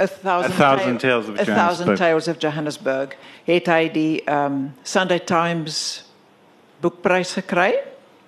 A 0.00 0.06
Thousand, 0.06 0.52
A 0.52 0.58
Thousand 0.60 0.98
Tale- 0.98 0.98
Tales 0.98 1.28
of 1.28 1.38
A 1.38 1.44
Thousand 1.44 1.46
Johannesburg. 1.46 1.98
Tales 1.98 2.28
of 2.28 2.36
Johannesburg. 2.38 3.16
Het 3.44 3.66
hy 3.66 3.90
die 3.92 4.22
um, 4.30 4.74
Sunday 4.82 5.20
Times 5.20 6.04
boekprys 6.80 7.32
gekry. 7.32 7.74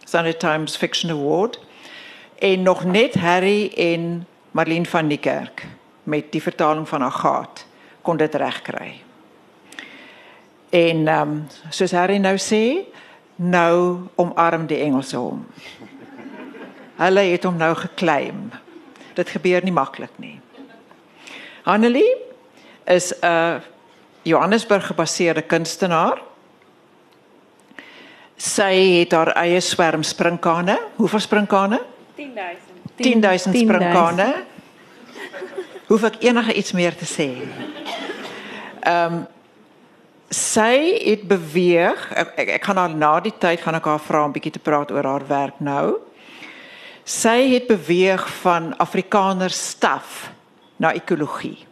Sunday 0.04 0.34
Times 0.34 0.76
Fiction 0.76 1.10
Award. 1.10 1.58
En 2.38 2.62
nog 2.62 2.84
net 2.84 3.14
Harry 3.14 3.72
en 3.76 4.26
Marlene 4.50 4.86
van 4.86 5.06
Niekerk 5.06 5.66
met 6.02 6.32
die 6.32 6.42
vertaling 6.42 6.88
van 6.88 7.02
Agaat 7.02 7.66
kon 8.02 8.16
dit 8.16 8.34
regkry. 8.34 9.00
En 10.70 11.08
ehm 11.08 11.30
um, 11.30 11.46
soos 11.70 11.92
Harry 11.92 12.16
nou 12.16 12.36
sê, 12.36 12.84
nou 13.36 13.98
omarm 14.14 14.66
die 14.66 14.78
Engelse 14.84 15.16
hom. 15.16 15.46
Hulle 17.02 17.20
het 17.20 17.44
hom 17.44 17.56
nou 17.56 17.74
geklaim. 17.74 18.50
Dit 19.14 19.28
gebeur 19.28 19.64
nie 19.64 19.72
maklik 19.72 20.18
nie. 20.18 20.40
Annelie 21.64 22.16
is 22.84 23.12
'n 23.20 23.62
Johannesburg 24.22 24.86
gebaseerde 24.86 25.42
kunstenaar. 25.42 26.22
Sy 28.36 28.98
het 28.98 29.12
haar 29.12 29.32
eie 29.32 29.60
swerm 29.60 30.02
sprinkane. 30.02 30.78
Hoeveel 30.96 31.20
sprinkane? 31.20 31.82
10000. 32.16 32.58
10000 32.96 33.56
sprinkane. 33.56 34.44
Hoef 35.86 36.02
ek 36.02 36.16
enige 36.18 36.54
iets 36.54 36.72
meer 36.72 36.96
te 36.96 37.04
sê? 37.04 37.30
Ehm 38.80 39.12
um, 39.12 39.26
sy 40.28 40.98
het 41.04 41.28
beweeg. 41.28 42.12
Ek, 42.12 42.32
ek, 42.36 42.48
ek 42.48 42.64
gaan 42.64 42.76
haar 42.76 42.94
na 42.94 43.20
die 43.20 43.34
tyd 43.38 43.60
gaan 43.60 43.74
ek 43.74 43.84
haar 43.84 44.00
vra 44.00 44.24
om 44.24 44.32
bietjie 44.32 44.52
te 44.52 44.58
praat 44.58 44.90
oor 44.90 45.04
haar 45.04 45.26
werk 45.26 45.60
nou. 45.60 46.00
Sy 47.04 47.52
het 47.52 47.66
beweeg 47.66 48.28
van 48.40 48.76
Afrikaner 48.76 49.50
staf 49.50 50.33
na 50.76 50.92
ekologie. 50.92 51.66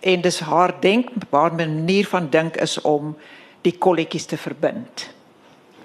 En 0.00 0.20
dis 0.20 0.40
haar 0.40 0.74
denk, 0.80 1.08
haar 1.30 1.54
manier 1.54 2.06
van 2.06 2.28
dink 2.30 2.56
is 2.56 2.80
om 2.80 3.16
die 3.64 3.76
kolletjies 3.78 4.26
te 4.26 4.36
verbind. 4.36 5.08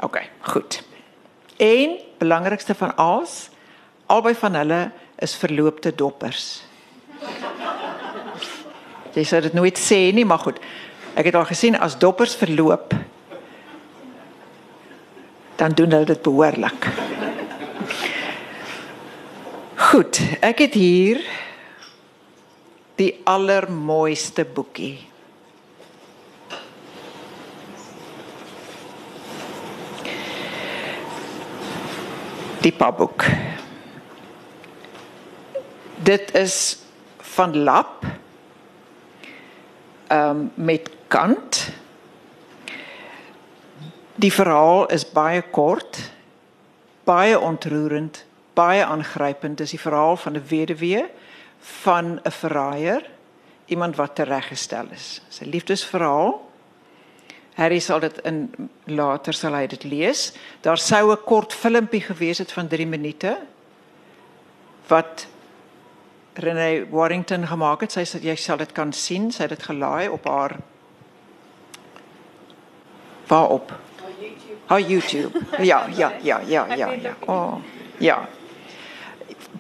OK, 0.04 0.22
goed. 0.40 0.84
En 1.58 1.98
belangrikste 2.18 2.76
van 2.76 2.96
alles, 2.96 3.50
albei 4.06 4.36
van 4.36 4.56
hulle 4.56 4.82
is 5.20 5.36
verloopte 5.36 5.96
doppers. 5.96 6.64
Jy 9.14 9.24
sê 9.26 9.42
dit 9.44 9.56
nooit 9.58 9.80
sê 9.80 10.10
nie, 10.16 10.26
maar 10.26 10.40
goed. 10.40 10.60
Ek 11.20 11.32
het 11.32 11.36
al 11.36 11.48
gesien 11.50 11.76
as 11.76 11.98
doppers 12.00 12.36
verloop 12.40 12.94
dan 15.60 15.72
doen 15.76 15.92
hulle 15.92 16.06
dit 16.06 16.22
behoorlik. 16.22 16.88
Goed, 19.76 20.22
ek 20.40 20.62
het 20.64 20.74
hier 20.78 21.20
die 23.00 23.14
allermooiste 23.24 24.44
boekie. 24.46 24.98
Die 32.60 32.74
papboek. 32.76 33.24
Dit 36.04 36.34
is 36.36 36.80
van 37.36 37.56
lap 37.58 38.04
um, 40.12 40.50
met 40.60 40.90
kant. 41.08 41.70
Die 44.20 44.34
verhaal 44.34 44.90
is 44.92 45.08
baie 45.08 45.42
kort, 45.56 46.02
baie 47.08 47.40
ontroerend, 47.40 48.26
baie 48.60 48.84
aangrypend. 48.84 49.58
Dis 49.64 49.72
die 49.72 49.80
verhaal 49.80 50.20
van 50.20 50.36
'n 50.36 50.44
weduwee 50.52 51.08
van 51.60 52.20
'n 52.24 52.32
verraaier, 52.32 53.10
iemand 53.66 53.96
wat 53.96 54.16
tereggestel 54.16 54.86
is. 54.92 55.22
Sy 55.30 55.46
liefdesverhaal. 55.46 56.48
Harry 57.54 57.80
sal 57.80 58.00
dit 58.00 58.18
in 58.18 58.70
later 58.84 59.34
sal 59.34 59.54
hy 59.54 59.68
dit 59.68 59.84
lees. 59.84 60.34
Daar 60.62 60.78
sou 60.78 61.12
'n 61.12 61.24
kort 61.26 61.54
filmpie 61.54 62.02
gewees 62.02 62.38
het 62.38 62.52
van 62.52 62.68
3 62.68 62.88
minute 62.88 63.38
wat 64.88 65.28
Renee 66.34 66.86
Warrington 66.90 67.48
gemaak 67.48 67.82
het. 67.82 67.92
Sy 67.92 68.06
sê 68.06 68.22
jy 68.22 68.36
sal 68.36 68.58
dit 68.58 68.72
kan 68.72 68.94
sien. 68.94 69.32
Sy 69.32 69.42
het 69.42 69.50
dit 69.50 69.64
gelaai 69.64 70.08
op 70.08 70.26
haar 70.26 70.56
Waarop? 73.30 73.80
Haar 74.66 74.82
YouTube. 74.82 75.40
Ja, 75.58 75.86
ja, 75.96 76.14
ja, 76.22 76.42
ja, 76.46 76.76
ja, 76.76 76.92
ja. 76.92 77.16
Oh, 77.26 77.56
ja. 77.98 78.28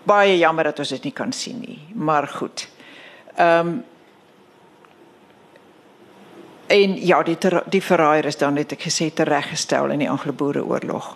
Baie 0.03 0.37
jammer 0.37 0.63
dat 0.63 0.79
ons 0.79 0.89
dit 0.89 1.03
nie 1.03 1.13
kan 1.15 1.31
sien 1.33 1.59
nie, 1.59 1.79
maar 1.93 2.27
goed. 2.27 2.67
Ehm 3.35 3.67
um, 3.67 3.79
en 6.69 6.91
ja, 7.01 7.23
die 7.25 7.37
ter, 7.37 7.63
die 7.65 7.81
verraaier 7.81 8.27
is 8.29 8.37
dan 8.37 8.53
net 8.53 8.75
ek 8.75 8.83
gesê 8.85 9.07
tereggestel 9.09 9.89
in 9.89 10.03
die 10.03 10.09
Anglo-Boereoorlog. 10.09 11.15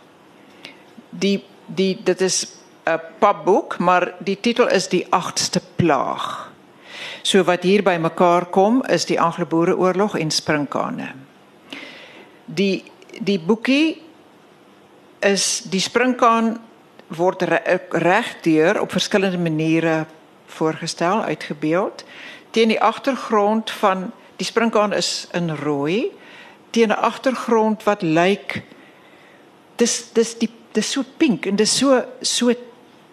Die 1.09 1.43
die 1.67 1.93
dit 2.03 2.21
is 2.21 2.57
'n 2.85 2.99
papboek, 3.19 3.77
maar 3.77 4.13
die 4.19 4.39
titel 4.39 4.67
is 4.67 4.87
die 4.89 5.05
8ste 5.09 5.61
plaag. 5.75 6.51
So 7.21 7.43
wat 7.43 7.63
hier 7.63 7.83
by 7.83 7.97
mekaar 7.97 8.45
kom 8.45 8.83
is 8.83 9.05
die 9.05 9.19
Anglo-Boereoorlog 9.21 10.17
en 10.17 10.31
sprinkane. 10.31 11.13
Die 12.45 12.83
die 13.21 13.39
boekie 13.39 14.01
is 15.19 15.63
die 15.69 15.79
sprinkaan 15.79 16.57
word 17.07 17.41
re- 17.41 17.81
regdeur 17.89 18.81
op 18.81 18.91
verskillende 18.91 19.37
maniere 19.37 20.05
voorgestel, 20.45 21.21
uitgebeeld. 21.21 22.03
Teen 22.51 22.67
die 22.67 22.81
agtergrond 22.81 23.71
van 23.71 24.11
die 24.35 24.45
sprinkaan 24.45 24.93
is 24.93 25.27
in 25.31 25.55
rooi 25.55 26.11
teen 26.73 26.89
'n 26.89 27.01
agtergrond 27.05 27.83
wat 27.83 28.01
lyk 28.01 28.61
dis 29.75 30.09
dis 30.13 30.37
die 30.37 30.49
dis 30.71 30.91
so 30.91 31.03
pink 31.17 31.45
en 31.45 31.55
dis 31.55 31.77
so 31.77 32.01
so 32.21 32.53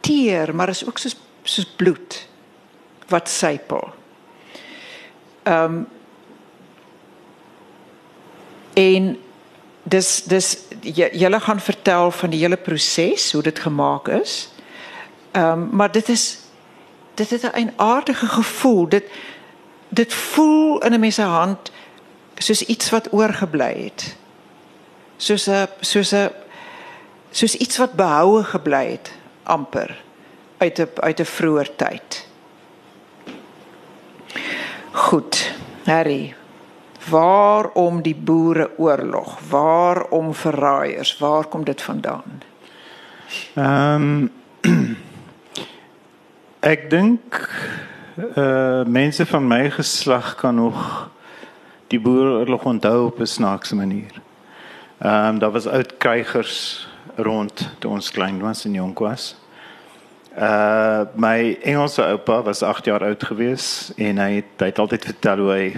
teer, 0.01 0.55
maar 0.55 0.69
is 0.69 0.87
ook 0.87 0.99
soos 0.99 1.17
soos 1.43 1.67
bloed 1.77 2.29
wat 3.09 3.29
sypel. 3.29 3.93
Ehm 5.43 5.65
um, 5.65 5.87
en 8.75 9.19
dis 9.91 10.23
dis 10.31 10.59
julle 11.13 11.41
gaan 11.41 11.61
vertel 11.61 12.11
van 12.11 12.31
die 12.31 12.41
hele 12.41 12.57
proses 12.57 13.33
hoe 13.33 13.43
dit 13.43 13.59
gemaak 13.59 14.09
is. 14.09 14.49
Ehm 15.33 15.53
um, 15.53 15.69
maar 15.73 15.93
dit 15.93 16.09
is 16.09 16.39
dit 17.15 17.31
het 17.31 17.53
'n 17.55 17.73
aardige 17.77 18.27
gevoel. 18.27 18.89
Dit 18.89 19.05
dit 19.89 20.15
voel 20.15 20.83
in 20.85 20.93
'n 20.93 21.01
mens 21.01 21.15
se 21.15 21.23
hand 21.23 21.71
soos 22.35 22.63
iets 22.63 22.91
wat 22.91 23.13
oorgebly 23.13 23.85
het. 23.85 24.17
Soos 25.17 25.49
'n 25.49 25.69
soos 25.81 26.13
'n 26.13 26.31
soos 27.31 27.55
iets 27.55 27.77
wat 27.77 27.93
behoue 27.93 28.45
gebly 28.45 28.91
het 28.91 29.13
amper 29.43 30.03
uit 30.59 30.79
'n 30.79 30.89
uit 30.95 31.21
'n 31.21 31.25
vroeër 31.25 31.77
tyd. 31.77 32.27
Goed, 34.93 35.53
Harry. 35.85 36.40
Waarom 37.09 38.03
die 38.03 38.15
boereoorlog? 38.15 39.39
Waarom 39.49 40.35
verraaiers? 40.35 41.19
Waar 41.19 41.47
kom 41.47 41.65
dit 41.65 41.83
vandaan? 41.83 42.43
Ehm 43.55 44.27
ek 46.61 46.91
dink 46.91 47.39
uh 48.37 48.85
mense 48.85 49.27
van 49.27 49.47
my 49.47 49.71
geslag 49.71 50.35
kan 50.35 50.55
nog 50.55 51.09
die 51.87 52.01
boereoorlog 52.01 52.65
onthou 52.65 53.07
op 53.07 53.21
'n 53.21 53.27
snaakse 53.27 53.77
manier. 53.77 54.13
Ehm 54.99 55.27
um, 55.27 55.39
daar 55.39 55.51
was 55.51 55.67
oud 55.67 55.97
krygers 55.97 56.89
rond 57.17 57.71
toe 57.79 57.91
ons 57.91 58.11
klein 58.11 58.41
was 58.41 58.65
en 58.65 58.73
jonk 58.73 58.99
was. 58.99 59.37
Uh 60.39 61.01
my 61.15 61.59
Engelse 61.63 62.05
oupa 62.05 62.43
was 62.43 62.63
8 62.63 62.85
jaar 62.85 63.05
oud 63.05 63.25
gewees 63.25 63.93
en 63.97 64.19
hy 64.19 64.35
het, 64.35 64.53
hy 64.57 64.67
het 64.67 64.79
altyd 64.79 65.05
vertel 65.05 65.39
hoe 65.39 65.51
hy 65.51 65.77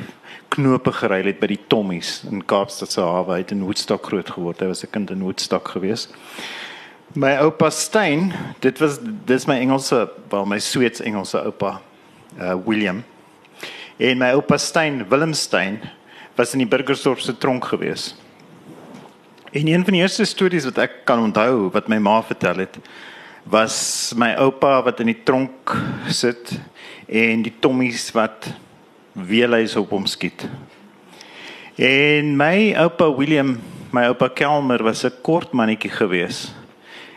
knope 0.52 0.92
geruil 0.92 1.30
het 1.30 1.40
by 1.40 1.48
die 1.54 1.60
Tommies 1.72 2.20
in 2.28 2.42
Kaapstad 2.48 2.92
se 2.92 3.00
hawe. 3.00 3.36
Hy 3.36 3.44
het 3.44 3.54
in 3.54 3.64
Woodstock 3.64 4.04
groot 4.10 4.30
geword. 4.34 4.60
Hy 4.60 4.68
was 4.70 4.84
'n 4.84 4.90
kind 4.92 5.10
in 5.10 5.22
Woodstock 5.22 5.68
gewees. 5.68 6.08
My 7.14 7.36
oupa 7.40 7.70
Stein, 7.70 8.32
dit 8.60 8.78
was 8.78 8.98
dis 9.26 9.46
my 9.46 9.58
Engelse, 9.60 10.10
wel 10.30 10.46
my 10.46 10.58
Sweeds 10.58 11.00
Engelse 11.00 11.38
oupa, 11.44 11.80
uh 12.38 12.54
William. 12.64 13.04
En 13.98 14.18
my 14.18 14.32
oupa 14.32 14.56
Stein, 14.56 15.08
Willem 15.08 15.34
Stein, 15.34 15.80
was 16.36 16.52
in 16.52 16.58
die 16.58 16.68
Burgersdorp 16.68 17.20
se 17.20 17.38
tronk 17.38 17.64
gewees. 17.64 18.14
En 19.52 19.66
een 19.66 19.84
van 19.84 19.92
die 19.92 20.00
eerste 20.00 20.24
stories 20.24 20.64
wat 20.64 20.78
ek 20.78 21.04
kan 21.04 21.20
onthou 21.20 21.70
wat 21.70 21.88
my 21.88 21.98
ma 21.98 22.22
vertel 22.22 22.64
het, 22.64 22.78
was 23.44 24.12
my 24.16 24.32
oupa 24.40 24.82
wat 24.82 25.00
in 25.00 25.10
die 25.12 25.22
tronk 25.22 25.74
sit 26.08 26.54
en 27.06 27.42
die 27.42 27.52
tommies 27.60 28.10
wat 28.16 28.48
weelhuis 29.12 29.76
op 29.76 29.90
hom 29.90 30.06
skiet. 30.06 30.48
En 31.76 32.36
my 32.36 32.74
oupa 32.76 33.08
William, 33.14 33.56
my 33.90 34.06
oupa 34.10 34.28
Kelmer 34.28 34.82
was 34.82 35.04
'n 35.04 35.12
kort 35.22 35.52
mannetjie 35.52 35.90
gewees 35.90 36.54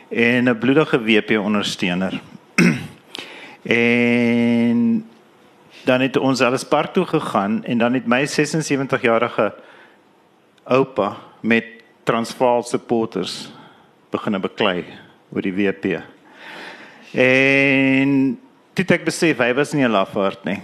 en 0.10 0.50
'n 0.50 0.60
bloedige 0.60 1.02
WP 1.02 1.40
ondersteuner. 1.40 2.22
en 3.64 5.10
dan 5.84 6.02
het 6.02 6.18
ons 6.18 6.42
alles 6.42 6.64
park 6.64 6.94
toe 6.94 7.06
gegaan 7.06 7.64
en 7.64 7.78
dan 7.78 7.94
het 7.94 8.06
my 8.06 8.26
76 8.26 9.02
jarige 9.02 9.54
oupa 10.64 11.18
met 11.40 11.66
Transvaal 12.04 12.64
supporters 12.64 13.52
begine 14.10 14.40
beklei 14.40 14.86
oor 15.34 15.42
die 15.42 15.54
WP. 15.54 16.02
En 17.12 18.40
dit 18.74 18.92
ek 18.92 19.06
besef 19.06 19.38
hy 19.38 19.54
was 19.54 19.74
nie 19.74 19.86
'n 19.86 19.92
lafaard 19.92 20.44
nie. 20.44 20.62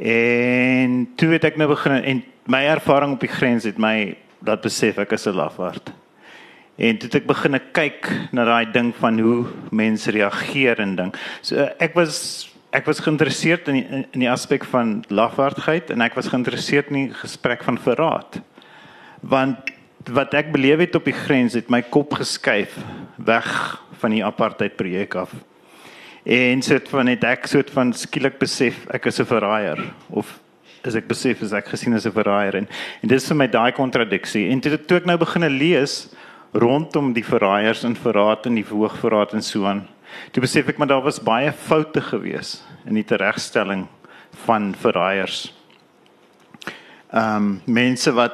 En 0.00 1.08
toe 1.20 1.28
het 1.34 1.44
ek 1.44 1.58
nou 1.60 1.68
begin 1.74 1.98
en 2.00 2.22
my 2.48 2.62
ervaring 2.72 3.12
op 3.18 3.20
die 3.20 3.32
grens 3.32 3.66
het 3.68 3.76
my 3.78 4.16
dat 4.40 4.62
besef 4.64 4.98
ek 4.98 5.12
is 5.12 5.26
'n 5.28 5.36
lafaard. 5.36 5.92
En 6.80 6.96
toe 6.96 7.08
het 7.12 7.20
ek 7.20 7.26
begin 7.26 7.60
kyk 7.72 8.08
na 8.32 8.44
daai 8.44 8.72
ding 8.72 8.94
van 8.96 9.18
hoe 9.18 9.46
mense 9.70 10.10
reageer 10.10 10.80
en 10.80 10.96
ding. 10.96 11.14
So 11.42 11.68
ek 11.78 11.94
was 11.94 12.48
ek 12.72 12.86
was 12.86 13.00
geïnteresseerd 13.00 13.68
in 13.68 13.74
die, 13.74 13.86
in 14.12 14.20
die 14.20 14.30
aspek 14.30 14.64
van 14.64 15.04
lafaardheid 15.08 15.90
en 15.90 16.00
ek 16.00 16.14
was 16.14 16.28
geïnteresseerd 16.28 16.88
in 16.88 16.94
die 16.94 17.14
gesprek 17.14 17.64
van 17.66 17.78
verraad. 17.78 18.40
Want 19.20 19.58
wat 20.08 20.34
ek 20.34 20.52
beleef 20.52 20.78
het 20.78 20.94
op 20.94 21.04
die 21.04 21.16
grens 21.16 21.54
het 21.58 21.68
my 21.68 21.82
kop 21.82 22.14
geskuif 22.14 22.78
weg 23.16 23.82
van 24.00 24.10
die 24.10 24.24
apartheid 24.24 24.76
projek 24.76 25.14
af. 25.14 25.34
En 26.24 26.62
soort 26.62 26.88
van 26.88 27.06
het 27.06 27.24
ek 27.24 27.46
soort 27.46 27.70
van 27.70 27.92
skielik 27.92 28.38
besef 28.38 28.86
ek 28.92 29.06
is 29.06 29.20
'n 29.20 29.24
verraaier 29.24 29.92
of 30.10 30.40
is 30.84 30.94
ek 30.94 31.08
besef 31.08 31.42
is 31.42 31.52
ek 31.52 31.68
gesien 31.68 31.94
as 31.94 32.06
'n 32.06 32.12
verraaier 32.12 32.56
en 32.56 32.68
en 33.02 33.08
dis 33.08 33.28
vir 33.28 33.36
my 33.36 33.46
daai 33.46 33.72
kontradiksie. 33.72 34.50
En 34.50 34.60
toe, 34.60 34.76
toe 34.76 34.96
ek 34.98 35.06
nou 35.06 35.16
begine 35.16 35.48
lees 35.48 36.14
rondom 36.52 37.12
die 37.12 37.24
verraaiers 37.24 37.84
en 37.84 37.96
verraad 37.96 38.46
en 38.46 38.54
die 38.54 38.64
hoogverraad 38.64 39.34
en 39.34 39.42
so 39.42 39.66
aan. 39.66 39.88
Toe 40.32 40.40
besef 40.40 40.68
ek 40.68 40.78
maar 40.78 40.88
daar 40.88 41.02
was 41.02 41.22
baie 41.22 41.52
foute 41.52 42.00
gewees 42.00 42.62
in 42.86 42.94
die 42.94 43.04
teregstelling 43.04 43.86
van 44.46 44.74
verraaiers. 44.74 45.54
Ehm 47.12 47.36
um, 47.36 47.62
mense 47.66 48.12
wat 48.12 48.32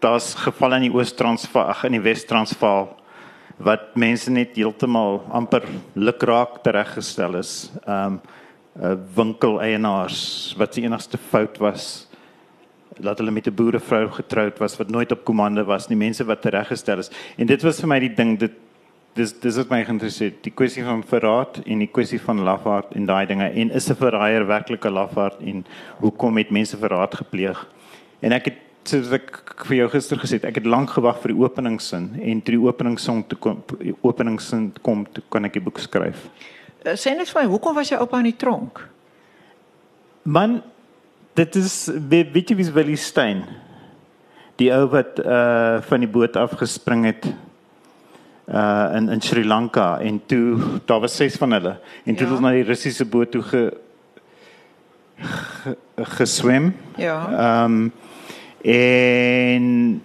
daar's 0.00 0.34
gevalle 0.34 0.76
in 0.76 0.90
die 0.90 0.94
Oos-Transvaal, 0.94 1.74
in 1.84 1.92
die 1.92 2.02
Wes-Transvaal 2.02 2.97
wat 3.58 3.94
mense 3.98 4.30
net 4.30 4.56
heeltemal 4.56 5.22
amper 5.34 5.64
lukraak 5.94 6.62
tereggestel 6.62 7.34
is. 7.34 7.70
Ehm 7.84 8.18
um, 8.18 8.20
uh, 8.78 8.94
winkeleienaars 9.14 10.54
wat 10.58 10.74
se 10.74 10.82
enigste 10.82 11.18
fout 11.18 11.56
was 11.58 12.06
dat 13.00 13.18
hulle 13.18 13.30
met 13.30 13.46
'n 13.46 13.54
boerevrou 13.54 14.10
getroud 14.10 14.58
was 14.58 14.76
wat 14.76 14.90
nooit 14.90 15.12
op 15.12 15.24
komande 15.24 15.64
was 15.64 15.88
nie, 15.88 15.96
mense 15.96 16.24
wat 16.24 16.42
tereggestel 16.42 16.98
is. 16.98 17.10
En 17.36 17.46
dit 17.46 17.62
was 17.62 17.80
vir 17.80 17.88
my 17.88 17.98
die 17.98 18.14
ding 18.14 18.38
dit 18.38 18.52
dis 19.14 19.32
dis 19.40 19.56
het 19.56 19.70
my 19.70 19.84
geïnteresseer, 19.84 20.32
die 20.42 20.52
kwessie 20.52 20.84
van 20.84 21.02
verraad 21.02 21.58
en 21.66 21.78
die 21.78 21.90
kwessie 21.90 22.20
van 22.20 22.40
lafaard 22.46 22.94
en 22.94 23.06
daai 23.06 23.26
dinge 23.26 23.50
en 23.50 23.70
is 23.70 23.90
'n 23.90 23.94
verraaier 23.94 24.46
werklik 24.46 24.84
'n 24.84 24.92
lafaard 24.92 25.40
en 25.40 25.64
hoekom 25.98 26.36
het 26.36 26.50
mense 26.50 26.76
verraad 26.76 27.14
gepleeg? 27.14 27.66
En 28.20 28.32
ek 28.32 28.44
het 28.44 28.54
soos 28.88 29.10
ek 29.12 29.64
vir 29.68 29.76
jou 29.82 29.88
gister 29.92 30.20
gesê 30.20 30.38
het, 30.38 30.46
ek 30.48 30.60
het 30.60 30.68
lank 30.68 30.92
gewag 30.96 31.18
vir 31.22 31.34
die 31.34 31.40
openingssin 31.42 32.10
en 32.18 32.40
toe 32.44 32.54
die 32.56 32.62
openingssong 32.64 33.24
toe 33.30 33.38
kom 33.42 33.62
openingssin 34.06 34.70
kom 34.82 35.04
toe 35.12 35.24
kan 35.32 35.48
ek 35.48 35.58
die 35.58 35.64
boek 35.64 35.80
skryf. 35.82 36.28
Uh, 36.84 36.94
sê 36.94 37.14
net 37.16 37.30
vir 37.30 37.42
my, 37.42 37.48
hoekom 37.50 37.76
was 37.78 37.90
jou 37.92 37.98
oupa 38.00 38.20
in 38.22 38.30
die 38.30 38.38
tronk? 38.38 38.80
Man, 40.28 40.60
dit 41.38 41.58
is 41.60 41.88
weet, 42.10 42.32
weet 42.34 42.52
jy 42.52 42.58
wie's 42.58 42.72
Willie 42.74 42.98
Stein? 43.00 43.44
Die 44.58 44.70
ou 44.74 44.86
wat 44.90 45.20
uh 45.22 45.78
van 45.86 46.02
die 46.02 46.10
boot 46.10 46.36
af 46.36 46.56
gespring 46.58 47.06
het 47.06 47.28
uh 48.48 48.96
in 48.98 49.08
in 49.14 49.22
Sri 49.22 49.44
Lanka 49.46 49.98
en 50.02 50.18
toe 50.26 50.80
daar 50.86 51.00
was 51.04 51.16
ses 51.16 51.36
van 51.38 51.54
hulle 51.54 51.76
en 51.78 52.14
toe 52.16 52.24
ja. 52.24 52.24
het 52.24 52.28
hulle 52.32 52.42
na 52.42 52.52
die 52.56 52.66
Russiese 52.66 53.06
boot 53.06 53.30
toe 53.30 53.42
ge, 53.42 53.62
ge 55.20 55.76
geswem. 56.18 56.74
Ja. 56.96 57.18
Ehm 57.30 57.74
um, 57.74 57.92
En 58.62 60.02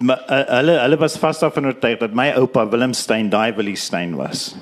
maar 0.00 0.22
uh, 0.30 0.44
hulle 0.56 0.78
hulle 0.80 0.96
was 0.96 1.18
vas 1.20 1.38
daarvan 1.38 1.66
oortuig 1.66 1.98
dat 2.00 2.14
my 2.16 2.30
oupa 2.40 2.64
Willem 2.68 2.92
Stein 2.96 3.28
daai 3.28 3.52
Willie 3.52 3.76
Stein 3.76 4.14
was. 4.16 4.54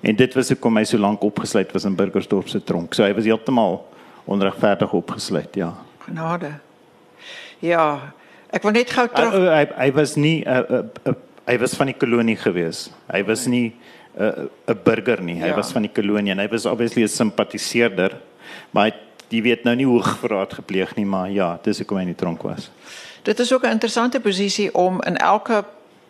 En 0.00 0.16
dit 0.16 0.34
was 0.34 0.48
hoekom 0.48 0.78
hy 0.78 0.84
so 0.88 0.98
lank 0.98 1.22
opgesluit 1.26 1.72
was 1.74 1.84
in 1.84 1.96
Burgersdorp 1.98 2.48
se 2.48 2.62
tronk. 2.64 2.94
So 2.94 3.04
hy 3.04 3.12
was 3.16 3.26
heeltemal 3.28 3.82
onregverdig 4.24 4.92
opgesluit, 4.92 5.58
ja. 5.58 5.72
Genade. 6.06 6.54
Ja, 7.60 8.14
ek 8.54 8.64
wil 8.64 8.76
net 8.78 8.92
gou 8.94 9.04
terug 9.12 9.34
uh, 9.34 9.42
uh, 9.42 9.56
hy 9.58 9.64
hy 9.74 9.90
was 9.98 10.14
nie 10.16 10.38
'n 10.44 10.48
uh, 10.48 10.78
uh, 10.78 11.12
uh, 11.12 11.16
hy 11.48 11.56
was 11.58 11.74
van 11.76 11.92
die 11.92 11.98
kolonie 11.98 12.36
gewees. 12.36 12.88
Hy 13.12 13.22
was 13.28 13.46
nie 13.46 13.74
'n 14.16 14.22
uh, 14.22 14.72
'n 14.72 14.80
burger 14.84 15.20
nie. 15.20 15.40
Hy 15.42 15.52
ja. 15.52 15.56
was 15.56 15.72
van 15.72 15.84
die 15.84 15.92
kolonie 15.92 16.32
en 16.32 16.40
hy 16.40 16.48
was 16.48 16.64
obviously 16.66 17.02
'n 17.02 17.08
simpatiseerder. 17.08 18.16
Maar 18.72 18.84
hy 18.88 18.92
die 19.28 19.42
weet 19.42 19.64
nou 19.64 19.76
nie 19.76 19.86
hoe 19.86 20.02
verraad 20.02 20.54
gepleeg 20.54 20.94
nie, 20.96 21.06
maar 21.06 21.30
ja, 21.30 21.58
dis 21.62 21.78
hoekom 21.78 21.96
hy 21.96 22.02
in 22.02 22.14
die 22.14 22.18
tronk 22.18 22.42
was. 22.42 22.70
Dit 23.22 23.38
is 23.38 23.52
ook 23.52 23.64
'n 23.64 23.76
interessante 23.76 24.20
posisie 24.20 24.74
om 24.74 25.02
in 25.02 25.16
elke 25.16 25.64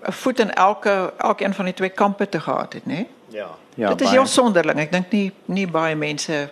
'n 0.06 0.12
voet 0.12 0.38
in 0.38 0.54
elke 0.54 1.12
elkeen 1.18 1.54
van 1.54 1.64
die 1.64 1.74
twee 1.74 1.88
kampe 1.88 2.28
te 2.28 2.40
gehad 2.40 2.72
het, 2.72 2.86
né? 2.86 3.06
Ja. 3.28 3.48
Ja. 3.74 3.88
Dit 3.88 4.00
is 4.00 4.10
heel 4.10 4.26
sonderling. 4.26 4.78
Ek 4.78 4.92
dink 4.92 5.10
nie 5.10 5.32
nie 5.44 5.66
baie 5.66 5.96
mense 5.96 6.50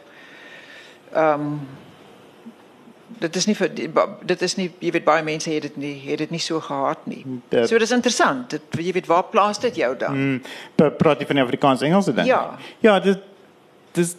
ehm 1.12 1.40
um, 1.40 1.68
dit 3.18 3.36
is 3.36 3.46
nie 3.46 3.54
vir 3.56 3.70
dit 4.20 4.42
is 4.42 4.54
nie 4.56 4.66
jy 4.78 4.90
weet 4.90 5.04
baie 5.04 5.22
mense 5.24 5.50
het 5.50 5.62
dit 5.62 5.76
nie 5.80 5.94
het 6.04 6.18
dit 6.18 6.30
nie 6.30 6.42
so 6.42 6.60
gehad 6.60 7.06
nie. 7.08 7.22
De, 7.48 7.66
so 7.66 7.78
dis 7.78 7.94
interessant. 7.94 8.50
Dit 8.50 8.62
jy 8.70 8.92
weet 8.92 9.06
waar 9.06 9.24
plaas 9.32 9.60
dit 9.62 9.76
jou 9.76 9.96
dan? 9.96 10.18
Mm, 10.18 10.42
praat 10.98 11.20
jy 11.20 11.26
van 11.26 11.42
Afrikaans 11.46 11.84
Engels 11.86 12.10
dan? 12.12 12.24
Ja. 12.24 12.58
Ja, 12.84 13.00
dit 13.00 13.18
dis 13.92 14.14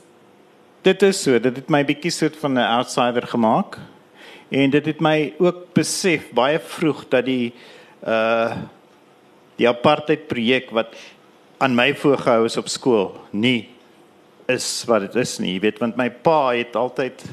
dit 0.81 1.01
is 1.01 1.21
so, 1.23 1.39
dit 1.39 1.55
het 1.55 1.69
my 1.69 1.83
bietjie 1.85 2.11
soort 2.11 2.37
van 2.37 2.53
'n 2.53 2.69
outsider 2.77 3.27
gemaak. 3.27 3.77
En 4.49 4.69
dit 4.69 4.85
het 4.85 4.99
my 4.99 5.33
ook 5.37 5.73
besef 5.73 6.29
baie 6.31 6.59
vroeg 6.59 7.07
dat 7.09 7.25
die 7.25 7.53
uh 8.03 8.55
die 9.57 9.67
apartheid 9.67 10.27
projek 10.27 10.69
wat 10.69 10.93
aan 11.57 11.75
my 11.75 11.95
voorgehou 11.95 12.45
is 12.45 12.57
op 12.57 12.67
skool 12.67 13.15
nie 13.31 13.69
is 14.45 14.83
wat 14.87 15.01
dit 15.01 15.15
is 15.15 15.37
nie. 15.39 15.53
Jy 15.53 15.59
weet, 15.59 15.79
want 15.79 15.97
my 15.99 16.09
pa 16.09 16.53
het 16.55 16.75
altyd 16.75 17.23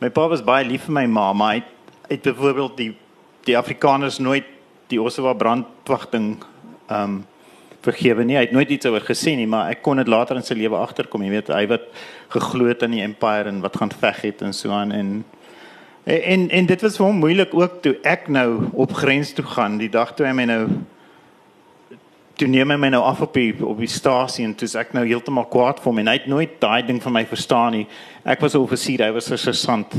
my 0.00 0.10
pa 0.10 0.28
was 0.28 0.44
baie 0.44 0.64
lief 0.64 0.86
vir 0.86 0.92
my 0.92 1.06
ma, 1.06 1.32
maar 1.32 1.54
hy 1.54 1.62
het 2.08 2.22
byvoorbeeld 2.22 2.76
die 2.76 2.92
die 3.46 3.58
Afrikaners 3.58 4.18
nooit 4.18 4.46
die 4.90 4.98
Ossewa 5.02 5.32
brandwagting 5.38 6.36
um 6.90 7.24
vergewe 7.86 8.26
nie. 8.26 8.36
Hy 8.36 8.48
het 8.48 8.56
nooit 8.56 8.74
iets 8.76 8.90
oor 8.90 9.04
gesê 9.06 9.36
nie, 9.38 9.46
maar 9.50 9.70
ek 9.72 9.82
kon 9.86 10.00
dit 10.02 10.10
later 10.10 10.38
in 10.38 10.46
sy 10.46 10.56
lewe 10.58 10.78
agterkom. 10.80 11.24
Jy 11.26 11.32
weet, 11.36 11.54
hy 11.54 11.64
wat 11.70 11.88
geglo 12.34 12.68
het 12.70 12.82
aan 12.82 12.96
die 12.96 13.04
empire 13.06 13.52
en 13.52 13.62
wat 13.64 13.78
gaan 13.80 13.94
veg 13.94 14.20
het 14.26 14.44
en 14.46 14.54
so 14.56 14.74
aan 14.74 14.92
en 14.92 15.16
en 16.06 16.44
en 16.54 16.66
dit 16.66 16.82
was 16.86 16.96
vir 17.00 17.02
hom 17.02 17.16
moeilik 17.18 17.54
ook 17.54 17.80
toe 17.82 17.96
ek 18.06 18.28
nou 18.30 18.68
op 18.78 18.92
grens 18.94 19.32
toe 19.34 19.44
gaan 19.56 19.74
die 19.80 19.90
dag 19.90 20.12
toe 20.14 20.26
hy 20.28 20.34
my 20.38 20.44
nou 20.46 20.60
toe 22.36 22.48
neem 22.52 22.70
hy 22.70 22.76
my 22.78 22.90
nou 22.92 23.00
af 23.08 23.22
op 23.24 23.34
die 23.34 23.50
op 23.64 23.80
die 23.80 23.90
stasie 23.90 24.44
en 24.44 24.52
toe 24.54 24.68
ek 24.78 24.92
nou 24.96 25.06
heeltemal 25.06 25.48
kwaad 25.50 25.80
vir 25.80 25.90
hom 25.90 26.00
en 26.02 26.10
hy 26.12 26.16
het 26.18 26.28
nooit 26.30 26.58
daai 26.60 26.82
ding 26.86 27.00
van 27.02 27.16
my 27.16 27.24
verstaan 27.26 27.72
nie. 27.78 27.86
Ek 28.24 28.40
was 28.44 28.54
'n 28.54 28.60
offisier, 28.60 29.02
hy 29.02 29.12
was 29.12 29.30
'n 29.32 29.38
sergeant. 29.38 29.96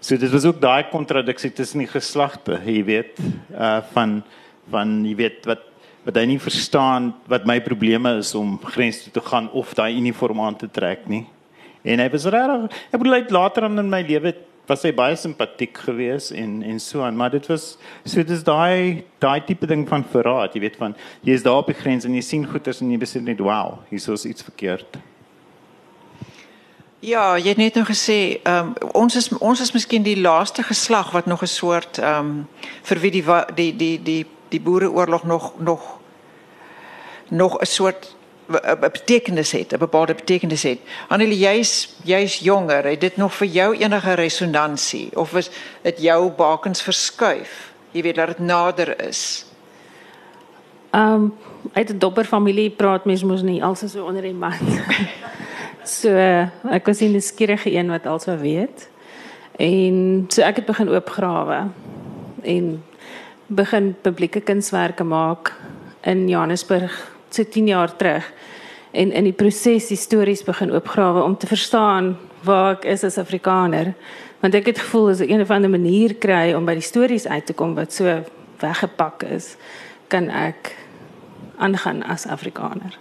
So 0.00 0.16
dit 0.16 0.30
was 0.30 0.44
ook 0.44 0.60
daai 0.60 0.84
kontradiksie 0.90 1.52
tussen 1.52 1.80
die 1.80 1.86
geslagte, 1.86 2.60
jy 2.64 2.84
weet, 2.84 3.18
uh 3.52 3.82
van 3.92 4.22
van 4.70 5.04
jy 5.04 5.14
weet 5.14 5.46
wat 5.46 5.60
wat 6.06 6.16
hy 6.16 6.26
nie 6.30 6.40
verstaan 6.40 7.10
wat 7.26 7.46
my 7.46 7.58
probleme 7.60 8.16
is 8.20 8.34
om 8.38 8.58
grens 8.62 9.02
toe 9.02 9.12
te 9.12 9.24
gaan 9.26 9.50
of 9.50 9.74
daai 9.74 9.96
uniform 9.98 10.40
aan 10.40 10.56
te 10.56 10.70
trek 10.70 11.08
nie. 11.10 11.24
En 11.82 12.02
hy 12.02 12.10
was 12.10 12.26
regtig 12.30 12.76
ek 12.94 13.00
bedoel 13.02 13.26
later 13.34 13.66
in 13.66 13.90
my 13.90 14.02
lewe 14.06 14.34
was 14.66 14.82
hy 14.82 14.90
baie 14.94 15.16
simpatiek 15.18 15.78
geweest 15.86 16.32
en 16.34 16.62
en 16.66 16.78
so 16.82 17.02
aan, 17.06 17.16
maar 17.16 17.30
dit 17.30 17.46
was 17.50 17.76
so 18.04 18.22
dis 18.22 18.42
daai 18.46 19.04
daai 19.22 19.40
tipe 19.46 19.66
ding 19.66 19.86
van 19.88 20.04
verraad, 20.10 20.54
jy 20.54 20.62
weet 20.66 20.78
van 20.80 20.96
jy 21.26 21.36
is 21.38 21.44
daar 21.46 21.62
op 21.62 21.70
die 21.70 21.78
grens 21.78 22.06
en 22.06 22.14
jy 22.14 22.22
sien 22.24 22.46
goeters 22.46 22.82
en 22.82 22.90
jy 22.90 22.98
besef 22.98 23.22
net 23.22 23.42
wow, 23.42 23.78
hier 23.90 24.02
is 24.14 24.26
iets 24.26 24.46
verkeerd. 24.46 24.98
Ja, 27.06 27.36
jy 27.38 27.52
het 27.52 27.60
net 27.60 27.76
nou 27.78 27.84
gesê, 27.86 28.40
ehm 28.42 28.72
um, 28.72 28.92
ons 29.04 29.16
is 29.16 29.28
ons 29.38 29.60
is 29.62 29.74
miskien 29.74 30.02
die 30.02 30.18
laaste 30.18 30.62
geslag 30.66 31.12
wat 31.14 31.26
nog 31.26 31.42
'n 31.42 31.46
soort 31.46 31.98
ehm 31.98 32.18
um, 32.18 32.48
vir 32.82 33.00
wie 33.00 33.10
die 33.10 33.24
die 33.54 33.72
die 33.76 33.98
die 34.02 34.24
die 34.48 34.60
boereoorlog 34.60 35.24
nog 35.24 35.52
nog 35.58 35.95
nog 37.28 37.60
'n 37.60 37.64
soort 37.66 38.16
'n 38.46 38.78
betekenis 38.80 39.52
het, 39.52 39.72
'n 39.72 39.78
bepaalde 39.78 40.14
betekenis 40.14 40.62
het. 40.62 40.78
Annelie, 41.08 41.38
jy's 41.38 41.96
jy's 42.02 42.38
jonger, 42.38 42.84
het 42.84 43.00
dit 43.00 43.16
nog 43.16 43.34
vir 43.34 43.46
jou 43.46 43.76
enige 43.76 44.12
resonansie 44.12 45.16
of 45.16 45.34
is 45.34 45.50
dit 45.82 46.00
jou 46.00 46.30
bakens 46.30 46.82
verskuif? 46.82 47.72
Jy 47.90 48.02
weet 48.02 48.14
dat 48.14 48.26
dit 48.26 48.38
nader 48.38 49.06
is. 49.06 49.46
Ehm 50.90 51.12
um, 51.12 51.34
uit 51.72 51.92
'n 51.92 51.98
dopper 51.98 52.24
familie 52.24 52.70
praat 52.70 53.04
mens 53.04 53.22
mos 53.22 53.42
nie 53.42 53.64
alsa 53.64 53.86
so 53.86 54.04
onder 54.04 54.22
die 54.22 54.34
mat. 54.34 54.60
so 56.00 56.08
ek 56.70 56.86
was 56.86 57.00
'n 57.00 57.10
nuuskierige 57.10 57.72
een 57.72 57.88
wat 57.88 58.06
alsa 58.06 58.36
weet. 58.36 58.88
En 59.56 60.24
so 60.28 60.42
ek 60.42 60.56
het 60.56 60.64
begin 60.64 60.88
oopgrawe 60.88 61.66
en 62.42 62.84
begin 63.46 63.96
publieke 64.00 64.40
kunswerke 64.40 65.04
maak 65.04 65.54
in 66.00 66.28
Johannesburg 66.28 67.15
so 67.30 67.44
10 67.44 67.66
jaar 67.66 67.96
terug 67.96 68.32
en 68.96 69.12
in 69.12 69.28
die 69.28 69.36
proses 69.36 69.90
histories 69.92 70.44
begin 70.44 70.72
oopgrawe 70.72 71.22
om 71.22 71.36
te 71.36 71.46
verstaan 71.46 72.14
waar 72.46 72.76
ek 72.76 72.86
is 72.88 73.04
as 73.04 73.18
Afrikaner. 73.18 73.92
Want 74.40 74.54
ek 74.54 74.70
het 74.70 74.80
gevoel 74.80 75.10
as 75.12 75.20
ek 75.24 75.32
een 75.32 75.42
of 75.44 75.50
ander 75.50 75.70
manier 75.70 76.14
kry 76.22 76.54
om 76.56 76.66
by 76.68 76.76
die 76.78 76.84
stories 76.84 77.26
uit 77.26 77.46
te 77.48 77.56
kom 77.56 77.74
wat 77.76 77.92
so 77.92 78.22
weggepak 78.62 79.26
is, 79.28 79.56
kan 80.12 80.30
ek 80.30 80.72
aangaan 81.58 82.02
as 82.06 82.26
Afrikaner. 82.30 82.96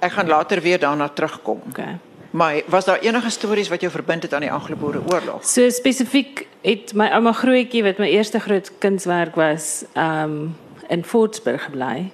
Ek 0.00 0.14
gaan 0.14 0.30
later 0.30 0.62
weer 0.62 0.78
daarna 0.78 1.08
terugkom. 1.08 1.62
Okay. 1.70 1.98
Maar 2.30 2.62
was 2.66 2.84
daar 2.84 3.00
enige 3.02 3.30
stories 3.30 3.68
wat 3.68 3.80
jou 3.80 3.90
verbind 3.92 4.22
het 4.22 4.34
aan 4.34 4.46
die 4.46 4.52
Anglo-Boereoorlog? 4.52 5.44
So 5.46 5.70
spesifiek 5.70 6.46
het 6.62 6.92
my 6.94 7.08
ouma 7.16 7.32
grootjie 7.32 7.82
wat 7.86 7.98
my 7.98 8.08
eerste 8.12 8.40
groot 8.40 8.70
kunswerk 8.78 9.38
was, 9.38 9.84
um 9.96 10.56
in 10.88 11.04
Fortsburg 11.04 11.66
gebly. 11.68 12.08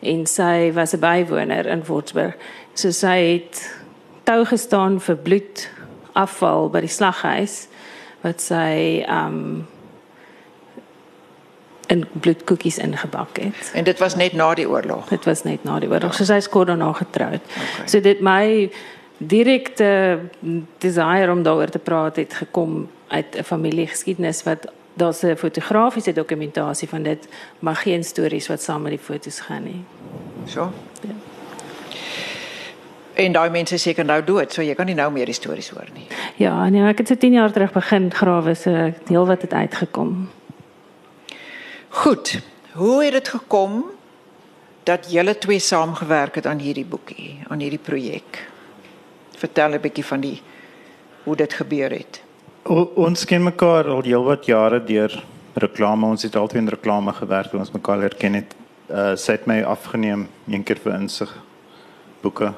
En 0.00 0.26
sy 0.26 0.72
was 0.72 0.94
'n 0.94 1.00
bywoner 1.00 1.66
in 1.66 1.84
Fortsburg. 1.84 2.36
So 2.72 2.90
sy 2.90 3.18
het 3.32 3.80
tou 4.24 4.44
gestaan 4.44 5.00
vir 5.00 5.16
bloed 5.16 5.68
afval 6.12 6.70
by 6.70 6.80
die 6.80 6.88
slaghuis 6.88 7.68
wat 8.20 8.40
sy 8.40 9.04
um 9.08 9.66
in 11.90 12.04
bloedkoekies 12.12 12.78
ingebak 12.78 13.40
het. 13.42 13.70
En 13.74 13.84
dit 13.84 13.98
was 13.98 14.14
net 14.14 14.32
na 14.32 14.54
die 14.54 14.68
oorlog. 14.68 15.08
Dit 15.08 15.24
was 15.24 15.42
net 15.42 15.64
na 15.64 15.80
die 15.82 15.88
oorlog. 15.90 16.14
So 16.14 16.24
sy 16.24 16.38
is 16.38 16.48
kort 16.48 16.70
daarna 16.70 16.92
getroud. 16.92 17.40
Okay. 17.42 17.86
So 17.90 18.00
dit 18.00 18.20
my 18.22 18.70
direkte 19.18 20.20
desire 20.78 21.32
om 21.32 21.42
daaroor 21.42 21.68
te 21.74 21.82
praat 21.82 22.16
het 22.16 22.34
gekom 22.34 22.88
uit 23.08 23.36
'n 23.36 23.42
familiegeskiedenis 23.42 24.42
wat 24.42 24.70
daar's 25.00 25.22
'n 25.22 25.36
fotografiese 25.36 26.12
dokumentasie 26.12 26.88
van 26.88 27.02
dit, 27.02 27.28
maar 27.58 27.76
geen 27.76 28.04
stories 28.04 28.48
wat 28.48 28.62
saam 28.62 28.82
met 28.82 28.90
die 28.90 29.04
fotos 29.08 29.40
gaan 29.40 29.62
nie. 29.62 29.84
So. 30.44 30.72
Ja. 31.00 31.14
En 33.14 33.32
daai 33.32 33.50
mense 33.50 33.78
seker 33.78 34.04
nou 34.04 34.24
dood, 34.24 34.52
so 34.52 34.62
jy 34.62 34.74
kan 34.74 34.86
nie 34.86 34.94
nou 34.94 35.10
meer 35.12 35.28
die 35.28 35.34
stories 35.34 35.70
hoor 35.74 35.88
nie. 35.94 36.06
Ja, 36.36 36.68
nee, 36.68 36.82
ek 36.88 36.98
het 36.98 37.08
so 37.08 37.16
10 37.16 37.32
jaar 37.32 37.52
terug 37.52 37.72
begin 37.72 38.10
grawe, 38.12 38.54
so 38.54 38.92
deel 39.04 39.26
wat 39.26 39.42
het 39.42 39.52
uitgekom. 39.52 40.30
Goed. 41.88 42.40
Hoe 42.72 43.04
het 43.04 43.12
dit 43.12 43.28
gekom 43.28 43.84
dat 44.82 45.10
julle 45.12 45.38
twee 45.38 45.58
saamgewerk 45.58 46.34
het 46.34 46.46
aan 46.46 46.58
hierdie 46.58 46.84
boekie, 46.84 47.40
aan 47.48 47.60
hierdie 47.60 47.82
projek? 47.82 48.46
Vertel 49.36 49.74
'n 49.74 49.80
bietjie 49.80 50.04
van 50.04 50.20
die 50.20 50.42
hoe 51.24 51.36
dit 51.36 51.52
gebeur 51.52 51.90
het. 51.90 52.22
O, 52.68 52.82
ons 53.00 53.22
ken 53.24 53.40
mekaar 53.40 53.88
al 53.88 54.02
heelwat 54.04 54.44
jare 54.44 54.82
deur 54.84 55.14
reklame. 55.56 56.10
Ons 56.12 56.26
het 56.26 56.36
altyd 56.36 56.60
in 56.60 56.72
reklame 56.74 57.12
gewerk, 57.16 57.54
ons 57.56 57.72
mekaar 57.72 58.02
leer 58.02 58.16
ken 58.20 58.36
het. 58.36 58.52
Uh 58.90 59.14
sy 59.16 59.38
het 59.38 59.46
my 59.48 59.62
afgeneem 59.64 60.26
een 60.50 60.64
keer 60.66 60.80
vir 60.82 60.98
insig 60.98 61.30
boeke. 62.20 62.52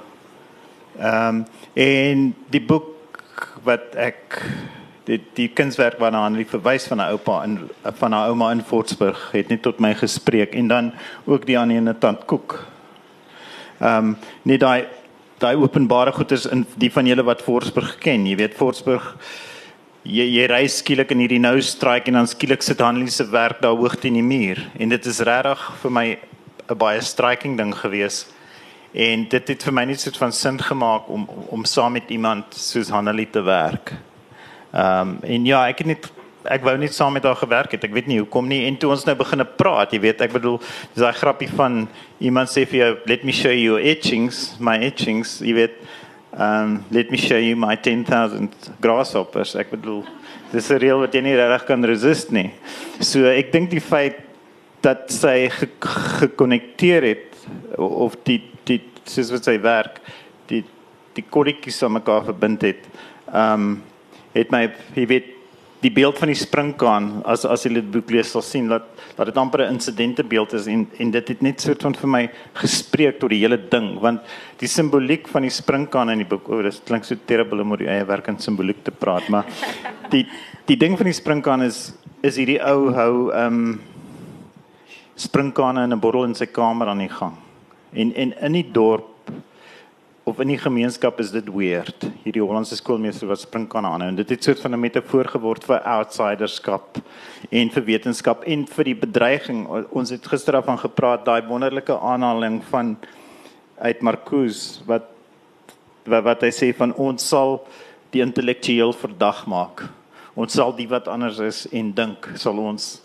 Ehm 0.98 1.42
um, 1.42 1.44
en 1.78 2.24
die 2.50 2.60
boek 2.60 3.46
wat 3.64 3.94
ek 3.94 4.40
die 5.06 5.20
die 5.36 5.48
kunswerk 5.54 6.00
waarna 6.02 6.24
aan 6.26 6.40
die 6.40 6.48
verwys 6.50 6.88
van 6.90 6.98
'n 6.98 7.14
oupa 7.14 7.44
in 7.44 7.54
van 7.84 8.12
haar 8.12 8.28
ouma 8.28 8.50
in 8.52 8.64
Fortsburg 8.64 9.30
het 9.32 9.48
net 9.48 9.62
tot 9.62 9.78
my 9.78 9.94
gespreek 9.94 10.54
en 10.54 10.68
dan 10.68 10.92
ook 11.24 11.46
die 11.46 11.58
aan 11.58 11.70
'n 11.70 11.98
tant 11.98 12.26
koek. 12.26 12.58
Ehm 13.78 13.98
um, 13.98 14.16
nie 14.42 14.58
daai 14.58 14.86
daai 15.38 15.56
openbare 15.56 16.12
goed 16.12 16.32
is 16.32 16.46
in 16.46 16.66
die 16.74 16.92
van 16.92 17.06
julle 17.06 17.22
wat 17.22 17.42
Fortsburg 17.42 17.98
ken. 17.98 18.26
Jy 18.26 18.36
weet 18.36 18.54
Fortsburg 18.54 19.16
jy 20.02 20.26
jy 20.26 20.46
ry 20.50 20.66
skielik 20.66 21.12
in 21.14 21.22
hierdie 21.22 21.42
nou 21.42 21.56
straat 21.62 22.08
en 22.10 22.18
dan 22.18 22.30
skielik 22.30 22.62
sit 22.62 22.80
Hanlie 22.82 23.10
se 23.10 23.26
werk 23.30 23.62
daar 23.62 23.76
hoog 23.78 23.96
teen 24.02 24.18
die 24.18 24.26
muur 24.26 24.58
en 24.78 24.90
dit 24.90 25.06
is 25.06 25.20
regtig 25.20 25.62
vir 25.82 25.90
my 25.90 26.06
'n 26.70 26.78
baie 26.78 27.00
striking 27.00 27.56
ding 27.56 27.74
gewees. 27.74 28.26
En 28.92 29.28
dit 29.28 29.48
het 29.48 29.62
vir 29.62 29.72
my 29.72 29.84
net 29.84 30.00
so 30.00 30.10
van 30.18 30.32
sin 30.32 30.58
gemaak 30.58 31.08
om 31.08 31.28
om 31.48 31.64
saam 31.64 31.92
met 31.92 32.10
iemand 32.10 32.44
soos 32.54 32.90
Hanlie 32.90 33.30
te 33.30 33.42
werk. 33.42 33.92
Ehm 34.72 35.08
um, 35.08 35.18
en 35.22 35.46
ja, 35.46 35.68
ek 35.68 35.78
het 35.78 35.86
net 35.86 36.12
ek 36.44 36.64
wou 36.66 36.76
net 36.78 36.94
saam 36.94 37.12
met 37.12 37.24
haar 37.24 37.36
gewerk 37.36 37.72
het. 37.72 37.84
Ek 37.84 37.92
weet 37.92 38.08
nie 38.10 38.18
hoekom 38.18 38.48
nie. 38.48 38.64
En 38.66 38.76
toe 38.76 38.90
ons 38.90 39.04
nou 39.04 39.14
begine 39.16 39.44
praat, 39.44 39.92
jy 39.94 40.00
weet, 40.02 40.20
ek 40.20 40.32
bedoel, 40.32 40.58
dis 40.94 41.02
daai 41.02 41.14
grappie 41.14 41.50
van 41.54 41.88
iemand 42.18 42.50
sê 42.50 42.66
vir 42.66 42.78
jou, 42.78 42.96
"Let 43.06 43.24
me 43.24 43.32
show 43.32 43.52
you 43.52 43.62
your 43.62 43.80
etchings, 43.80 44.56
my 44.58 44.78
etchings." 44.78 45.40
Jy 45.40 45.54
weet, 45.54 45.72
um, 46.38 46.84
"Let 46.90 47.10
me 47.10 47.16
show 47.16 47.38
you 47.38 47.56
my 47.56 47.76
10000 47.76 48.54
grasshoppers." 48.80 49.54
Ek 49.54 49.70
bedoel, 49.70 50.04
dis 50.52 50.70
'n 50.70 50.78
reël 50.78 51.00
wat 51.00 51.14
jy 51.14 51.20
nie 51.20 51.36
regtig 51.36 51.66
kan 51.66 51.84
resist 51.84 52.30
nie. 52.30 52.50
So 53.00 53.24
ek 53.24 53.52
dink 53.52 53.70
die 53.70 53.80
feit 53.80 54.16
dat 54.82 55.10
sy 55.12 55.48
gekonnekteer 56.18 57.02
het 57.02 57.36
of 57.78 58.16
die 58.24 58.42
die 58.64 58.80
soos 59.04 59.32
wat 59.32 59.44
sy 59.44 59.58
werk, 59.60 60.00
die 60.46 60.64
die 61.14 61.24
kolletjies 61.28 61.82
aan 61.82 61.92
mekaar 61.98 62.24
verbind 62.24 62.62
het. 62.62 62.86
Um, 63.34 63.82
het 64.32 64.50
my 64.50 64.66
jy 64.94 65.06
weet 65.06 65.31
die 65.82 65.90
beeld 65.90 66.18
van 66.18 66.30
die 66.30 66.38
springkaan 66.38 67.08
as 67.26 67.44
as 67.44 67.64
jy 67.66 67.74
dit 67.74 67.88
boek 67.94 68.10
lees 68.14 68.30
sal 68.30 68.44
sien 68.46 68.68
dat 68.70 68.84
dat 69.16 69.26
dit 69.26 69.36
amper 69.36 69.66
'n 69.66 69.74
insidente 69.74 70.22
beeld 70.22 70.52
is 70.54 70.66
en 70.66 70.86
en 70.98 71.10
dit 71.10 71.28
het 71.28 71.42
net 71.42 71.60
soort 71.60 71.82
van 71.82 71.94
vir 71.94 72.08
my 72.08 72.30
gespreek 72.54 73.18
tot 73.20 73.30
die 73.30 73.42
hele 73.42 73.58
ding 73.58 74.00
want 74.00 74.20
die 74.58 74.68
simboliek 74.68 75.28
van 75.28 75.42
die 75.42 75.50
springkaan 75.50 76.10
in 76.10 76.18
die 76.18 76.28
boek 76.28 76.48
o 76.48 76.58
oh, 76.58 76.62
dit 76.62 76.80
klink 76.84 77.04
so 77.04 77.16
terrible 77.26 77.62
om 77.62 77.70
oor 77.70 77.78
die 77.78 77.90
eie 77.90 78.04
werk 78.04 78.28
en 78.28 78.38
simboliek 78.38 78.84
te 78.84 78.90
praat 78.90 79.28
maar 79.28 79.44
die 80.10 80.26
die 80.66 80.76
ding 80.76 80.96
van 80.96 81.06
die 81.06 81.20
springkaan 81.20 81.62
is 81.62 81.92
is 82.22 82.36
hierdie 82.36 82.60
ou 82.62 82.92
hou 82.94 83.32
ehm 83.32 83.54
um, 83.54 83.80
springkane 85.14 85.84
in 85.84 85.92
'n 85.92 86.00
bottel 86.00 86.24
in 86.24 86.34
sy 86.34 86.46
kamer 86.46 86.88
aan 86.88 86.98
die 86.98 87.08
gang. 87.08 87.36
En 87.92 88.14
en 88.14 88.34
in 88.40 88.52
die 88.52 88.70
dorp 88.72 89.11
of 90.24 90.38
in 90.40 90.52
die 90.52 90.58
gemeenskap 90.60 91.18
is 91.20 91.32
dit 91.34 91.48
weird. 91.50 92.04
Hierdie 92.22 92.42
Hollandse 92.42 92.76
skoolmeester 92.78 93.26
wat 93.30 93.42
spring 93.42 93.66
aan 93.74 94.04
en 94.04 94.18
dit 94.20 94.28
het 94.30 94.44
soort 94.44 94.60
van 94.60 94.74
'n 94.74 94.80
metafoor 94.80 95.28
geword 95.28 95.64
vir 95.64 95.82
outsiderskap 95.82 96.98
en 97.50 97.70
vir 97.70 97.84
wetenskap 97.84 98.44
en 98.44 98.66
vir 98.66 98.84
die 98.84 98.94
bedreiging. 98.94 99.66
Ons 99.90 100.10
het 100.10 100.26
gister 100.26 100.56
af 100.56 100.64
van 100.64 100.78
gepraat 100.78 101.24
daai 101.24 101.42
wonderlike 101.46 101.98
aanhaling 101.98 102.62
van 102.70 102.96
uit 103.78 104.02
Marcuse 104.02 104.80
wat 104.86 105.02
wat, 106.04 106.24
wat 106.24 106.40
hy 106.42 106.50
sê 106.50 106.74
van 106.74 106.94
ons 106.94 107.28
sal 107.28 107.66
die 108.10 108.22
intellektueel 108.22 108.92
verdag 108.92 109.46
maak. 109.46 109.88
Ons 110.34 110.52
sal 110.52 110.76
die 110.76 110.88
wat 110.88 111.08
anders 111.08 111.38
is 111.38 111.66
en 111.72 111.92
dink 111.92 112.30
sal 112.34 112.58
ons 112.58 113.02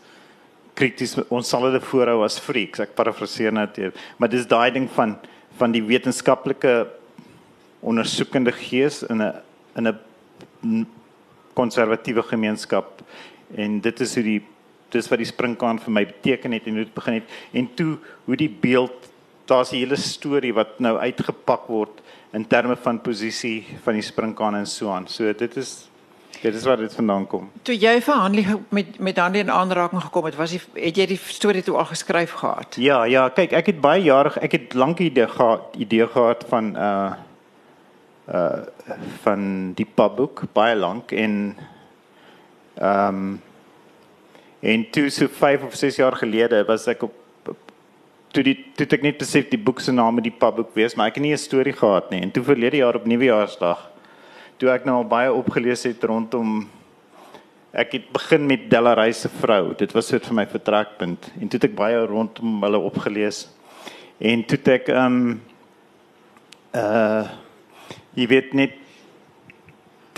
krities 0.73 1.17
ons 1.29 1.49
sal 1.49 1.61
hulle 1.61 1.81
voorhou 1.81 2.23
as 2.23 2.39
freaks. 2.39 2.79
Ek 2.79 2.95
parafraseer 2.95 3.51
net, 3.51 3.79
maar 4.17 4.29
dis 4.29 4.45
daai 4.45 4.71
ding 4.71 4.89
van 4.89 5.17
van 5.57 5.71
die 5.71 5.81
wetenskaplike 5.81 6.96
ondersoekende 7.87 8.51
gees 8.51 9.03
in 9.07 9.21
'n 9.23 9.33
in 9.75 9.87
'n 9.87 10.87
konservatiewe 11.53 12.23
gemeenskap 12.23 13.01
en 13.55 13.81
dit 13.81 13.99
is 13.99 14.15
hoe 14.15 14.23
die 14.23 14.41
dis 14.93 15.09
wat 15.11 15.19
die 15.19 15.31
springkaan 15.31 15.79
vir 15.79 15.91
my 15.91 16.05
beteken 16.05 16.51
het 16.55 16.67
en 16.67 16.79
hoe 16.79 16.85
dit 16.85 16.93
begin 16.93 17.13
het 17.13 17.37
en 17.51 17.69
toe 17.75 17.97
hoe 18.25 18.35
die 18.35 18.49
beeld 18.49 19.09
daar's 19.47 19.71
'n 19.71 19.75
hele 19.75 19.95
storie 19.95 20.53
wat 20.53 20.79
nou 20.79 20.97
uitgepak 20.97 21.67
word 21.67 22.01
in 22.31 22.47
terme 22.47 22.75
van 22.75 23.01
posisie 23.01 23.65
van 23.83 23.93
die 23.93 24.01
springkaan 24.01 24.55
en 24.55 24.65
so 24.65 24.91
aan. 24.91 25.07
So 25.07 25.33
dit 25.33 25.55
is 25.57 25.89
dit 26.41 26.53
is 26.53 26.63
waar 26.63 26.77
dit 26.77 26.93
vandaan 26.93 27.27
kom. 27.27 27.49
Toe 27.61 27.75
jy 27.75 28.01
verhandeling 28.01 28.63
met 28.69 28.99
met 28.99 29.17
Hanlie 29.17 29.41
in 29.41 29.51
aanraking 29.51 30.01
gekom 30.01 30.25
het, 30.25 30.35
was 30.35 30.51
jy 30.51 30.59
het 30.73 30.97
jy 30.97 31.05
die 31.05 31.17
storie 31.17 31.63
toe 31.63 31.77
al 31.77 31.85
geskryf 31.85 32.31
gehad? 32.31 32.75
Ja, 32.75 33.03
ja, 33.03 33.29
kyk, 33.29 33.51
ek 33.51 33.65
het 33.65 33.81
baie 33.81 34.03
jare 34.03 34.39
ek 34.41 34.51
het 34.51 34.73
lank 34.73 34.99
idee 34.99 35.27
gehad 35.27 35.75
idee 35.77 36.07
gehad 36.07 36.45
van 36.47 36.75
uh 36.75 37.11
uh 38.27 38.65
van 39.23 39.73
die 39.75 39.85
pubboek 39.85 40.43
baie 40.53 40.75
lank 40.75 41.11
en 41.11 41.55
ehm 42.75 43.15
um, 43.15 43.41
en 44.59 44.89
toe 44.91 45.09
so 45.09 45.27
5 45.27 45.63
of 45.63 45.75
6 45.75 45.95
jaar 45.95 46.15
gelede 46.15 46.63
was 46.65 46.87
ek 46.87 47.03
op 47.03 47.13
toe 48.33 48.43
die 48.43 48.55
toe 48.75 48.87
ek 48.97 49.05
net 49.05 49.19
besef 49.21 49.47
die 49.49 49.59
boek 49.59 49.79
se 49.79 49.93
naam 49.93 50.19
die 50.21 50.33
pubboek 50.33 50.73
wees 50.75 50.95
maar 50.95 51.11
ek 51.11 51.19
het 51.19 51.23
nie 51.23 51.33
'n 51.33 51.37
storie 51.37 51.73
gehad 51.73 52.11
nie. 52.11 52.21
En 52.21 52.31
toe 52.31 52.43
verlede 52.43 52.77
jaar 52.77 52.95
op 52.95 53.05
nuwejaarsdag 53.05 53.89
toe 54.57 54.69
ek 54.69 54.85
nou 54.85 54.97
al 54.97 55.07
baie 55.07 55.33
opgelees 55.33 55.83
het 55.83 56.03
rondom 56.03 56.69
ek 57.77 57.91
het 57.91 58.05
begin 58.13 58.47
met 58.47 58.69
Delaray 58.69 59.11
se 59.13 59.29
vrou. 59.29 59.73
Dit 59.77 59.91
was 59.93 60.07
soort 60.07 60.25
vir 60.25 60.33
my 60.33 60.47
vertrekpunt. 60.47 61.31
En 61.41 61.47
toe 61.47 61.59
het 61.59 61.69
ek 61.69 61.75
baie 61.75 62.05
rondom 62.05 62.63
hulle 62.63 62.79
opgelees. 62.79 63.47
En 64.17 64.45
toe 64.45 64.57
ek 64.73 64.89
ehm 64.89 65.05
um, 65.05 65.41
uh 66.75 67.27
jy 68.17 68.25
weet 68.25 68.53
net 68.57 68.77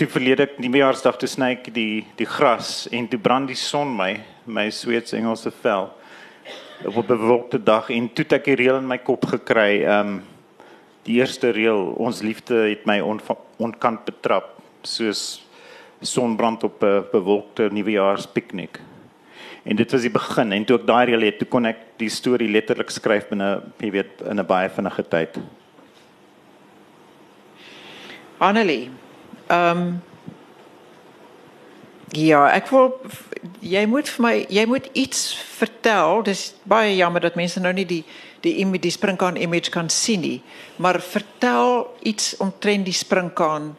toe 0.00 0.06
verlede 0.08 0.46
ek 0.46 0.54
nuwejaarsdag 0.62 1.18
toe 1.20 1.28
sny 1.28 1.50
ek 1.58 1.66
die 1.76 2.00
die 2.16 2.28
gras 2.28 2.86
en 2.96 3.04
toe 3.12 3.20
brand 3.20 3.50
die 3.52 3.58
son 3.60 3.92
my 3.92 4.14
my 4.48 4.70
Sweedse 4.72 5.18
Engelse 5.18 5.52
vel 5.60 5.90
op 6.88 6.96
'n 6.96 7.06
bewolkte 7.06 7.60
dag 7.60 7.90
en 7.90 8.08
toe 8.08 8.24
ek 8.30 8.48
die 8.48 8.56
reël 8.56 8.80
in 8.80 8.88
my 8.88 8.98
kop 8.98 9.26
gekry 9.28 9.84
ehm 9.84 10.16
um, 10.16 10.22
die 11.04 11.20
eerste 11.20 11.52
reël 11.52 11.92
ons 11.96 12.22
liefde 12.22 12.54
het 12.70 12.86
my 12.86 13.00
on, 13.00 13.20
onkant 13.58 14.04
betrap 14.04 14.56
soos 14.82 15.44
sonbrand 16.00 16.64
op 16.64 16.82
'n 16.82 17.04
bewolkte 17.12 17.68
nuwejaarspiknik 17.68 18.80
en 19.64 19.76
dit 19.76 19.92
was 19.92 20.02
die 20.02 20.16
begin 20.16 20.52
en 20.52 20.64
toe 20.64 20.78
ek 20.80 20.86
daai 20.86 21.04
reël 21.04 21.28
het 21.28 21.38
toe 21.38 21.48
kon 21.48 21.66
ek 21.66 21.76
die 21.98 22.08
storie 22.08 22.48
letterlik 22.48 22.90
skryf 22.90 23.28
binne 23.28 23.60
jy 23.78 23.90
weet 23.90 24.22
in 24.24 24.40
'n 24.40 24.46
baie 24.46 24.68
vinnige 24.68 25.04
tyd 25.04 25.36
Annelie, 28.40 28.88
ehm 29.48 29.78
um, 29.78 29.90
Ja, 32.10 32.48
ek 32.50 32.66
wil 32.74 32.88
jy 33.62 33.84
moet 33.86 34.08
vir 34.10 34.22
my 34.24 34.32
jy 34.50 34.64
moet 34.66 34.88
iets 34.98 35.28
vertel. 35.60 36.24
Dis 36.26 36.48
baie 36.66 36.96
jammer 36.96 37.22
dat 37.22 37.36
mense 37.38 37.62
nou 37.62 37.70
nie 37.76 37.86
die 37.86 38.02
die 38.42 38.56
image 38.64 38.82
die 38.88 38.94
springkaan 38.94 39.36
image 39.36 39.70
kan 39.70 39.90
sien 39.92 40.24
nie, 40.24 40.40
maar 40.80 40.98
vertel 41.04 41.86
iets 42.02 42.32
omtrent 42.40 42.88
die 42.88 42.96
springkaan 42.96 43.74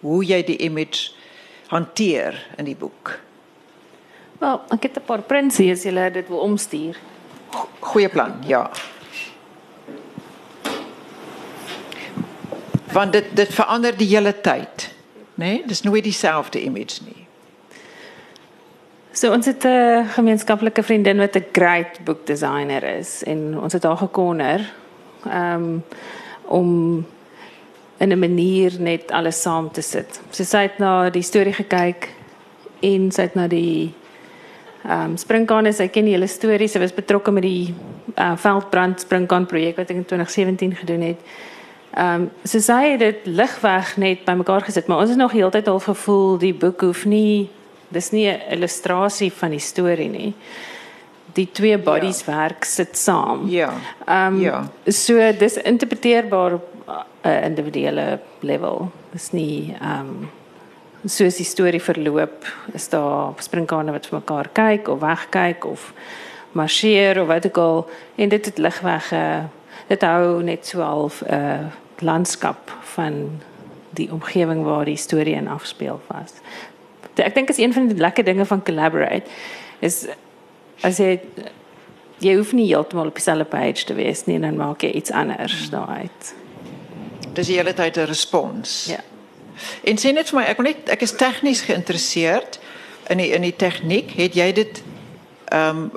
hoe 0.00 0.22
jy 0.24 0.40
die 0.42 0.56
image 0.64 1.12
hanteer 1.68 2.34
in 2.56 2.66
die 2.66 2.76
boek. 2.78 3.18
Wel, 4.40 4.60
ek 4.72 4.82
het 4.82 4.96
'n 4.98 5.06
paar 5.06 5.22
prints 5.22 5.56
hier 5.56 5.72
as 5.72 5.84
jy 5.84 6.10
dit 6.10 6.28
wil 6.28 6.38
omstuur. 6.38 6.96
Goeie 7.80 8.08
plan, 8.08 8.42
ja. 8.46 8.70
Want 12.96 13.12
dit 13.12 13.24
dit 13.36 13.52
verander 13.52 13.96
die 13.96 14.08
hele 14.08 14.32
tyd. 14.40 14.88
Né? 15.34 15.44
Nee? 15.44 15.62
Dis 15.68 15.82
nooit 15.82 16.04
dieselfde 16.04 16.62
image 16.62 17.04
nie. 17.04 17.26
So 19.12 19.32
ons 19.32 19.46
het 19.46 19.64
'n 19.64 20.08
gemeenskaplike 20.16 20.82
vriendin 20.82 21.18
wat 21.18 21.36
'n 21.36 21.44
great 21.52 22.04
book 22.04 22.26
designer 22.26 22.82
is 22.98 23.22
en 23.24 23.60
ons 23.60 23.72
het 23.72 23.82
haar 23.82 23.96
gekonner 23.96 24.72
um, 25.28 25.84
om 26.44 27.06
in 27.96 28.12
'n 28.12 28.18
manier 28.18 28.72
net 28.78 29.10
alles 29.10 29.42
saam 29.42 29.70
te 29.72 29.80
sit. 29.80 30.20
So 30.30 30.44
sy 30.44 30.62
het 30.62 30.78
na 30.78 31.10
die 31.10 31.22
storie 31.22 31.52
gekyk 31.52 32.08
en 32.80 33.12
sy 33.12 33.22
het 33.22 33.34
na 33.34 33.46
die 33.46 33.94
ehm 34.84 35.02
um, 35.02 35.16
springkane, 35.16 35.72
sy 35.72 35.88
ken 35.88 36.04
die 36.04 36.12
hele 36.12 36.26
storie. 36.26 36.68
Sy 36.68 36.78
was 36.78 36.94
betrokke 36.94 37.30
met 37.30 37.42
die 37.42 37.74
uh, 38.18 38.36
veldbrand 38.36 39.00
springkaan 39.00 39.46
projek 39.46 39.76
wat 39.76 39.90
ek 39.90 39.96
in 39.96 40.04
2017 40.04 40.74
gedoen 40.74 41.00
het. 41.00 41.16
Ehm 41.96 42.22
um, 42.22 42.30
so 42.44 42.60
sy 42.60 42.90
het 42.92 43.00
dit 43.00 43.26
ligweg 43.26 43.94
net 43.96 44.24
bymekaar 44.26 44.66
gesit, 44.66 44.86
maar 44.86 44.98
ons 44.98 45.08
het 45.08 45.18
nog 45.18 45.32
heeltyd 45.32 45.68
al 45.68 45.78
gevoel 45.80 46.38
die 46.38 46.52
boek 46.54 46.80
hoef 46.84 47.04
nie 47.08 47.48
dis 47.88 48.10
nie 48.12 48.26
'n 48.28 48.40
illustrasie 48.50 49.32
van 49.32 49.50
die 49.50 49.60
storie 49.60 50.08
nie. 50.08 50.34
Die 51.32 51.48
twee 51.52 51.78
bodies 51.78 52.24
ja. 52.24 52.36
werk 52.36 52.64
sit 52.64 52.96
saam. 52.96 53.48
Ja. 53.48 53.72
Ehm 54.06 54.34
um, 54.34 54.40
ja. 54.40 54.68
so 54.86 55.32
dis 55.38 55.56
interpreteerbaar 55.56 56.52
op 56.52 56.68
'n 56.84 57.28
uh, 57.28 57.44
individuele 57.44 58.18
level. 58.40 58.90
Dis 59.12 59.32
nie 59.32 59.74
ehm 59.80 60.00
um, 60.00 60.30
soos 61.04 61.36
die 61.36 61.44
storie 61.44 61.82
verloop, 61.82 62.44
is 62.72 62.88
daar 62.88 63.32
springkane 63.38 63.92
wat 63.92 64.06
vir 64.06 64.18
mekaar 64.18 64.48
kyk 64.52 64.88
of 64.88 65.00
wegkyk 65.00 65.64
of 65.64 65.92
marcheer 66.52 67.20
of 67.20 67.26
wat 67.26 67.46
ook 67.46 67.56
al 67.56 67.88
en 68.14 68.28
dit 68.28 68.44
het 68.44 68.58
ligweg 68.58 69.12
uh, 69.12 69.44
dit 69.86 70.02
hou 70.02 70.42
net 70.42 70.66
so 70.66 70.80
half 70.80 71.22
'n 71.22 71.34
uh, 71.34 71.66
landskap 72.00 72.72
van 72.94 73.40
die 73.96 74.12
omgewing 74.12 74.64
waar 74.64 74.84
die 74.84 74.96
storie 74.96 75.34
in 75.34 75.48
afspeel 75.48 76.00
was. 76.06 76.34
Ek 77.14 77.34
dink 77.34 77.48
is 77.48 77.58
een 77.58 77.72
van 77.72 77.88
die 77.88 77.96
lekker 77.96 78.24
dinge 78.24 78.44
van 78.44 78.62
collaborate 78.62 79.24
is 79.80 80.06
as 80.84 80.98
jy 81.00 81.20
jy 82.18 82.36
hoef 82.36 82.52
nie 82.56 82.66
heeltemal 82.68 83.10
op 83.10 83.18
dieselfde 83.18 83.44
page 83.44 83.84
te 83.84 83.94
wees 83.94 84.24
nie, 84.24 84.38
dan 84.40 84.56
maak 84.56 84.84
jy 84.84 84.90
iets 84.96 85.12
anders 85.12 85.68
daaruit. 85.70 86.32
Dis 87.36 87.50
die 87.50 87.58
hele 87.58 87.74
tyd 87.76 87.96
'n 87.96 88.08
respons. 88.08 88.86
Ja. 88.88 89.00
En 89.84 89.96
sê 89.96 90.12
net 90.12 90.30
vir 90.30 90.40
my, 90.40 90.44
ek 90.46 90.56
wil 90.56 90.66
net 90.66 90.88
ek 90.88 91.02
is 91.02 91.12
tegnies 91.12 91.60
geïnteresseerd 91.60 92.58
in 93.08 93.18
die 93.18 93.30
in 93.32 93.42
die 93.42 93.56
tegniek. 93.56 94.10
Het 94.16 94.34
jy 94.34 94.52
dit 94.52 94.82
ehm 95.52 95.76
um, 95.76 95.90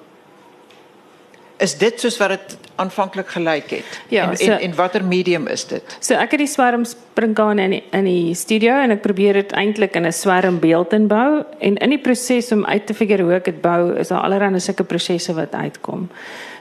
is 1.60 1.76
dit 1.78 2.00
soos 2.00 2.18
wat 2.22 2.30
dit 2.30 2.56
aanvanklik 2.80 3.28
gelyk 3.36 3.70
het? 3.70 4.00
Ja, 4.08 4.30
en, 4.30 4.38
so, 4.38 4.52
en 4.52 4.60
en 4.60 4.76
watter 4.76 5.04
medium 5.06 5.48
is 5.52 5.66
dit? 5.68 5.96
So 6.00 6.16
ek 6.16 6.36
het 6.36 6.44
die 6.44 6.50
swerm 6.50 6.86
springkaan 6.88 7.60
in 7.60 7.76
die, 7.76 7.82
in 7.96 8.08
die 8.08 8.36
studio 8.36 8.78
en 8.80 8.96
ek 8.96 9.04
probeer 9.04 9.42
dit 9.42 9.56
eintlik 9.60 9.98
in 10.00 10.08
'n 10.08 10.16
swerm 10.16 10.60
beeld 10.64 10.94
inbou 10.96 11.44
en 11.60 11.78
in 11.78 11.96
die 11.96 12.00
proses 12.00 12.52
om 12.56 12.66
uit 12.66 12.86
te 12.86 12.94
figure 12.94 13.24
hoe 13.24 13.34
ek 13.34 13.46
dit 13.52 13.62
bou, 13.62 13.96
is 14.00 14.08
daar 14.08 14.24
allerlei 14.24 14.60
sulke 14.60 14.84
prosesse 14.84 15.34
wat 15.34 15.54
uitkom. 15.54 16.10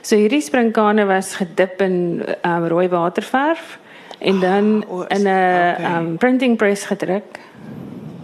So 0.01 0.15
hierdie 0.15 0.41
springkane 0.41 1.05
was 1.05 1.35
gedip 1.35 1.81
in 1.81 2.25
um, 2.43 2.67
rooi 2.67 2.87
waterverf 2.87 3.79
en 4.19 4.39
dan 4.39 4.85
oh, 4.87 5.05
in 5.07 5.23
'n 5.23 5.27
okay. 5.27 5.97
um, 5.97 6.17
printing 6.17 6.57
press 6.57 6.85
gedruk 6.85 7.39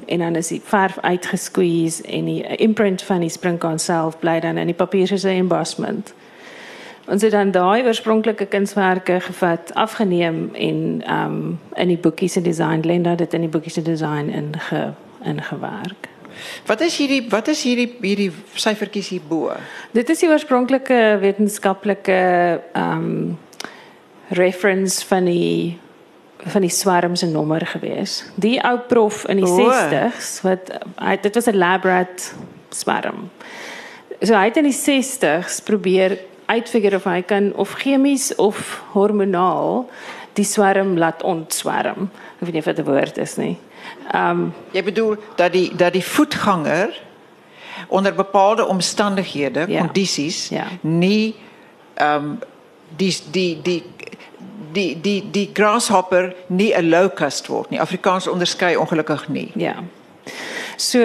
en 0.06 0.20
dan 0.20 0.36
is 0.36 0.48
die 0.48 0.62
verf 0.64 0.98
uitgesqueeze 1.02 2.04
en 2.04 2.26
die 2.26 2.44
imprint 2.58 3.02
van 3.02 3.20
die 3.20 3.30
springkaan 3.30 3.80
self 3.80 4.20
bly 4.20 4.40
dan 4.40 4.58
in 4.58 4.66
die 4.66 4.76
papier 4.76 5.08
soos 5.08 5.24
'n 5.24 5.40
embossment. 5.40 6.14
Ons 7.06 7.22
het 7.22 7.32
dan 7.32 7.52
daai 7.54 7.86
oorspronklike 7.86 8.46
kunswerke 8.50 9.20
gevat, 9.22 9.74
afgeneem 9.74 10.50
en 10.54 10.80
um 11.12 11.60
in 11.78 11.88
die 11.94 12.02
boekie 12.02 12.30
se 12.30 12.42
design 12.42 12.82
Lenda 12.82 13.16
dit 13.16 13.34
in 13.34 13.46
die 13.46 13.52
boekie 13.52 13.72
se 13.72 13.82
design 13.82 14.30
inge 14.34 14.94
ingewerk. 15.26 16.10
Wat 16.66 16.82
is 16.82 16.98
hierdie 16.98 17.22
wat 17.30 17.48
is 17.48 17.62
hierdie 17.64 17.92
hierdie 18.02 18.32
syfertjies 18.58 19.14
hierbo? 19.14 19.54
Dit 19.94 20.10
is 20.10 20.24
die 20.26 20.30
oorspronklike 20.30 21.00
wetenskaplike 21.22 22.20
um 22.74 23.38
reference 24.34 25.06
van 25.06 25.30
die 25.30 25.78
van 26.46 26.62
die 26.62 26.74
swarm 26.74 27.16
se 27.16 27.30
nommer 27.30 27.66
gewees. 27.66 28.24
Die 28.36 28.58
ou 28.66 28.80
prof 28.90 29.24
in 29.30 29.42
die 29.42 29.50
oh. 29.50 29.62
60s 29.62 30.40
wat 30.46 30.74
hy 30.98 31.18
dit 31.22 31.36
was 31.38 31.48
'n 31.48 31.58
lab 31.58 31.86
rat 31.86 32.34
swarm. 32.70 33.30
So 34.22 34.34
hy 34.34 34.46
het 34.50 34.58
in 34.58 34.70
die 34.70 34.80
60s 34.80 35.62
probeer 35.64 36.18
uitfigure 36.46 36.96
of 36.96 37.04
hy 37.04 37.22
kan 37.22 37.54
of 37.56 37.74
chemies 37.82 38.36
of 38.36 38.82
hormonaal 38.94 39.90
die 40.34 40.46
swarm 40.46 40.98
laat 40.98 41.24
ontswarm. 41.24 42.10
Ek 42.40 42.48
weet 42.48 42.54
nie 42.54 42.60
of 42.60 42.66
dit 42.66 42.80
'n 42.80 42.90
woord 42.90 43.18
is 43.18 43.36
nie. 43.36 43.58
Ehm 44.12 44.30
um, 44.30 44.54
jy 44.72 44.84
bedoel 44.84 45.16
dat 45.36 45.52
die 45.52 45.76
dat 45.76 45.94
die 45.94 46.04
voetganger 46.04 47.02
onder 47.88 48.14
bepaalde 48.14 48.66
omstandighede, 48.66 49.66
ja. 49.68 49.80
kondisies 49.80 50.50
ja. 50.50 50.68
nie 50.82 51.36
ehm 51.94 52.24
um, 52.24 52.40
die 52.98 53.18
die 53.32 53.62
die 53.62 53.84
die 54.72 55.02
die 55.02 55.32
die 55.32 55.50
grasshopper 55.54 56.34
nie 56.48 56.74
'n 56.74 56.90
locust 56.90 57.48
word 57.48 57.70
nie. 57.70 57.80
Afrikaans 57.80 58.28
onderskei 58.28 58.76
ongelukkig 58.78 59.28
nie. 59.28 59.52
Ja. 59.56 59.76
So 60.78 61.00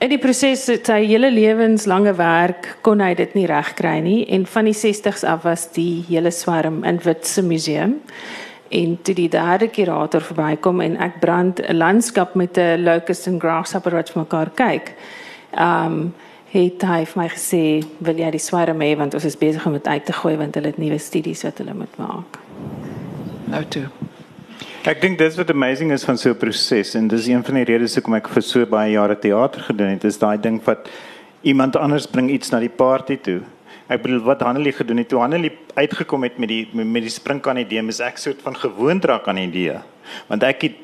in 0.00 0.12
die 0.12 0.20
proses 0.20 0.66
sy 0.68 0.98
hele 1.08 1.30
lewenslange 1.32 2.12
werk 2.18 2.68
kon 2.86 3.00
hy 3.00 3.14
dit 3.16 3.32
nie 3.38 3.46
regkry 3.48 3.96
nie 4.04 4.18
en 4.34 4.44
van 4.46 4.68
die 4.68 4.76
60s 4.76 5.24
af 5.28 5.46
was 5.46 5.68
die 5.76 6.04
hele 6.08 6.32
swarm 6.34 6.82
in 6.84 7.00
Witse 7.04 7.42
museum 7.42 8.00
en 8.76 8.96
toe 9.06 9.14
die 9.14 9.30
derde 9.32 9.68
kurator 9.72 10.24
verbykom 10.26 10.82
en 10.84 10.96
ek 11.00 11.20
brand 11.22 11.60
'n 11.60 11.76
landskap 11.76 12.34
met 12.34 12.58
'n 12.58 12.84
locust 12.84 13.26
en 13.26 13.40
grasshopper 13.40 13.92
wat 13.92 14.14
mekaar 14.14 14.50
kyk. 14.54 14.94
Um 15.58 16.14
het 16.50 16.82
hy 16.82 17.04
vir 17.04 17.22
my 17.22 17.28
gesê 17.28 17.84
wil 18.00 18.16
jy 18.16 18.30
die 18.30 18.38
swarm 18.38 18.80
hê 18.80 18.96
want 18.96 19.14
ons 19.14 19.24
is 19.24 19.36
besig 19.36 19.66
om 19.66 19.72
dit 19.72 19.86
uit 19.86 20.04
te 20.04 20.12
gooi 20.12 20.36
want 20.36 20.54
hulle 20.54 20.66
het 20.72 20.78
nuwe 20.78 20.98
studies 20.98 21.42
wat 21.42 21.58
hulle 21.58 21.74
moet 21.74 21.96
maak 21.98 22.38
nou 23.50 23.64
toe. 23.64 23.86
Ek 24.86 25.00
dink 25.02 25.16
dis 25.18 25.34
wat 25.34 25.48
amazing 25.50 25.90
is 25.90 26.04
van 26.06 26.14
so 26.14 26.30
'n 26.30 26.38
proses 26.38 26.94
en 26.94 27.08
dis 27.08 27.26
een 27.26 27.42
van 27.42 27.56
die 27.58 27.64
redes 27.66 27.96
hoekom 27.96 28.14
ek 28.14 28.28
vir 28.28 28.42
so 28.42 28.66
baie 28.66 28.92
jare 28.92 29.16
teater 29.18 29.60
gedoen 29.66 29.88
het, 29.90 30.04
is 30.04 30.18
daai 30.18 30.38
ding 30.38 30.60
wat 30.62 30.88
iemand 31.42 31.74
anders 31.74 32.06
bring 32.06 32.30
iets 32.30 32.52
na 32.52 32.60
die 32.60 32.70
party 32.70 33.16
toe. 33.16 33.40
Ek 33.88 34.02
bedoel 34.02 34.22
wat 34.22 34.42
Hanelie 34.42 34.72
gedoen 34.72 34.98
het, 34.98 35.08
toe 35.08 35.18
Hanelie 35.18 35.50
uitgekom 35.74 36.22
het 36.22 36.38
met 36.38 36.48
die 36.48 36.68
met 36.72 37.02
die 37.02 37.10
springkan 37.10 37.58
idee, 37.58 37.82
is 37.88 37.98
ek 37.98 38.16
soort 38.16 38.40
van 38.42 38.54
gewoond 38.54 39.04
raak 39.04 39.26
aan 39.26 39.34
die 39.34 39.48
idee. 39.48 39.80
Want 40.28 40.44
ek 40.44 40.62
het 40.62 40.76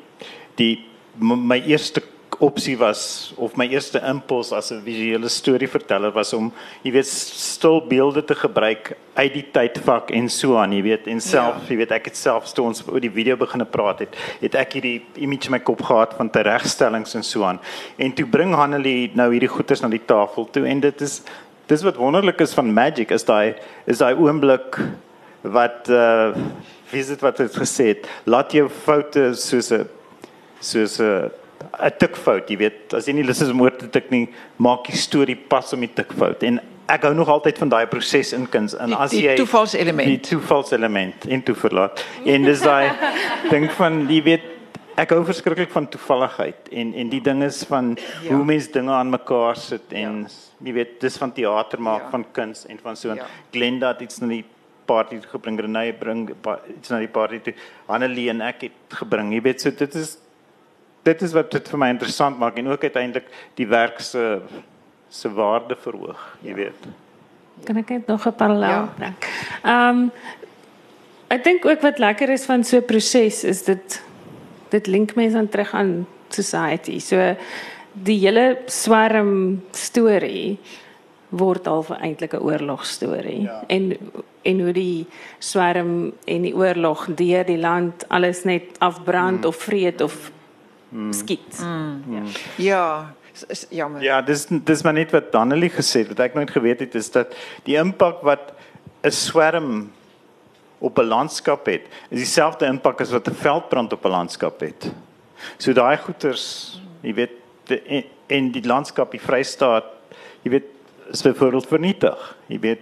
die 0.57 0.83
my 1.15 1.63
eerste 1.65 2.01
opsie 2.39 2.77
was 2.77 3.33
of 3.37 3.55
my 3.57 3.67
eerste 3.67 3.99
impuls 3.99 4.51
as 4.51 4.71
'n 4.71 4.81
visuele 4.81 5.29
storieverteller 5.29 6.11
was 6.11 6.33
om 6.33 6.51
jy 6.83 6.91
weet 6.91 7.07
stil 7.07 7.81
beelde 7.81 8.23
te 8.23 8.35
gebruik 8.35 8.95
uit 9.13 9.33
die 9.33 9.45
tydvak 9.51 10.11
en 10.11 10.29
so 10.29 10.57
aan 10.57 10.73
jy 10.73 10.81
weet 10.81 11.07
en 11.07 11.21
self 11.21 11.55
ja. 11.55 11.69
jy 11.69 11.77
weet 11.77 11.91
ek 11.91 12.05
het 12.05 12.17
self 12.17 12.53
toe 12.53 12.65
ons 12.65 12.83
oor 12.87 12.99
die 12.99 13.11
video 13.11 13.35
begine 13.35 13.65
praat 13.65 13.99
het 13.99 14.15
het 14.41 14.55
ek 14.55 14.73
hierdie 14.73 15.05
image 15.15 15.45
in 15.45 15.51
my 15.51 15.59
kop 15.59 15.81
gehad 15.81 16.13
van 16.17 16.29
teregstellings 16.29 17.15
en 17.15 17.23
so 17.23 17.43
aan 17.43 17.59
en 17.97 18.13
toe 18.13 18.25
bring 18.25 18.55
Hanelie 18.55 19.11
nou 19.13 19.31
hierdie 19.31 19.51
goeders 19.51 19.81
na 19.81 19.89
die 19.89 20.05
tafel 20.05 20.49
toe 20.51 20.65
en 20.65 20.79
dit 20.79 21.01
is 21.01 21.21
dis 21.67 21.83
wat 21.83 21.95
wonderlik 21.95 22.41
is 22.41 22.53
van 22.53 22.73
magic 22.73 23.11
is 23.11 23.23
daai 23.23 23.55
is 23.85 23.97
daai 23.97 24.15
oomblik 24.15 24.79
wat 25.41 25.89
uh 25.89 26.33
wie 26.91 27.01
is 27.01 27.07
dit 27.07 27.21
wat 27.21 27.37
het 27.37 27.55
gesê 27.57 27.87
het 27.93 28.09
laat 28.25 28.51
jou 28.53 28.69
foute 28.69 29.33
soos 29.35 29.71
'n 29.71 29.87
soos 30.59 30.99
'n 30.99 31.42
'n 31.79 31.91
tikfout, 31.99 32.49
jy 32.49 32.57
weet, 32.57 32.93
as 32.93 33.07
jy 33.07 33.13
nie 33.13 33.25
lus 33.25 33.41
is 33.41 33.49
om 33.49 33.61
oor 33.61 33.75
te 33.75 33.89
tik 33.89 34.11
nie, 34.11 34.27
maak 34.57 34.87
die 34.87 34.97
storie 34.97 35.35
pas 35.35 35.73
om 35.73 35.79
die 35.79 35.91
tikfout. 35.93 36.43
En 36.43 36.59
ek 36.91 37.05
hou 37.07 37.13
nog 37.15 37.29
altyd 37.31 37.57
van 37.57 37.69
daai 37.71 37.85
proses 37.87 38.33
in 38.33 38.47
kuns. 38.49 38.75
En 38.75 38.93
as 38.93 39.13
jy 39.15 39.33
die 39.33 39.43
toevalselement, 39.43 40.09
die 40.09 40.19
toevalselement 40.19 41.27
in 41.31 41.43
toe 41.45 41.55
verlaat. 41.55 42.03
En 42.25 42.43
dis 42.43 42.63
daai 42.63 42.91
ding 43.53 43.69
van 43.77 44.03
jy 44.11 44.21
weet 44.23 44.49
ek 44.99 45.13
hou 45.15 45.23
verskriklik 45.25 45.71
van 45.73 45.87
toevalligheid 45.89 46.69
en 46.71 46.93
en 47.01 47.09
die 47.09 47.21
ding 47.23 47.41
is 47.43 47.63
van 47.65 47.95
ja. 47.97 48.29
hoe 48.29 48.43
mense 48.45 48.69
dinge 48.71 48.93
aan 48.93 49.09
mekaar 49.09 49.57
sit 49.57 49.93
en 49.97 50.19
ja. 50.27 50.33
jy 50.67 50.73
weet 50.77 50.99
dis 51.01 51.17
van 51.17 51.33
teater 51.33 51.81
maak 51.81 52.05
ja. 52.05 52.09
van 52.13 52.25
kuns 52.31 52.67
en 52.69 52.81
van 52.83 52.99
so. 52.99 53.15
Ja. 53.17 53.29
Glenda 53.51 53.93
het 53.95 54.03
iets 54.05 54.21
na 54.21 54.29
die 54.35 54.43
party 54.85 55.21
gebring, 55.31 55.61
Renée 55.63 55.93
bring 55.95 56.27
iets 56.75 56.91
na 56.91 56.99
die 56.99 57.11
party 57.11 57.39
toe. 57.39 57.53
Annelie 57.87 58.29
en 58.33 58.43
ek 58.43 58.67
het 58.67 58.97
gebring. 58.99 59.31
Jy 59.33 59.41
weet 59.47 59.63
so 59.63 59.71
dit 59.71 59.95
is 59.95 60.17
dit 61.03 61.21
is 61.21 61.33
wat 61.35 61.51
dit 61.51 61.69
vir 61.69 61.79
my 61.79 61.89
interessant 61.93 62.39
maak 62.39 62.57
en 62.57 62.67
ook 62.67 62.83
uiteindelik 62.83 63.27
die 63.59 63.67
werk 63.67 63.99
se 64.01 64.41
se 65.13 65.29
waarde 65.29 65.75
verhoog, 65.77 66.21
jy 66.41 66.49
ja. 66.49 66.55
weet. 66.55 66.87
Kan 67.67 67.77
ek 67.77 67.89
net 67.89 68.07
nog 68.07 68.25
'n 68.25 68.33
parallel 68.33 68.69
ja. 68.69 68.93
bring? 68.97 69.15
Ehm 69.63 69.89
um, 69.89 70.11
ek 71.27 71.43
dink 71.43 71.65
ook 71.65 71.81
wat 71.81 71.99
lekker 71.99 72.29
is 72.29 72.45
van 72.45 72.63
so 72.63 72.77
'n 72.77 72.85
proses 72.85 73.43
is 73.43 73.63
dit 73.63 74.01
dit 74.69 74.87
link 74.87 75.15
mense 75.15 75.37
aan 75.37 75.49
terug 75.49 75.73
aan 75.73 76.07
society. 76.29 76.99
So 76.99 77.35
die 77.93 78.19
hele 78.19 78.57
swarm 78.65 79.61
storie 79.71 80.57
word 81.29 81.67
al 81.67 81.85
eintlik 81.99 82.33
'n 82.33 82.41
oorlogstorie 82.41 83.41
ja. 83.41 83.63
en 83.67 83.97
en 84.43 84.59
hoe 84.59 84.73
die 84.73 85.05
swarm 85.39 86.13
en 86.25 86.41
die 86.41 86.55
oorlog 86.55 87.07
deur 87.15 87.45
die 87.45 87.57
land 87.57 88.05
alles 88.09 88.43
net 88.43 88.63
afbrand 88.79 89.41
mm. 89.41 89.47
of 89.47 89.55
vreet 89.55 90.01
of 90.01 90.31
mm. 90.93 91.13
skiet. 91.13 91.59
Mm. 91.59 92.03
Ja. 92.09 92.23
Ja, 92.55 92.85
is 93.47 93.65
jammer. 93.69 94.03
Ja, 94.03 94.21
dis 94.21 94.45
dis 94.45 94.83
maar 94.85 94.93
net 94.93 95.11
wat 95.11 95.31
Donnelly 95.33 95.69
gesê 95.73 96.03
het 96.03 96.13
wat 96.13 96.21
ek 96.27 96.37
nooit 96.37 96.53
geweet 96.53 96.83
het 96.85 96.95
is 96.95 97.09
dat 97.11 97.33
die 97.67 97.77
impak 97.81 98.21
wat 98.21 98.53
'n 99.03 99.11
swarm 99.11 99.91
op 100.79 100.99
'n 100.99 101.07
landskap 101.07 101.65
het, 101.65 101.87
is 102.09 102.19
dieselfde 102.19 102.65
impak 102.65 103.01
as 103.01 103.11
wat 103.11 103.27
'n 103.27 103.35
veldbrand 103.35 103.93
op 103.93 104.05
'n 104.05 104.09
landskap 104.09 104.59
het. 104.59 104.91
So 105.57 105.73
daai 105.73 105.97
goeters, 105.97 106.79
jy 107.01 107.13
weet, 107.13 107.31
in, 108.27 108.51
die 108.51 108.65
landskap, 108.65 109.11
die 109.11 109.21
Vrystaat, 109.21 109.85
jy 110.41 110.51
weet, 110.51 110.67
is 111.11 111.21
byvoorbeeld 111.21 111.67
vernietig. 111.67 112.37
Jy 112.47 112.59
weet, 112.59 112.79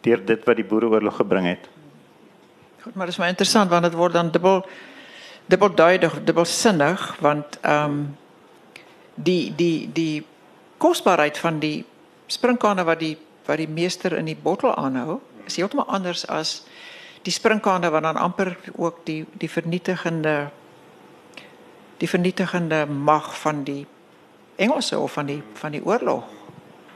deur 0.00 0.24
dit 0.24 0.44
wat 0.44 0.56
die 0.56 0.64
boereoorlog 0.64 1.16
gebring 1.16 1.46
het. 1.46 1.68
Goed, 2.82 2.94
maar 2.94 3.06
dit 3.06 3.14
is 3.14 3.18
maar 3.18 3.28
interessant 3.28 3.70
want 3.70 3.82
dit 3.82 3.94
word 3.94 4.12
dan 4.12 4.30
dubbel 4.30 4.66
dubbelduidig, 5.46 6.24
dubbelsinnig 6.24 7.16
want 7.20 7.58
um, 7.62 8.16
die 9.14 9.52
die 9.54 9.90
die 9.92 10.26
kosbaarheid 10.76 11.38
van 11.38 11.58
die 11.58 11.84
sprinkane 12.26 12.84
wat 12.84 12.98
die 12.98 13.16
wat 13.46 13.60
die 13.60 13.68
meester 13.68 14.16
in 14.16 14.24
die 14.24 14.36
bottel 14.36 14.74
aanhou 14.74 15.20
is 15.44 15.56
heeltemal 15.56 15.86
anders 15.86 16.24
as 16.28 16.64
die 17.24 17.32
sprinkane 17.32 17.90
wat 17.92 18.02
dan 18.02 18.16
amper 18.16 18.56
ook 18.76 19.04
die 19.04 19.24
die 19.38 19.50
vernietigende 19.50 20.50
die 21.98 22.08
vernietigende 22.08 22.86
mag 22.86 23.32
van 23.38 23.64
die 23.64 23.86
Engelse 24.56 24.98
of 24.98 25.12
van 25.12 25.26
die 25.26 25.42
van 25.54 25.72
die 25.74 25.84
oorlog 25.84 26.24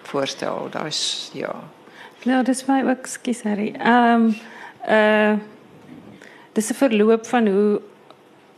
voorstel. 0.03 0.69
Daar 0.71 0.87
is 0.87 1.31
ja. 1.33 1.55
Nou, 2.25 2.43
dis 2.45 2.65
my 2.67 2.83
ook 2.87 3.07
skus 3.07 3.43
Harry. 3.43 3.75
Ehm 3.79 4.15
um, 4.15 4.37
uh 4.89 5.39
dis 6.53 6.71
'n 6.71 6.75
verloop 6.75 7.27
van 7.27 7.47
hoe 7.47 7.81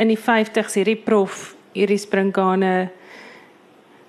in 0.00 0.08
die 0.08 0.18
50s 0.18 0.78
hierdie 0.80 0.98
prof 1.04 1.50
hierdie 1.76 2.00
sprinkane 2.00 2.90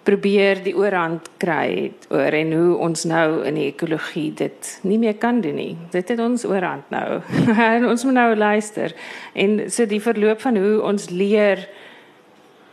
probeer 0.07 0.63
die 0.65 0.73
oorhand 0.73 1.27
kry 1.41 1.91
oor 2.09 2.33
en 2.33 2.53
hoe 2.57 2.71
ons 2.87 3.05
nou 3.05 3.43
in 3.45 3.59
die 3.59 3.67
ekologie 3.69 4.31
dit 4.33 4.71
nie 4.87 4.97
meer 5.01 5.19
kan 5.21 5.43
doen 5.43 5.59
nie. 5.59 5.75
Dit 5.93 6.09
het 6.09 6.21
ons 6.23 6.45
oorhand 6.49 6.89
nou. 6.93 7.21
en 7.69 7.85
ons 7.85 8.05
moet 8.07 8.17
nou 8.17 8.31
luister. 8.35 8.95
En 9.37 9.59
so 9.69 9.85
die 9.85 10.01
verloop 10.01 10.41
van 10.41 10.57
hoe 10.57 10.79
ons 10.89 11.09
leer 11.13 11.67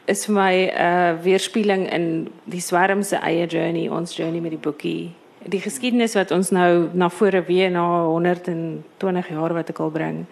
is 0.09 0.25
vir 0.25 0.35
my 0.35 0.55
'n 0.65 0.71
uh, 0.73 1.23
weerspieëling 1.23 1.85
in 1.93 2.07
die 2.49 2.65
swerm 2.65 3.03
se 3.03 3.17
eie 3.17 3.47
journey, 3.47 3.91
ons 3.93 4.17
journey 4.17 4.41
met 4.41 4.57
die 4.57 4.65
boekie. 4.65 5.13
Die 5.45 5.61
geskiedenis 5.61 6.17
wat 6.17 6.31
ons 6.31 6.51
nou 6.51 6.89
na 6.93 7.09
vore 7.09 7.45
weer 7.45 7.71
na 7.71 8.05
120 8.09 9.29
jaar 9.29 9.53
wat 9.53 9.69
ek 9.69 9.79
al 9.79 9.91
bring. 9.91 10.27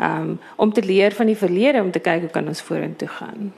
Um 0.00 0.38
om 0.56 0.72
te 0.72 0.82
leer 0.82 1.12
van 1.12 1.28
die 1.28 1.36
verlede 1.36 1.80
om 1.80 1.90
te 1.92 2.00
kyk 2.00 2.26
hoe 2.26 2.32
kan 2.32 2.48
ons 2.48 2.62
vorentoe 2.64 3.08
gaan. 3.08 3.52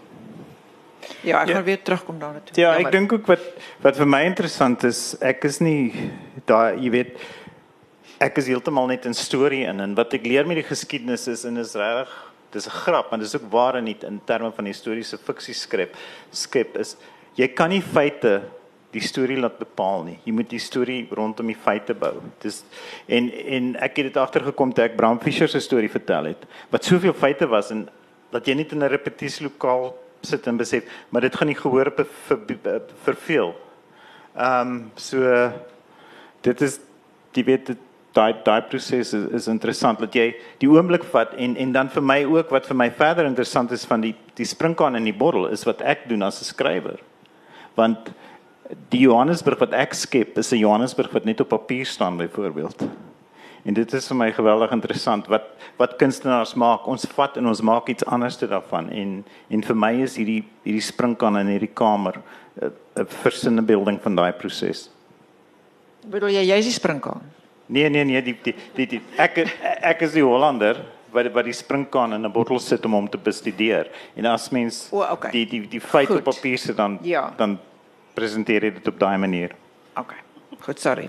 Ja, 1.22 1.42
ek 1.42 1.48
ja. 1.48 1.54
gaan 1.54 1.64
weer 1.64 1.82
terugkom 1.82 2.18
daarna 2.18 2.40
toe. 2.44 2.56
Ja, 2.60 2.74
ek 2.78 2.90
dink 2.94 3.12
ook 3.12 3.26
wat 3.30 3.44
wat 3.82 3.98
vir 3.98 4.08
my 4.10 4.24
interessant 4.26 4.84
is, 4.86 5.14
ek 5.22 5.46
is 5.46 5.60
nie 5.62 6.10
daai 6.46 6.78
jy 6.82 6.90
weet 6.94 7.22
ek 8.22 8.38
is 8.38 8.50
heeltemal 8.50 8.86
net 8.90 9.06
in 9.06 9.14
storie 9.18 9.64
in 9.66 9.82
en 9.82 9.96
wat 9.98 10.14
ek 10.14 10.26
leer 10.26 10.46
met 10.46 10.60
die 10.60 10.66
geskiedenis 10.66 11.26
is 11.30 11.46
en 11.48 11.58
is 11.62 11.74
regtig 11.78 12.12
dis 12.52 12.66
'n 12.66 12.78
grap, 12.84 13.10
maar 13.10 13.18
dis 13.18 13.34
ook 13.34 13.50
waar 13.50 13.76
en 13.76 13.84
nie 13.84 13.96
in 14.06 14.20
terme 14.24 14.52
van 14.52 14.64
historiese 14.64 15.18
fiksie 15.18 15.54
skep 15.54 15.96
skep 16.30 16.76
is 16.76 16.96
jy 17.36 17.48
kan 17.48 17.70
nie 17.70 17.80
feite 17.80 18.42
die 18.92 19.00
storie 19.00 19.38
laat 19.40 19.58
bepaal 19.58 20.04
nie. 20.04 20.18
Jy 20.26 20.34
moet 20.36 20.50
die 20.50 20.60
storie 20.60 21.00
rondom 21.16 21.48
die 21.48 21.56
feite 21.56 21.94
bou. 21.96 22.14
Dis 22.44 22.62
en 23.08 23.30
en 23.30 23.74
ek 23.76 23.96
het 24.00 24.10
dit 24.10 24.20
agtergekom 24.20 24.72
toe 24.72 24.84
ek 24.84 24.96
Bram 24.96 25.20
Fischer 25.22 25.48
se 25.48 25.60
storie 25.64 25.90
vertel 25.92 26.32
het. 26.32 26.46
Wat 26.70 26.84
soveel 26.84 27.16
feite 27.16 27.48
was 27.48 27.70
en 27.72 27.86
dat 28.32 28.46
jy 28.48 28.54
net 28.54 28.72
in 28.72 28.82
'n 28.82 28.92
repetisielokaal 28.92 29.94
sit 30.22 30.46
en 30.46 30.56
besef, 30.56 30.84
maar 31.10 31.20
dit 31.20 31.36
gaan 31.36 31.46
nie 31.46 31.58
gehoor 31.58 31.86
op 31.86 32.06
verveel. 33.04 33.54
Ehm 34.36 34.68
um, 34.68 34.90
so 34.96 35.52
dit 36.40 36.60
is 36.60 36.80
die 37.32 37.44
weet 37.44 37.66
dit 37.66 37.78
daai 38.12 38.34
daai 38.44 38.62
proses 38.68 39.12
is, 39.14 39.24
is 39.32 39.48
interessant 39.48 39.98
dat 39.98 40.14
jy 40.14 40.34
die 40.60 40.68
oomblik 40.68 41.04
vat 41.12 41.32
en 41.34 41.56
en 41.56 41.72
dan 41.72 41.88
vir 41.88 42.02
my 42.02 42.24
ook 42.24 42.50
wat 42.50 42.66
vir 42.66 42.76
my 42.76 42.90
verder 42.90 43.24
interessant 43.28 43.72
is 43.72 43.84
van 43.88 44.00
die 44.00 44.14
die 44.36 44.44
springkaan 44.48 44.96
in 44.96 45.04
die 45.04 45.16
bottel 45.16 45.48
is 45.48 45.64
wat 45.64 45.82
ek 45.82 46.08
doen 46.08 46.22
as 46.22 46.40
'n 46.40 46.44
skrywer. 46.44 47.00
Want 47.74 48.12
die 48.92 49.04
Johannesburg 49.04 49.60
wat 49.60 49.74
ek 49.76 49.94
skep 49.94 50.38
is 50.38 50.52
'n 50.52 50.58
Johannesburg 50.58 51.12
wat 51.12 51.24
net 51.24 51.40
op 51.40 51.48
papier 51.48 51.86
staan 51.86 52.16
byvoorbeeld. 52.16 52.88
En 53.64 53.74
dit 53.74 53.92
is 53.92 54.08
vir 54.08 54.16
my 54.16 54.32
geweldig 54.32 54.72
interessant 54.72 55.26
wat 55.26 55.42
wat 55.78 55.96
kunstenaars 55.96 56.54
maak. 56.54 56.86
Ons 56.86 57.06
vat 57.14 57.36
en 57.36 57.46
ons 57.46 57.60
maak 57.60 57.88
iets 57.88 58.04
anders 58.04 58.36
te 58.36 58.46
daarvan 58.46 58.90
en 58.90 59.24
en 59.50 59.62
vir 59.62 59.76
my 59.76 59.92
is 60.02 60.16
hierdie 60.16 60.44
hierdie 60.64 60.82
springkaan 60.82 61.38
in 61.38 61.46
hierdie 61.46 61.74
kamer 61.74 62.20
'n 62.60 63.06
versinne 63.06 63.62
beelding 63.62 64.00
van 64.02 64.14
daai 64.14 64.32
proses. 64.32 64.90
Bedoel 66.06 66.28
jy 66.28 66.42
jy 66.42 66.58
is 66.58 66.64
die 66.64 66.80
springkaan? 66.80 67.22
Nee 67.66 67.88
nee 67.88 68.04
nee, 68.04 68.22
die 68.22 68.36
die 68.42 68.54
die, 68.74 68.86
die 68.86 69.02
ek 69.16 69.38
ek 69.82 70.02
is 70.02 70.12
die 70.12 70.24
Hollander 70.24 70.76
wat 71.12 71.32
wat 71.32 71.44
die 71.44 71.52
springkaan 71.52 72.12
in 72.12 72.26
'n 72.26 72.32
bottel 72.32 72.58
sit 72.58 72.84
om 72.84 72.92
hom 72.92 73.08
te 73.08 73.18
bestudeer. 73.18 73.88
En 74.16 74.26
as 74.26 74.50
mens 74.50 74.88
o, 74.90 75.02
okay. 75.02 75.30
die 75.30 75.46
die 75.46 75.68
die 75.68 75.80
feite 75.80 76.18
op 76.18 76.24
papier 76.24 76.58
sit 76.58 76.76
dan 76.76 76.98
ja. 77.02 77.32
dan 77.36 77.58
presenteer 78.14 78.64
jy 78.64 78.70
dit 78.78 78.88
op 78.88 78.98
daai 78.98 79.18
manier. 79.18 79.54
OK. 79.98 80.14
Goed, 80.60 80.80
sorry. 80.80 81.08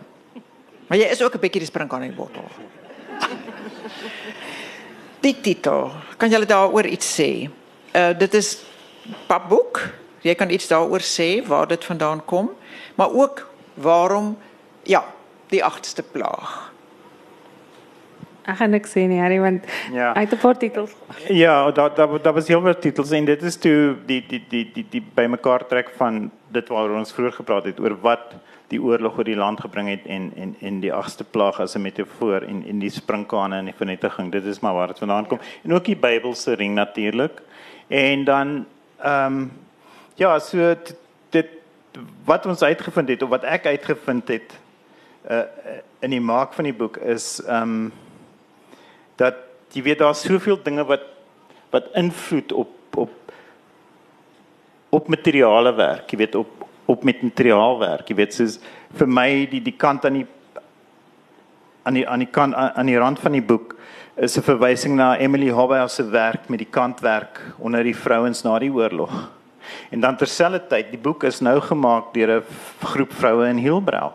Maar 0.87 0.97
jy 0.97 1.09
is 1.11 1.21
ook 1.21 1.35
'n 1.35 1.39
bietjie 1.39 1.61
die 1.61 1.69
springkaan 1.69 2.03
in 2.03 2.09
die 2.09 2.17
bottel. 2.17 2.45
Die 5.19 5.39
titel, 5.41 5.91
kan 6.17 6.29
jy 6.29 6.45
daaroor 6.45 6.85
iets 6.85 7.19
sê? 7.19 7.49
Uh 7.95 8.11
dit 8.17 8.33
is 8.33 8.63
papboek. 9.27 9.79
Jy 10.21 10.35
kan 10.35 10.49
iets 10.49 10.67
daaroor 10.67 11.01
sê 11.01 11.43
waar 11.47 11.67
dit 11.67 11.85
vandaan 11.85 12.25
kom, 12.25 12.51
maar 12.95 13.11
ook 13.11 13.47
waarom 13.73 14.37
ja, 14.83 15.03
die 15.47 15.63
agste 15.63 16.03
plaag. 16.03 16.62
Ek 18.43 18.57
gaan 18.59 18.73
niks 18.75 18.91
sê 18.91 19.05
nie, 19.07 19.21
Harry, 19.23 19.37
want 19.39 19.67
ja. 19.93 20.11
hy 20.13 20.25
het 20.25 20.33
'n 20.33 20.41
paar 20.41 20.57
titels. 20.57 20.91
Ja, 21.29 21.71
daar 21.71 21.95
daar 21.95 22.21
daar 22.21 22.33
was 22.33 22.47
heelwat 22.47 22.81
titels 22.81 23.11
en 23.11 23.25
dit 23.25 23.43
is 23.43 23.57
toe 23.57 23.95
die 24.05 24.23
die 24.27 24.43
die 24.49 24.71
die 24.73 24.85
die 24.89 25.03
bymekaar 25.15 25.67
trek 25.67 25.89
van 25.95 26.31
dit 26.51 26.67
waaroor 26.67 26.97
ons 26.97 27.13
vroeër 27.13 27.31
gepraat 27.31 27.65
het 27.65 27.79
oor 27.79 27.95
wat 28.01 28.35
die 28.67 28.81
oorlog 28.81 29.17
oor 29.17 29.23
die 29.23 29.35
land 29.35 29.61
gebring 29.61 29.89
het 29.89 30.05
en 30.05 30.31
en 30.35 30.55
en 30.59 30.79
die 30.79 30.93
agste 30.93 31.23
plaag 31.23 31.59
as 31.59 31.75
'n 31.75 31.81
metafoor 31.81 32.43
en 32.43 32.63
en 32.67 32.79
die 32.79 32.89
sprinkane 32.89 33.57
en 33.57 33.65
die 33.65 33.79
vernietiging. 33.79 34.31
Dit 34.31 34.45
is 34.45 34.59
maar 34.59 34.73
waar 34.73 34.87
dit 34.87 34.99
vandaan 34.99 35.27
kom. 35.27 35.39
En 35.63 35.73
ook 35.73 35.85
die 35.85 35.95
Bybelse 35.95 36.53
ring 36.53 36.75
natuurlik. 36.75 37.41
En 37.87 38.23
dan 38.23 38.65
ehm 38.99 39.33
um, 39.33 39.51
ja, 40.15 40.39
so 40.39 40.75
dit 41.29 41.47
wat 42.25 42.45
ons 42.45 42.61
uitgevind 42.61 43.09
het 43.09 43.21
of 43.21 43.29
wat 43.29 43.43
ek 43.43 43.65
uitgevind 43.65 44.27
het 44.27 44.59
uh 45.29 45.43
in 46.03 46.09
die 46.09 46.21
maak 46.21 46.53
van 46.53 46.63
die 46.63 46.73
boek 46.73 46.97
is 46.97 47.41
ehm 47.47 47.61
um, 47.61 47.91
dat 49.17 49.35
jy 49.73 49.83
weet 49.83 49.99
daar's 49.99 50.21
soveel 50.21 50.59
dinge 50.63 50.85
wat 50.85 51.09
wat 51.73 51.89
invloed 51.97 52.51
op 52.53 52.97
op 52.97 53.11
op 54.93 55.07
materiale 55.07 55.73
werk, 55.73 56.11
jy 56.11 56.17
weet 56.17 56.35
op 56.35 56.67
op 56.85 57.03
met 57.03 57.21
materiaal 57.23 57.79
werk, 57.79 58.09
jy 58.09 58.15
weet 58.15 58.33
soos 58.33 58.59
vir 58.93 59.07
my 59.07 59.45
die 59.49 59.61
die 59.63 59.77
kant 59.77 60.05
aan 60.05 60.21
die 60.21 60.27
aan 61.83 61.93
die 61.97 62.07
aan 62.07 62.19
die 62.19 62.31
kant 62.31 62.55
aan 62.55 62.91
die 62.91 62.99
rand 62.99 63.19
van 63.19 63.31
die 63.31 63.41
boek 63.41 63.75
is 64.15 64.37
'n 64.37 64.41
verwysing 64.41 64.95
na 64.95 65.17
Emily 65.17 65.49
Hobbe 65.49 65.87
se 65.87 66.03
werk 66.03 66.49
met 66.49 66.59
die 66.59 66.69
kantwerk 66.69 67.41
onder 67.57 67.83
die 67.83 67.95
vrouens 67.95 68.43
na 68.43 68.59
die 68.59 68.71
oorlog. 68.71 69.31
En 69.89 69.99
dan 69.99 70.17
terselfdertyd, 70.17 70.91
die 70.91 70.99
boek 70.99 71.23
is 71.23 71.39
nou 71.39 71.59
gemaak 71.61 72.13
deur 72.13 72.39
'n 72.39 72.43
groep 72.83 73.13
vroue 73.13 73.47
in 73.47 73.57
Hielbrau. 73.57 74.11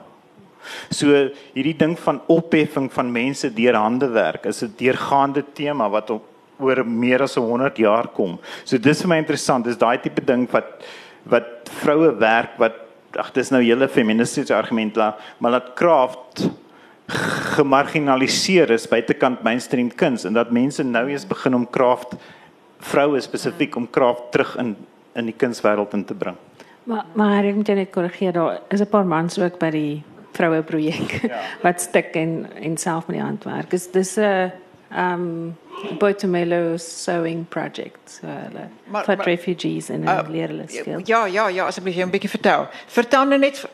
So 0.90 1.31
hierdie 1.54 1.76
ding 1.76 1.98
van 1.98 2.20
opheffing 2.26 2.90
van 2.92 3.12
mense 3.12 3.50
deur 3.54 3.74
handewerk 3.74 4.46
is 4.46 4.62
'n 4.62 4.74
deurgaande 4.76 5.44
tema 5.54 5.88
wat 5.88 6.11
op 6.11 6.24
oor 6.59 6.85
meer 6.85 7.22
as 7.22 7.35
100 7.35 7.76
jaar 7.78 8.09
kom. 8.09 8.38
So 8.64 8.78
dis 8.78 9.02
vir 9.02 9.09
my 9.09 9.18
interessant, 9.18 9.64
dis 9.64 9.76
daai 9.76 9.98
tipe 10.02 10.24
ding 10.24 10.48
wat 10.50 10.85
wat 11.28 11.68
vroue 11.83 12.14
werk 12.18 12.59
wat 12.59 12.74
ag 13.18 13.33
dis 13.33 13.50
nou 13.50 13.61
hele 13.62 13.88
feministiese 13.88 14.54
argument 14.54 14.96
la, 14.96 15.16
maar 15.38 15.50
dat 15.50 15.74
craft 15.74 16.48
gemarginaliseer 17.57 18.70
is 18.70 18.87
buitekant 18.88 19.42
mainstream 19.42 19.88
kuns 19.88 20.24
en 20.28 20.37
dat 20.37 20.50
mense 20.52 20.85
nou 20.85 21.07
eens 21.09 21.26
begin 21.26 21.54
om 21.54 21.70
craft 21.70 22.14
vroue 22.78 23.20
spesifiek 23.20 23.76
om 23.76 23.88
craft 23.90 24.31
terug 24.33 24.57
in 24.61 24.76
in 25.18 25.26
die 25.26 25.35
kunswêreld 25.35 25.94
in 25.96 26.04
te 26.04 26.14
bring. 26.14 26.37
Maar 26.87 27.07
maar 27.14 27.44
ek 27.44 27.57
moet 27.57 27.66
jou 27.66 27.76
net 27.78 27.90
korrigeer 27.90 28.33
daar 28.33 28.61
is 28.70 28.81
'n 28.81 28.87
paar 28.87 29.07
mans 29.07 29.38
ook 29.38 29.59
by 29.59 29.70
die 29.70 30.04
vroue 30.38 30.62
projek 30.62 31.18
ja. 31.27 31.40
wat 31.66 31.81
stik 31.85 32.14
en 32.20 32.46
en 32.62 32.77
self 32.81 33.07
met 33.11 33.16
die 33.18 33.24
hand 33.24 33.44
werk. 33.48 33.70
Dis 33.74 33.90
dis 33.94 34.16
'n 34.18 34.53
um 34.96 35.57
Boitumelo 35.98 36.77
sewing 36.83 37.44
project 37.48 38.11
so 38.11 38.27
hulle 38.27 38.64
Maar- 38.90 39.05
vir 39.05 39.16
maar- 39.16 39.27
refugees 39.27 39.88
en 39.94 40.03
Uh, 40.09 40.22
leer 40.29 40.48
hulle 40.48 40.64
skill. 40.68 41.03
Ja, 41.07 41.27
ja, 41.27 41.48
ja, 41.48 41.66
asseblief 41.66 41.94
jy 41.94 42.03
'n 42.07 42.11
bietjie 42.11 42.31
vertel. 42.31 42.66
Vertel 42.87 43.27
nou 43.27 43.38
net 43.38 43.66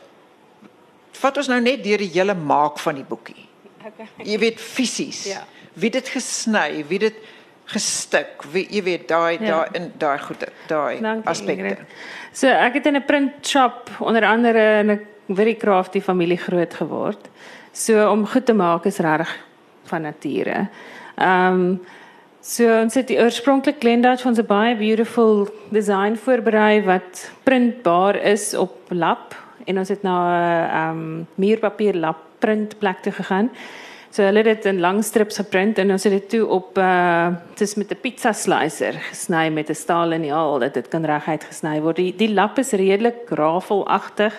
vat 1.11 1.37
ons 1.37 1.47
nou 1.47 1.61
net 1.61 1.83
deur 1.83 1.97
die 1.97 2.11
hele 2.13 2.33
maak 2.35 2.79
van 2.79 2.95
die 2.95 3.03
boekie. 3.07 3.47
Okay. 3.85 4.07
Jy 4.25 4.37
weet 4.39 4.59
fisies. 4.61 5.23
Ja. 5.25 5.43
Wie 5.73 5.89
dit 5.89 6.07
gesny, 6.09 6.83
wie 6.87 6.99
dit 6.99 7.13
gestik, 7.65 8.43
wie 8.51 8.67
jy 8.69 8.83
weet 8.83 9.07
daai 9.07 9.37
Ja. 9.39 9.45
daai 9.51 9.67
in 9.73 9.91
daai 9.97 10.19
goede, 10.19 10.47
daai 10.67 10.99
aspekte. 11.25 11.77
So 12.33 12.47
ek 12.47 12.73
het 12.73 12.85
in 12.85 12.95
'n 12.95 13.05
print 13.05 13.47
shop 13.47 13.89
onder 13.99 14.25
andere 14.25 14.79
in 14.79 14.91
'n 14.91 14.99
very 15.27 15.55
crafty 15.55 16.01
familie 16.01 16.37
groot 16.37 16.73
geword. 16.73 17.29
So 17.71 18.11
om 18.11 18.25
goed 18.27 18.45
te 18.45 18.53
maak 18.53 18.85
is 18.85 18.97
regtig 18.97 19.37
van 19.89 20.01
nature. 20.01 20.67
Ehm 21.15 21.53
um, 21.53 21.79
so 22.45 22.69
ons 22.81 22.93
het 22.93 23.07
die 23.09 23.17
oorspronklik 23.17 23.79
Glendale 23.81 24.21
van 24.21 24.35
'n 24.37 24.45
baie 24.45 24.75
beautiful 24.75 25.47
design 25.69 26.15
voorberei 26.15 26.83
wat 26.85 27.31
printbaar 27.43 28.15
is 28.15 28.53
op 28.53 28.75
lap 28.89 29.35
en 29.65 29.77
ons 29.77 29.89
het 29.89 30.03
na 30.03 30.17
'n 30.19 30.69
ehm 30.69 30.97
um, 30.97 31.27
muurpapier 31.35 31.95
lap 31.95 32.17
printplek 32.39 33.01
toe 33.01 33.11
gegaan. 33.11 33.49
So 34.15 34.23
hulle 34.23 34.45
het 34.45 34.61
dit 34.61 34.65
in 34.65 34.79
lang 34.79 35.01
strips 35.03 35.37
geprint 35.41 35.77
en 35.77 35.91
ons 35.91 36.03
het 36.03 36.13
dit 36.13 36.29
toe 36.29 36.45
op 36.47 36.77
uh 36.77 37.33
dis 37.59 37.75
met 37.75 37.91
'n 37.91 37.99
pizza 38.01 38.31
slicer 38.31 38.93
gesny 39.09 39.49
met 39.49 39.69
'n 39.69 39.75
staal 39.75 40.07
liniaal 40.07 40.59
dat 40.59 40.73
dit 40.73 40.87
kan 40.87 41.05
reguit 41.05 41.43
gesny 41.43 41.81
word. 41.81 41.95
Die 41.95 42.15
die 42.15 42.33
lap 42.33 42.57
is 42.57 42.71
redelik 42.71 43.29
rafelagtig. 43.29 44.33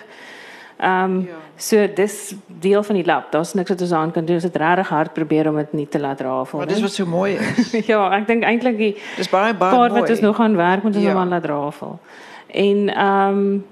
Ehm 0.77 1.03
um, 1.03 1.19
ja. 1.25 1.33
so 1.55 1.87
dis 1.93 2.35
deel 2.45 2.83
van 2.83 2.95
die 2.95 3.05
lap. 3.05 3.31
Daar's 3.31 3.53
niks 3.53 3.69
wat 3.69 3.81
ons 3.81 3.91
aan 3.91 4.11
kan 4.11 4.25
doen. 4.25 4.35
Ons 4.35 4.43
het 4.43 4.55
regtig 4.55 4.89
hard 4.89 5.13
probeer 5.13 5.49
om 5.49 5.55
dit 5.55 5.73
nie 5.73 5.87
te 5.87 5.99
laat 5.99 6.21
rafel 6.21 6.57
Maar 6.57 6.67
dis 6.67 6.81
wat 6.81 6.91
so 6.91 7.05
mooi 7.05 7.33
is. 7.33 7.71
ja, 7.91 8.11
ek 8.17 8.27
dink 8.27 8.43
eintlik 8.43 8.77
die 8.77 8.97
Dis 9.15 9.29
baie 9.29 9.53
baie 9.53 9.75
paar 9.75 9.89
mooi. 9.89 10.01
wat 10.01 10.09
ons 10.09 10.19
nog 10.19 10.39
aan 10.39 10.55
werk 10.55 10.83
moet 10.83 10.95
ons 10.95 11.03
Ja. 11.03 11.09
ja. 11.09 11.15
maar 11.15 11.25
laat 11.25 11.45
rafel. 11.45 11.99
En 12.47 12.89
ehm 12.93 13.37
um, 13.37 13.65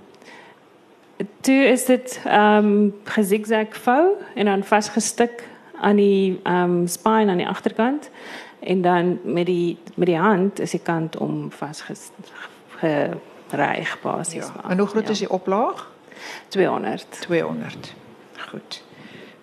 toe 1.41 1.63
is 1.67 1.85
dit 1.85 2.21
ehm 2.25 2.65
um, 2.65 2.93
gezigzag 3.03 3.67
vou 3.77 4.07
en 4.35 4.45
dan 4.45 4.63
vasgestik 4.63 5.47
aan 5.81 5.95
die 5.95 6.39
ehm 6.43 6.63
um, 6.63 6.87
spine 6.87 7.31
aan 7.31 7.37
die 7.37 7.47
agterkant 7.47 8.09
en 8.59 8.81
dan 8.81 9.19
met 9.23 9.45
die 9.45 9.77
met 9.95 10.07
die 10.07 10.17
hand 10.17 10.59
is 10.59 10.71
die 10.71 10.79
kant 10.83 11.17
om 11.17 11.51
vasgereig 11.51 12.01
basies. 14.01 14.45
Ja. 14.45 14.69
En 14.69 14.77
hoe 14.77 14.87
groot 14.87 15.09
is 15.09 15.19
die 15.19 15.29
oplaag? 15.29 15.93
200. 16.47 17.05
200. 17.19 17.93
Goed. 18.49 18.83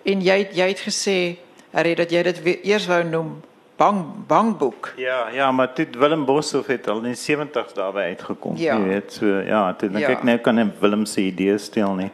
En 0.03 0.21
jy 0.21 0.47
jy 0.51 0.67
het 0.67 0.79
gesê 0.79 1.37
Harry 1.71 1.95
dat 1.95 2.11
jy 2.11 2.23
dit 2.23 2.41
weer, 2.43 2.59
eers 2.63 2.85
wou 2.87 3.03
noem 3.03 3.41
bang 3.77 4.05
bangboek. 4.27 4.93
Ja, 4.97 5.29
ja, 5.33 5.51
maar 5.51 5.71
dit 5.75 5.95
Willem 5.95 6.25
Boshoff 6.25 6.67
het 6.67 6.87
al 6.87 6.97
in 6.97 7.03
die 7.03 7.15
70s 7.15 7.73
daarby 7.73 7.99
uitgekom, 7.99 8.55
Ja. 8.57 8.77
jy 8.77 8.83
weet. 8.87 9.13
So 9.13 9.25
ja, 9.25 9.73
toe 9.73 9.89
dink 9.89 9.99
Ja. 10.05 10.09
ek 10.11 10.23
nou 10.23 10.37
kan 10.37 10.71
Willem 10.79 11.05
se 11.05 11.21
idee 11.21 11.57
steel 11.57 11.95
nie. 11.95 12.11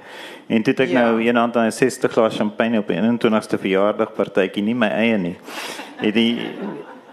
En 0.48 0.64
toe 0.64 0.74
het 0.74 0.80
ek 0.80 0.90
Ja. 0.90 1.02
nou 1.02 1.20
eendag 1.22 1.56
aan 1.56 1.66
'n 1.68 1.72
60 1.72 2.12
glas 2.12 2.36
champagne 2.36 2.78
op 2.80 2.90
'n 2.90 2.94
21ste 2.94 3.58
verjaardag 3.58 4.14
partytjie, 4.14 4.64
nie 4.64 4.76
my 4.76 4.88
eie 4.88 5.18
nie. 5.18 5.38
Het 5.98 6.14
die 6.14 6.38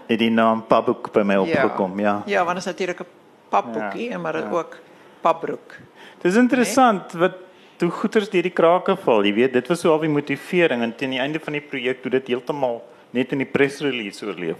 het 0.07 0.19
die 0.19 0.31
naam 0.31 0.63
Pabboek 0.67 1.11
by 1.11 1.21
my 1.21 1.35
opgekom, 1.35 1.99
ja. 1.99 2.23
Ja, 2.25 2.43
want 2.45 2.55
dit 2.55 2.65
is 2.65 2.65
natuurlik 2.65 2.99
'n 2.99 3.05
papboekie 3.49 4.09
en 4.09 4.21
maar 4.21 4.33
dit 4.33 4.43
Ja. 4.43 4.51
ook 4.57 4.77
papbroek. 5.21 5.75
Dis 6.21 6.35
interessant 6.35 7.11
wat 7.13 7.33
hoe 7.81 7.91
goeters 7.91 8.29
deur 8.29 8.41
die 8.43 8.53
krake 8.53 8.95
val, 9.03 9.23
jy 9.25 9.33
weet, 9.33 9.53
dit 9.53 9.67
was 9.67 9.79
so 9.79 9.91
al 9.91 9.99
die 9.99 10.09
motivering 10.09 10.81
en 10.81 10.95
teen 10.95 11.09
die 11.09 11.19
einde 11.19 11.39
van 11.39 11.53
die 11.53 11.61
projek 11.61 12.01
toe 12.01 12.11
dit 12.11 12.27
heeltemal 12.27 12.81
net 13.11 13.31
in 13.31 13.37
die 13.37 13.45
press 13.49 13.79
release 13.81 14.25
oorleef. 14.25 14.57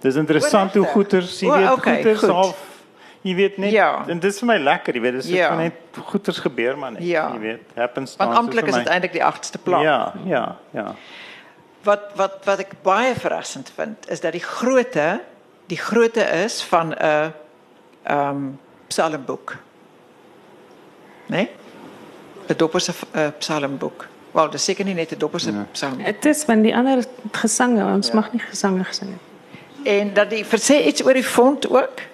Dis 0.00 0.16
interessant 0.16 0.74
hoe 0.74 0.86
goeters, 0.86 1.40
jy 1.40 1.48
O, 1.50 1.56
weet, 1.56 1.72
okay, 1.72 1.94
goeters 2.02 2.20
goed. 2.20 2.30
half 2.30 2.64
jy 3.22 3.34
weet 3.34 3.58
net 3.58 3.72
Ja. 3.72 4.04
en 4.08 4.18
dis 4.18 4.38
vir 4.38 4.46
my 4.46 4.56
lekker, 4.58 4.94
jy 4.94 5.00
weet, 5.00 5.12
dis 5.14 5.28
Ja. 5.28 5.36
ja. 5.36 5.56
net 5.56 5.74
goeters 6.06 6.38
gebeur 6.38 6.78
maar 6.78 6.92
net, 6.92 7.02
Ja. 7.02 7.30
jy 7.32 7.38
weet, 7.40 7.62
happens 7.74 8.16
Want 8.16 8.34
amptelik 8.34 8.66
is 8.66 8.74
dit 8.74 8.86
eintlik 8.86 9.12
die 9.12 9.22
8ste 9.24 9.58
plaas. 9.62 9.82
Ja, 9.82 10.12
ja, 10.24 10.56
ja. 10.72 10.94
Wat 11.82 12.12
wat 12.14 12.44
wat 12.44 12.58
ek 12.58 12.72
baie 12.82 13.14
verrassend 13.14 13.70
vind 13.74 14.08
is 14.10 14.20
dat 14.20 14.32
die 14.32 14.42
grootte 14.44 15.20
die 15.66 15.76
grootte 15.78 16.22
is 16.44 16.62
van 16.62 16.90
'n 16.94 17.32
ehm 18.04 18.36
um, 18.36 18.58
psalmboek. 18.88 19.56
Nee? 21.26 21.50
'n 22.48 22.56
Dopper 22.56 22.80
se 22.80 22.92
uh, 23.14 23.28
psalmboek. 23.38 24.06
Wel, 24.30 24.50
dis 24.50 24.64
seker 24.64 24.84
nie 24.84 24.94
net 24.94 25.12
'n 25.12 25.18
dopper 25.18 25.40
se 25.40 25.52
ja. 25.52 25.66
psalm. 25.72 26.04
Dit 26.04 26.24
is 26.24 26.44
van 26.44 26.62
die 26.62 26.76
ander 26.76 27.04
gesange, 27.32 27.84
ons 27.84 28.08
ja. 28.08 28.14
mag 28.14 28.32
nie 28.32 28.42
gesange 28.50 28.84
gesing 28.84 29.10
het. 29.10 29.26
En 29.86 30.14
dat 30.14 30.30
die 30.30 30.44
versê 30.44 30.84
iets 30.86 31.04
oor 31.04 31.12
die 31.12 31.24
font 31.24 31.70
ook. 31.70 32.04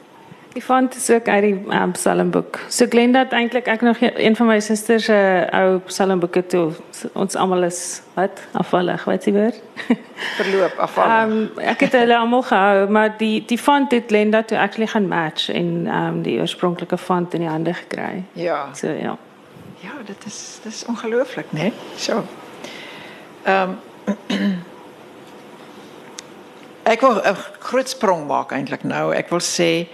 Die 0.55 0.63
font 0.63 0.95
is 0.95 1.11
ook 1.11 1.29
uit 1.29 1.43
die 1.43 1.55
um, 1.75 1.93
psalmboek. 1.93 2.59
So 2.69 2.87
Glenda 2.89 3.19
het 3.19 3.33
eintlik 3.33 3.67
ek 3.67 3.81
nog 3.81 3.97
een 4.01 4.37
van 4.37 4.47
my 4.47 4.61
susters 4.61 5.05
se 5.05 5.17
uh, 5.53 5.61
ou 5.61 5.81
psalmboeke 5.87 6.47
toe. 6.47 6.71
Ons 7.13 7.35
almal 7.35 7.67
is 7.67 8.03
wat 8.15 8.41
afvallig, 8.53 9.05
wat 9.05 9.25
die 9.25 9.35
woord? 9.35 9.59
Verloop 10.39 10.79
afval. 10.79 11.11
Ehm 11.11 11.33
um, 11.33 11.51
ek 11.59 11.81
het 11.89 11.99
hulle 11.99 12.17
almal 12.17 12.47
gehou, 12.47 12.89
maar 12.89 13.17
die 13.19 13.43
die 13.47 13.59
font 13.59 13.91
het 13.91 14.05
Glenda 14.07 14.43
toe 14.43 14.59
actually 14.59 14.87
gaan 14.87 15.09
match 15.09 15.51
en 15.51 15.87
ehm 15.87 16.07
um, 16.07 16.23
die 16.23 16.39
oorspronklike 16.39 16.99
font 16.99 17.35
in 17.35 17.41
die 17.41 17.51
hande 17.51 17.75
gekry. 17.75 18.23
ja. 18.33 18.69
So 18.73 18.89
ja. 18.89 19.19
Ja, 19.85 19.93
dit 20.05 20.25
is 20.27 20.59
dit 20.63 20.73
is 20.73 20.85
ongelooflik, 20.85 21.53
né? 21.53 21.61
Nee? 21.61 21.73
So. 21.97 22.25
Ehm 23.43 23.71
um, 23.71 23.79
Ek 26.85 27.01
wil 27.01 27.17
'n 27.17 27.37
groot 27.59 27.89
sprong 27.89 28.27
maak 28.27 28.53
eintlik 28.53 28.83
nou. 28.83 29.13
Ek 29.15 29.29
wil 29.29 29.41
sê 29.41 29.89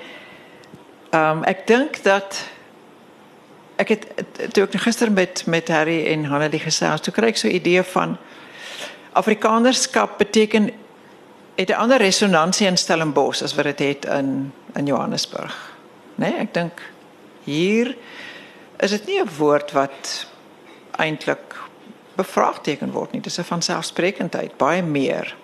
ehm 1.11 1.39
um, 1.39 1.45
ek 1.45 1.67
dink 1.67 2.03
dat 2.03 2.39
ek 3.77 3.89
het 3.89 4.07
toe 4.53 4.65
ek 4.65 4.75
gister 4.81 5.13
met 5.13 5.47
met 5.47 5.69
Harry 5.69 6.07
en 6.07 6.25
Hanelie 6.25 6.61
gesels, 6.61 7.01
toe 7.01 7.15
kry 7.15 7.27
ek 7.31 7.37
so 7.37 7.49
'n 7.49 7.55
idee 7.55 7.83
van 7.83 8.19
Afrikanerskap 9.13 10.19
beteken 10.19 10.71
het 11.57 11.71
'n 11.71 11.79
ander 11.83 11.99
resonansie 11.99 12.67
in 12.67 12.77
Stellenbosch 12.77 13.43
as 13.43 13.55
wat 13.55 13.65
dit 13.65 13.79
het 13.79 14.05
in 14.05 14.53
in 14.75 14.87
Johannesburg. 14.87 15.55
Né? 16.15 16.31
Nee, 16.31 16.39
ek 16.39 16.55
dink 16.55 16.83
hier 17.45 17.97
is 18.81 18.91
dit 18.91 19.07
nie 19.07 19.21
'n 19.21 19.29
woord 19.39 19.73
wat 19.73 20.27
eintlik 20.99 21.57
bevraagteken 22.17 22.93
word 22.93 23.13
nie. 23.13 23.21
Dis 23.21 23.39
'n 23.39 23.45
vanselfsprekendheid, 23.45 24.57
baie 24.57 24.83
meer. 24.83 25.37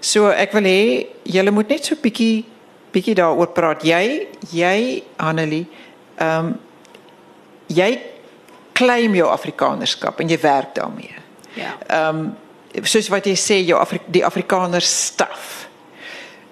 So 0.00 0.28
ek 0.30 0.52
wil 0.52 0.62
hê 0.62 1.06
julle 1.22 1.50
moet 1.50 1.68
net 1.68 1.84
so 1.84 1.94
bietjie 1.94 2.44
bietjie 2.92 3.14
daaroor 3.14 3.52
praat. 3.52 3.82
Jy 3.82 4.26
jy 4.52 5.02
Annelie, 5.16 5.66
ehm 6.16 6.46
um, 6.46 6.60
jy 7.66 8.00
claim 8.72 9.14
jou 9.14 9.28
Afrikanerskap 9.28 10.20
en 10.20 10.28
jy 10.28 10.38
werk 10.40 10.74
daarmee. 10.74 11.14
Ja. 11.54 11.76
Ehm 11.86 12.18
um, 12.18 12.36
soos 12.84 13.08
wat 13.08 13.26
jy 13.26 13.34
sê 13.34 13.64
jou 13.66 13.78
Afri 13.80 14.00
die 14.06 14.24
Afrikaner 14.24 14.82
staf. 14.84 15.68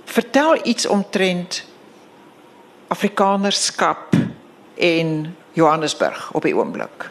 Vertel 0.04 0.60
iets 0.64 0.86
omtrent 0.86 1.64
Afrikanerskap 2.88 4.14
en 4.74 5.36
Johannesburg 5.56 6.30
op 6.36 6.44
die 6.44 6.54
oomblik. 6.56 7.08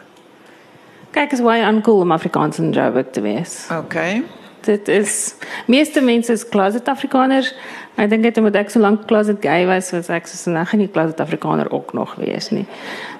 Kyk 1.16 1.32
is 1.34 1.42
baie 1.42 1.64
uncool 1.66 2.04
om 2.04 2.12
Afrikaans 2.14 2.60
in 2.62 2.70
Joburg 2.76 3.10
te 3.10 3.22
wees. 3.24 3.64
Okay. 3.72 4.22
Dit 4.66 4.88
is 4.88 5.34
meeste 5.66 6.02
mense 6.04 6.32
is 6.32 6.44
closet 6.48 6.88
Afrikaners. 6.88 7.52
Ek 7.96 8.10
dink 8.12 8.26
dit 8.26 8.38
omdat 8.38 8.58
ek 8.60 8.70
so 8.70 8.82
lank 8.82 9.06
closet 9.10 9.40
gay 9.42 9.64
was, 9.66 9.90
was 9.94 10.10
ek 10.12 10.30
so 10.30 10.54
nou 10.54 10.62
gaan 10.68 10.82
nie 10.82 10.90
closet 10.92 11.22
Afrikaner 11.22 11.70
ook 11.74 11.94
nog 11.96 12.14
wees 12.22 12.52
nie. 12.54 12.66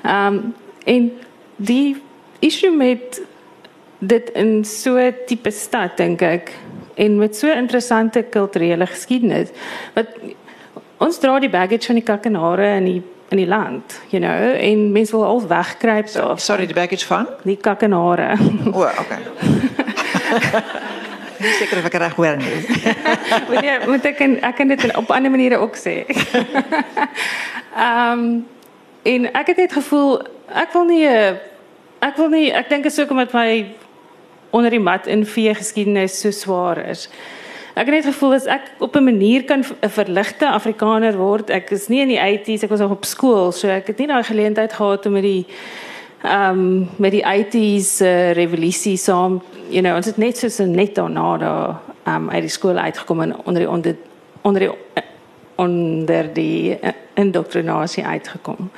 Ehm 0.05 0.39
um, 0.39 0.55
en 0.87 1.09
die 1.57 1.97
issue 2.47 2.71
met 2.71 3.19
dit 3.99 4.31
in 4.39 4.65
so 4.65 4.95
'n 4.95 5.15
tipe 5.27 5.51
stad 5.51 5.97
dink 5.97 6.23
ek 6.23 6.53
en 6.95 7.19
met 7.19 7.37
so 7.37 7.51
interessante 7.51 8.23
kulturele 8.23 8.87
geskiedenis 8.87 9.51
wat 9.95 10.07
ons 10.99 11.19
dra 11.19 11.39
die 11.41 11.51
baggage 11.51 11.87
van 11.87 11.99
die 11.99 12.05
kakkenare 12.05 12.77
in 12.77 12.85
die 12.85 13.03
in 13.29 13.37
die 13.37 13.47
land, 13.47 14.01
you 14.09 14.23
know, 14.23 14.55
en 14.55 14.93
mense 14.93 15.11
wil 15.17 15.25
al 15.25 15.47
wegkruip 15.47 16.13
daar. 16.13 16.39
Sorry, 16.41 16.67
die 16.67 16.75
baggage 16.75 17.07
van? 17.07 17.27
Die 17.43 17.57
kakkenare. 17.57 18.37
O, 18.73 18.83
oh, 18.83 18.91
okay. 19.01 19.19
Nie 21.37 21.53
seker 21.53 21.79
of 21.79 21.89
ek 21.91 21.97
reg 22.01 22.15
hoor 22.17 22.39
nie. 22.41 22.61
moet 23.49 23.65
jy 23.65 23.75
moet 23.85 24.07
ek 24.09 24.21
en, 24.25 24.37
ek 24.49 24.57
kan 24.57 24.71
dit 24.73 24.85
op 24.97 25.11
ander 25.13 25.33
maniere 25.33 25.61
ook 25.61 25.77
sê. 25.79 26.03
Ehm 27.77 28.13
um, 28.13 28.29
en 29.07 29.27
ek 29.39 29.53
het 29.53 29.59
net 29.61 29.75
gevoel 29.77 30.17
ek 30.51 30.73
wil 30.75 30.87
nie 30.89 31.05
ek 31.07 32.17
wil 32.19 32.31
nie 32.33 32.49
ek 32.51 32.73
dink 32.73 32.89
is 32.89 32.97
ook 32.99 33.13
omdat 33.15 33.35
my 33.37 33.77
onder 34.51 34.73
die 34.75 34.83
mat 34.83 35.07
in 35.07 35.23
vee 35.29 35.55
geskiedenis 35.55 36.17
so 36.21 36.33
swaar 36.35 36.81
is. 36.89 37.07
Ek 37.77 37.91
het 37.91 37.95
net 37.95 38.07
gevoel 38.09 38.35
as 38.39 38.47
ek 38.49 38.71
op 38.81 38.97
'n 38.97 39.05
manier 39.05 39.45
kan 39.45 39.61
'n 39.61 39.89
verligte 39.89 40.49
Afrikaner 40.49 41.17
word. 41.17 41.51
Ek 41.51 41.71
is 41.71 41.89
nie 41.89 42.01
in 42.01 42.09
die 42.09 42.21
80s, 42.21 42.63
ek 42.63 42.71
was 42.71 42.81
nog 42.81 42.91
op 42.91 43.05
skool, 43.05 43.53
so 43.53 43.69
ek 43.69 43.87
het 43.87 43.99
nie 43.99 44.07
daai 44.07 44.25
geleentheid 44.25 44.73
gehad 44.73 45.07
om 45.07 45.13
met 45.13 45.23
die 45.23 45.47
ehm 46.23 46.51
um, 46.51 46.89
met 46.97 47.13
die 47.13 47.23
80s 47.23 48.01
uh, 48.01 48.33
revolusie 48.33 48.97
saam, 48.97 49.43
you 49.69 49.83
know, 49.83 49.97
ons 49.97 50.07
het 50.07 50.17
net 50.17 50.39
so 50.39 50.65
net 50.65 50.95
daarna 50.95 51.37
daar 51.37 51.81
ehm 52.05 52.15
um, 52.15 52.31
uit 52.31 52.41
die 52.41 52.51
skool 52.51 52.77
uitgekom 52.77 53.21
en 53.21 53.37
onder 53.45 53.63
die 53.63 53.71
onder 53.71 53.97
onder 54.43 54.61
die 54.61 54.71
onder 55.57 56.33
die 56.33 56.79
uh, 56.83 56.89
indoktrinasie 57.15 58.05
uitgekom. 58.05 58.71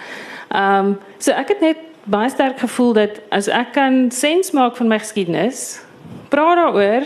Ehm 0.48 0.87
um, 0.87 0.98
so 1.18 1.32
ek 1.32 1.48
het 1.48 1.61
net 1.61 1.76
baie 2.04 2.30
sterk 2.30 2.58
gevoel 2.58 2.92
dat 2.92 3.20
as 3.28 3.48
ek 3.48 3.72
kan 3.72 4.11
sens 4.11 4.50
maak 4.50 4.76
van 4.76 4.88
my 4.88 4.98
geskiedenis, 4.98 5.80
praat 6.28 6.56
daaroor 6.56 7.02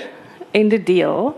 en 0.51 0.69
dit 0.69 0.87
deel 0.87 1.35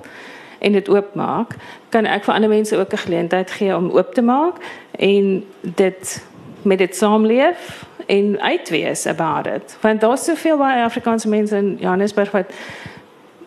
en 0.65 0.73
dit 0.73 0.89
oopmaak, 0.89 1.57
kan 1.89 2.07
ek 2.09 2.25
vir 2.25 2.35
ander 2.35 2.49
mense 2.49 2.77
ook 2.77 2.93
'n 2.93 3.05
geleentheid 3.07 3.51
gee 3.51 3.77
om 3.77 3.91
oop 3.91 4.15
te 4.15 4.23
maak 4.23 4.57
en 4.91 5.45
dit 5.61 6.25
met 6.63 6.79
dit 6.79 6.97
saamleef 6.97 7.85
en 8.07 8.41
uitwees 8.41 9.07
about 9.07 9.47
it. 9.47 9.77
Want 9.81 10.01
daar's 10.01 10.25
soveel 10.25 10.57
baie 10.57 10.83
Afrikaanse 10.83 11.29
mense 11.29 11.57
in 11.57 11.77
Johannesburg 11.81 12.31
wat 12.31 12.53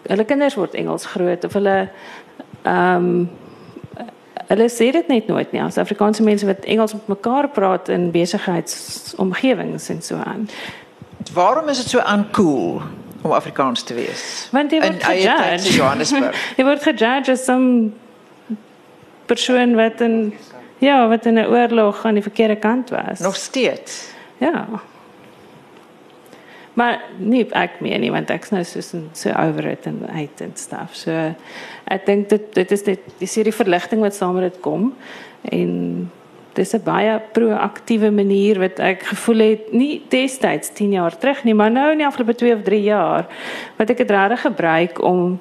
hulle 0.01 0.25
kinders 0.25 0.55
word 0.55 0.73
Engels 0.73 1.05
groot 1.05 1.43
of 1.43 1.53
hulle 1.53 1.89
ehm 2.61 2.95
um, 2.95 3.29
hulle 4.47 4.69
sê 4.69 4.91
dit 4.91 5.07
net 5.07 5.27
nooit 5.27 5.51
nie. 5.51 5.61
As 5.61 5.77
Afrikaanse 5.77 6.23
mense 6.23 6.45
wat 6.45 6.63
Engels 6.63 6.93
met 6.93 7.07
mekaar 7.07 7.49
praat 7.49 7.89
in 7.89 8.11
besigheidsomgewings 8.11 9.89
en 9.89 10.01
so 10.01 10.15
aan. 10.15 10.49
Waarom 11.33 11.67
is 11.67 11.77
dit 11.77 11.89
so 11.89 11.99
uncool 12.13 12.81
om 13.21 13.31
Afrikaans 13.31 13.83
te 13.83 13.93
wees? 13.93 14.47
Want 14.51 14.71
jy 14.71 14.81
word 14.81 15.03
gejudged. 15.03 15.73
Johannesburg. 15.75 16.43
jy 16.59 16.65
word 16.67 16.83
gejudged 16.83 17.29
as 17.29 17.45
some 17.45 17.91
persoon 19.27 19.75
wat 19.75 20.01
in 20.01 20.33
ja, 20.83 21.07
wat 21.07 21.25
in 21.25 21.39
'n 21.39 21.45
oorlog 21.45 22.05
aan 22.05 22.13
die 22.13 22.23
verkeerde 22.23 22.55
kant 22.55 22.89
was. 22.89 23.19
Nog 23.19 23.35
steeds. 23.35 24.09
Ja. 24.37 24.67
Maar 26.73 27.01
nie 27.17 27.47
ek 27.57 27.79
meer 27.81 27.99
nie 27.99 28.11
want 28.13 28.29
ek's 28.29 28.51
nou 28.53 28.63
so 28.63 28.81
so 29.13 29.31
over 29.33 29.65
it 29.65 29.85
en 29.85 30.03
uit 30.13 30.41
en 30.41 30.51
stuff. 30.53 30.95
So 30.95 31.33
ek 31.83 32.05
dink 32.05 32.29
dit 32.29 32.53
dit 32.53 32.71
is 32.71 32.83
dit 32.83 32.99
dis 33.17 33.35
hierdie 33.35 33.55
verligting 33.55 34.01
wat 34.01 34.15
saam 34.15 34.33
met 34.37 34.51
dit 34.51 34.61
kom 34.61 34.93
en 35.41 35.71
dis 36.57 36.73
'n 36.73 36.83
baie 36.83 37.19
proaktiewe 37.33 38.11
manier 38.11 38.59
wat 38.59 38.79
ek 38.79 39.03
gevoel 39.03 39.39
het 39.39 39.73
nie 39.73 40.01
destyds 40.09 40.73
10 40.73 40.91
jaar 40.91 41.17
terug 41.17 41.43
nie, 41.43 41.53
maar 41.53 41.71
nou 41.71 41.91
in 41.91 41.97
die 41.97 42.07
afgelope 42.07 42.35
2 42.35 42.55
of 42.55 42.63
3 42.63 42.83
jaar 42.83 43.27
wat 43.77 43.89
ek 43.89 43.97
dit 43.97 44.11
regtig 44.11 44.41
gebruik 44.41 45.01
om 45.01 45.39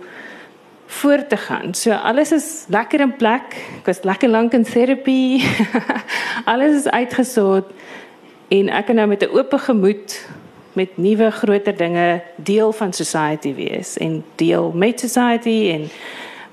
voort 0.87 1.29
te 1.29 1.37
gaan. 1.37 1.75
So 1.75 1.91
alles 1.93 2.33
is 2.33 2.65
lekker 2.69 3.01
in 3.01 3.17
plek. 3.17 3.57
Ek 3.81 3.87
was 3.87 4.05
lekker 4.05 4.29
lank 4.29 4.53
in 4.53 4.65
terapie. 4.65 5.43
alles 6.53 6.85
is 6.85 6.89
uitgesoort 6.89 7.71
en 8.49 8.69
ek 8.69 8.87
kan 8.87 8.97
nou 8.97 9.09
met 9.09 9.23
'n 9.23 9.35
oop 9.35 9.53
gemoed 9.53 10.27
met 10.77 10.97
nuwe 10.97 11.31
groter 11.31 11.77
dinge 11.77 12.23
deel 12.37 12.73
van 12.73 12.93
society 12.93 13.55
wees 13.55 13.97
en 13.97 14.25
deel 14.37 14.73
met 14.75 15.01
society 15.01 15.71
en 15.73 15.89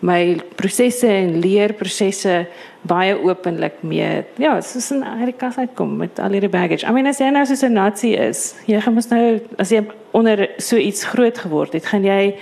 my 0.04 0.36
prosesse 0.60 1.08
en 1.08 1.38
leerprosesse 1.40 2.44
baie 2.84 3.16
openlik 3.16 3.80
mee. 3.88 4.24
Ja, 4.42 4.62
soos 4.62 4.92
'n 4.92 5.04
Amerika 5.04 5.52
uitkom 5.56 5.96
met 5.98 6.20
al 6.20 6.32
hierdie 6.32 6.50
baggage. 6.50 6.86
I 6.86 6.92
mean 6.92 7.08
as 7.08 7.20
jy 7.20 7.30
nou 7.30 7.46
so 7.46 7.66
'n 7.66 7.74
nasie 7.74 8.16
is, 8.16 8.56
jy 8.66 8.82
gaan 8.82 8.94
mos 8.94 9.10
nou 9.10 9.40
as 9.58 9.70
jy 9.70 9.86
onder 10.12 10.50
so 10.58 10.76
iets 10.76 11.04
groot 11.04 11.38
geword 11.38 11.74
het, 11.74 11.86
gaan 11.86 12.04
jy 12.04 12.36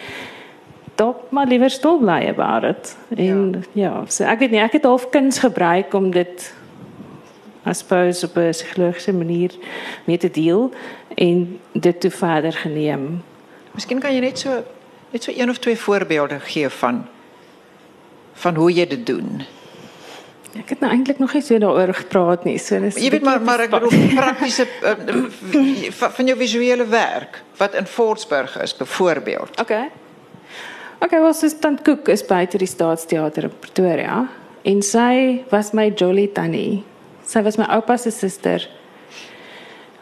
dalk 0.95 1.32
maar 1.32 1.47
liewer 1.47 1.69
stil 1.69 2.00
bly 2.00 2.28
about 2.28 2.63
it. 2.63 2.97
En 3.17 3.63
ja, 3.74 3.84
ja 3.84 4.06
so 4.08 4.24
ek 4.24 4.39
weet 4.39 4.52
nie, 4.52 4.62
ek 4.62 4.74
het 4.74 4.84
half 4.84 5.10
kuns 5.10 5.39
gebruik 5.39 5.93
om 5.93 6.12
dit 6.12 6.54
I 7.65 7.74
suppose 7.74 8.26
op 8.26 8.38
'n 8.38 8.50
psigologiese 8.50 9.13
manier 9.13 9.52
mee 10.06 10.17
te 10.17 10.32
deel 10.32 10.71
en 11.15 11.60
dit 11.74 12.00
te 12.00 12.10
verder 12.10 12.54
geneem. 12.54 13.24
Miskien 13.74 14.00
kan 14.00 14.13
jy 14.13 14.19
net 14.19 14.39
so 14.39 14.63
net 15.12 15.24
so 15.24 15.32
een 15.36 15.50
of 15.50 15.58
twee 15.58 15.78
voorbeelde 15.78 16.39
gee 16.39 16.69
van 16.69 17.06
van 18.41 18.56
hoe 18.56 18.71
jy 18.73 18.88
dit 18.89 19.06
doen. 19.06 19.43
Ek 20.60 20.73
het 20.73 20.82
nou 20.84 20.89
eintlik 20.91 21.19
nog 21.21 21.32
nie 21.34 21.43
so 21.45 21.60
daaroor 21.62 21.93
gepraat 21.95 22.43
nie. 22.43 22.58
So 22.60 22.80
dis 22.84 22.97
Jy 22.99 23.13
weet 23.13 23.23
maar 23.23 23.39
maar 23.43 23.63
ek 23.67 23.71
bedoel 23.71 23.93
praktiese 24.19 24.67
uh, 24.84 26.10
van 26.17 26.32
jou 26.32 26.38
visuele 26.39 26.88
werk 26.91 27.39
wat 27.62 27.77
in 27.80 27.88
Fortsburg 27.88 28.58
is 28.63 28.75
byvoorbeeld. 28.75 29.62
Okay. 29.62 29.88
Okay, 31.01 31.21
wat 31.21 31.43
is 31.43 31.56
dan 31.60 31.80
Cook 31.82 32.12
is 32.12 32.25
buite 32.25 32.60
die 32.62 32.67
Staatsteater 32.67 33.47
in 33.47 33.54
Pretoria 33.63 34.25
en 34.67 34.84
sy 34.86 35.41
was 35.49 35.71
my 35.73 35.88
Jolly 35.95 36.27
Tannie. 36.36 36.84
Sy 37.25 37.41
was 37.45 37.58
my 37.58 37.69
oupa 37.71 37.97
se 37.97 38.12
suster. 38.12 38.67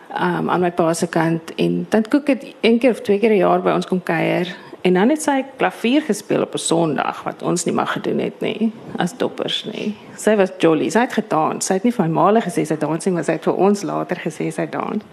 Um 0.10 0.50
aan 0.50 0.66
my 0.66 0.72
pa 0.74 0.90
se 0.98 1.08
kant 1.08 1.54
en 1.62 1.86
dan 1.94 2.08
Cook 2.10 2.34
het 2.34 2.48
een 2.66 2.82
keer 2.82 2.98
of 2.98 3.06
twee 3.06 3.20
keer 3.20 3.38
'n 3.38 3.44
jaar 3.46 3.62
by 3.62 3.78
ons 3.78 3.86
kom 3.86 4.02
kuier 4.04 4.50
en 4.82 4.94
dan 4.94 5.10
het 5.10 5.22
sy 5.22 5.44
klavier 5.58 6.02
gespeel 6.02 6.42
op 6.42 6.54
'n 6.54 6.58
Sondag 6.58 7.24
wat 7.24 7.42
ons 7.42 7.66
nie 7.66 7.74
mag 7.74 7.92
gedoen 7.92 8.20
het 8.20 8.40
nie 8.42 8.72
as 8.98 9.18
doppers 9.18 9.66
nie. 9.74 9.96
Sy 10.16 10.36
was 10.36 10.52
Jolly, 10.58 10.90
sy 10.90 11.00
het 11.00 11.14
gedans. 11.14 11.66
Sy 11.66 11.74
het 11.74 11.84
nie 11.84 11.94
vir 11.94 12.06
my 12.06 12.12
maale 12.12 12.42
gesê 12.42 12.66
sy 12.66 12.76
dansing 12.76 13.16
was 13.16 13.30
uit 13.30 13.44
vir 13.44 13.56
ons 13.56 13.84
later 13.84 14.18
gesê 14.18 14.52
sy 14.52 14.66
dans. 14.66 15.04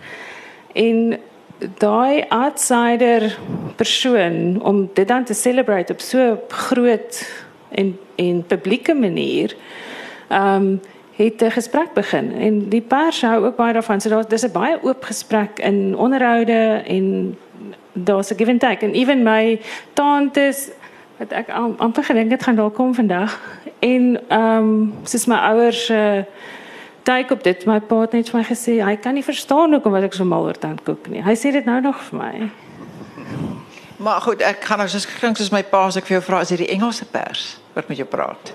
En 0.74 1.18
daai 1.78 2.24
outsider 2.28 3.38
persoon 3.76 4.62
om 4.62 4.90
dit 4.94 5.08
dan 5.08 5.24
te 5.24 5.34
celebrate 5.34 5.92
op 5.92 6.00
so 6.00 6.40
groot 6.48 7.28
en 7.70 7.98
en 8.16 8.44
publieke 8.46 8.94
manier. 8.94 9.56
Ehm 10.28 10.54
um, 10.54 10.80
het 11.16 11.42
'n 11.42 11.50
gesprek 11.50 11.92
begin 11.92 12.32
en 12.32 12.68
die 12.68 12.80
pers 12.80 13.22
hou 13.22 13.44
ook 13.44 13.56
baie 13.56 13.72
daarvan. 13.72 14.00
So 14.00 14.08
daar 14.08 14.28
dis 14.28 14.44
'n 14.44 14.52
baie 14.52 14.82
oop 14.82 15.04
gesprek 15.04 15.58
in 15.58 15.96
onderhoude 15.96 16.82
en 16.86 17.36
daar's 17.92 18.30
'n 18.30 18.36
give 18.36 18.50
and 18.50 18.60
take 18.60 18.84
en 18.84 18.92
even 18.92 19.22
my 19.22 19.60
tantes 19.92 20.68
wat 21.16 21.32
ek 21.32 21.48
amper 21.76 22.04
gedink 22.04 22.30
het 22.30 22.42
gaan 22.42 22.54
daar 22.54 22.70
kom 22.70 22.94
vandag 22.94 23.40
en 23.78 24.20
ehm 24.28 24.56
um, 24.56 24.94
soos 25.02 25.26
my 25.26 25.36
ouers 25.36 25.90
uh, 25.90 26.22
kyk 27.02 27.30
op 27.30 27.42
dit 27.42 27.66
my 27.66 27.80
pa 27.80 28.00
het 28.00 28.12
net 28.12 28.30
vir 28.30 28.40
my 28.40 28.46
gesê 28.46 28.84
hy 28.84 28.96
kan 28.96 29.14
nie 29.14 29.24
verstaan 29.24 29.72
hoekom 29.72 29.92
wat 29.92 30.02
ek 30.02 30.12
so 30.12 30.24
mal 30.24 30.44
oor 30.44 30.58
tand 30.58 30.82
kook 30.82 31.08
nie. 31.08 31.22
Hy 31.22 31.34
sê 31.34 31.52
dit 31.52 31.64
nou 31.64 31.80
nog 31.80 32.00
vir 32.00 32.18
my. 32.18 32.50
Maar 33.96 34.20
goed, 34.20 34.40
ek 34.40 34.64
gaan 34.64 34.78
nou 34.78 34.88
soos 34.88 35.06
klink 35.06 35.36
soos 35.36 35.50
my 35.50 35.62
pa 35.62 35.86
as 35.86 35.96
ek 35.96 36.04
vir 36.04 36.20
jou 36.20 36.24
vra 36.30 36.40
is 36.40 36.48
dit 36.48 36.58
die 36.58 36.74
Engelse 36.74 37.04
pers 37.04 37.65
wat 37.76 37.88
met 37.88 38.00
jou 38.00 38.08
praat. 38.08 38.52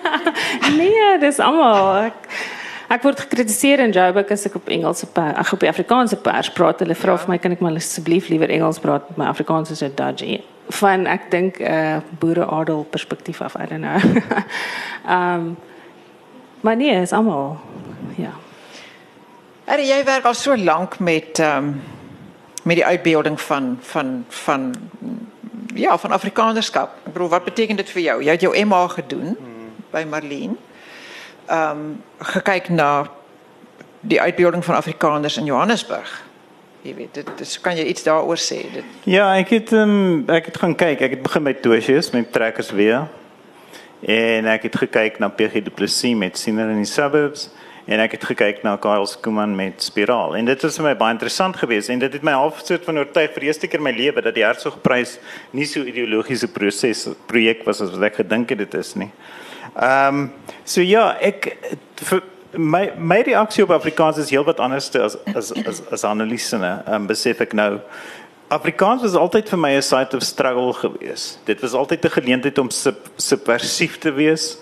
nee, 0.80 1.18
dis 1.18 1.40
almal. 1.42 2.08
Ek, 2.08 2.28
ek 2.94 3.02
word 3.02 3.24
gekritiseer 3.26 3.82
in 3.82 3.94
Joburg 3.94 4.30
as 4.30 4.46
ek 4.46 4.54
op 4.60 4.70
Engelse 4.70 5.08
ag 5.18 5.52
op 5.56 5.66
Afrikaanse 5.66 6.18
pers 6.22 6.52
praat. 6.54 6.84
Hulle 6.84 6.94
vra 6.94 7.16
ja. 7.16 7.22
vir 7.24 7.32
my 7.34 7.38
kan 7.42 7.56
ek 7.56 7.64
maar 7.64 7.74
asseblief 7.80 8.30
liewer 8.30 8.52
Engels 8.54 8.78
praat 8.82 9.08
met 9.10 9.24
my 9.24 9.30
Afrikaans 9.32 9.74
is 9.74 9.82
so 9.82 9.90
dodgy. 9.90 10.38
Van 10.80 11.08
ek 11.10 11.30
dink 11.34 11.58
'n 11.60 11.66
uh, 11.66 11.98
boere 12.22 12.46
adel 12.46 12.86
perspektief 12.90 13.42
af, 13.42 13.58
I 13.58 13.66
don't 13.66 13.82
know. 13.82 13.98
um 15.10 15.56
maar 16.64 16.76
nee, 16.76 16.94
is 17.00 17.12
almal. 17.12 17.58
Ja. 18.16 18.32
Er 19.64 19.80
jy 19.80 20.04
werk 20.04 20.24
al 20.24 20.34
so 20.34 20.56
lank 20.56 20.98
met 20.98 21.38
um, 21.38 21.82
met 22.64 22.76
die 22.76 22.84
uitbeelding 22.84 23.40
van 23.40 23.78
van 23.80 24.24
van 24.28 24.74
ja, 25.74 25.98
van 25.98 26.10
Afrikanerskap. 26.10 26.96
Ek 27.06 27.12
bedoel, 27.12 27.28
wat 27.28 27.44
beteken 27.44 27.76
dit 27.76 27.90
vir 27.90 28.02
jou? 28.02 28.16
Jy 28.22 28.30
het 28.30 28.40
jou 28.40 28.64
MA 28.66 28.86
gedoen 28.88 29.34
hmm. 29.34 29.72
by 29.90 30.04
Marlene. 30.08 30.56
Ehm 31.46 31.70
um, 31.70 32.02
gekyk 32.18 32.68
na 32.68 33.06
die 34.00 34.20
uitbeelding 34.20 34.64
van 34.64 34.74
Afrikaners 34.74 35.36
in 35.36 35.44
Johannesburg. 35.44 36.22
Jy 36.84 36.94
weet, 36.94 37.14
dit 37.14 37.28
dis 37.40 37.60
kan 37.60 37.76
jy 37.76 37.84
iets 37.88 38.04
sê? 38.36 38.60
Dit 38.72 38.84
Ja, 39.08 39.34
ek 39.36 39.48
het 39.48 39.72
um, 39.72 40.24
ek 40.28 40.52
het 40.52 40.56
gaan 40.56 40.74
kyk. 40.74 41.00
Ek 41.00 41.10
het 41.16 41.22
begin 41.22 41.42
met 41.42 41.62
Tosius 41.62 42.10
met 42.10 42.32
trekkers 42.32 42.70
weer. 42.70 43.08
En 44.00 44.46
ek 44.46 44.62
het 44.68 44.76
gekyk 44.76 45.18
na 45.18 45.28
PG 45.28 45.64
Du 45.64 45.70
Plessis 45.70 46.14
met 46.14 46.38
Siener 46.38 46.68
in 46.68 46.82
die 46.82 46.88
suburbs 46.88 47.48
en 47.84 48.00
ek 48.00 48.16
het 48.16 48.24
gekyk 48.24 48.62
na 48.64 48.76
Kyle 48.80 49.06
Skuman 49.06 49.54
met 49.56 49.82
Spiraal. 49.84 50.36
En 50.36 50.48
dit 50.48 50.62
was 50.64 50.78
vir 50.80 50.86
my 50.86 50.94
baie 50.96 51.12
interessant 51.12 51.56
geweest 51.60 51.92
en 51.92 52.00
dit 52.00 52.12
het 52.16 52.24
my 52.24 52.32
half 52.32 52.62
soort 52.64 52.84
van 52.88 52.98
oortuig 53.02 53.32
vir 53.34 53.44
die 53.44 53.50
eerste 53.52 53.68
keer 53.68 53.82
in 53.82 53.88
my 53.88 53.92
lewe 53.96 54.24
dat 54.24 54.36
die 54.36 54.44
Hertzogprys 54.44 55.18
nie 55.52 55.66
so 55.68 55.84
ideologiese 55.84 56.48
proses 56.48 57.06
projek 57.28 57.64
was 57.68 57.82
as 57.84 57.92
wat 57.92 58.08
ek 58.08 58.22
gedink 58.22 58.54
het 58.54 58.64
dit 58.64 58.78
is 58.80 58.94
nie. 58.96 59.10
Ehm 59.74 60.24
um, 60.24 60.30
so 60.64 60.80
ja, 60.80 61.10
ek 61.20 61.50
vir, 62.08 62.24
my 62.56 62.84
my 62.96 63.20
reaksie 63.26 63.64
op 63.64 63.74
Afrikaans 63.74 64.18
is 64.22 64.30
heelwat 64.32 64.60
anders 64.62 64.88
as 64.96 65.18
as 65.34 65.52
as 65.66 65.82
as 65.92 66.04
analise, 66.08 66.56
ehm 66.56 66.94
um, 66.94 67.06
besef 67.10 67.40
ek 67.44 67.52
nou. 67.52 67.80
Afrikaans 68.54 69.02
was 69.02 69.16
altyd 69.18 69.48
vir 69.50 69.58
my 69.58 69.74
'n 69.76 69.82
site 69.82 70.16
of 70.16 70.22
struggle 70.22 70.72
geweest. 70.72 71.40
Dit 71.44 71.60
was 71.60 71.72
altyd 71.72 72.04
'n 72.04 72.16
geleentheid 72.20 72.58
om 72.58 72.70
sub, 72.70 73.10
subversief 73.16 73.98
te 73.98 74.12
wees. 74.12 74.58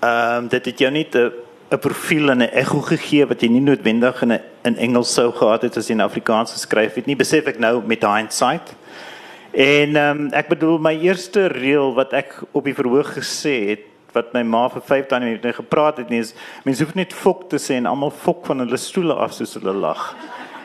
Ehm 0.00 0.44
um, 0.44 0.48
dit 0.48 0.64
het 0.64 0.78
jou 0.78 0.90
nie 0.90 1.06
'n 1.12 1.45
'n 1.70 1.78
profiel 1.78 2.30
en 2.30 2.42
'n 2.42 2.54
ego 2.54 2.80
gegee 2.80 3.26
wat 3.26 3.40
jy 3.40 3.48
nie 3.48 3.60
noodwendig 3.60 4.22
in 4.22 4.32
'n 4.32 4.40
in 4.62 4.76
Engels 4.76 5.14
sou 5.14 5.32
gehad 5.32 5.62
het 5.62 5.76
as 5.76 5.88
jy 5.88 5.94
in 5.94 6.00
Afrikaans 6.00 6.52
geskryf 6.52 6.94
het 6.94 7.06
nie. 7.06 7.16
Besef 7.16 7.46
ek 7.46 7.58
nou 7.58 7.82
met 7.86 8.02
hindsight. 8.02 8.74
En 9.52 9.96
ehm 9.96 10.20
um, 10.20 10.32
ek 10.32 10.48
bedoel 10.48 10.78
my 10.78 10.94
eerste 11.00 11.46
reël 11.46 11.94
wat 11.94 12.12
ek 12.12 12.42
op 12.52 12.64
die 12.64 12.74
verhoog 12.74 13.14
gesê 13.16 13.68
het 13.68 13.80
wat 14.12 14.32
my 14.32 14.42
ma 14.42 14.68
vir 14.68 14.82
5 14.82 15.06
tannie 15.06 15.38
het 15.42 15.54
gepraat 15.54 15.96
het 15.96 16.08
nie 16.08 16.20
is 16.20 16.34
mense 16.64 16.84
hoef 16.84 16.94
net 16.94 17.12
fok 17.12 17.48
te 17.50 17.56
sê 17.56 17.76
en 17.76 17.86
almal 17.86 18.10
fok 18.10 18.46
van 18.46 18.58
hulle 18.58 18.76
stoele 18.76 19.14
af 19.14 19.32
soos 19.32 19.54
hulle 19.54 19.72
lag. 19.72 20.14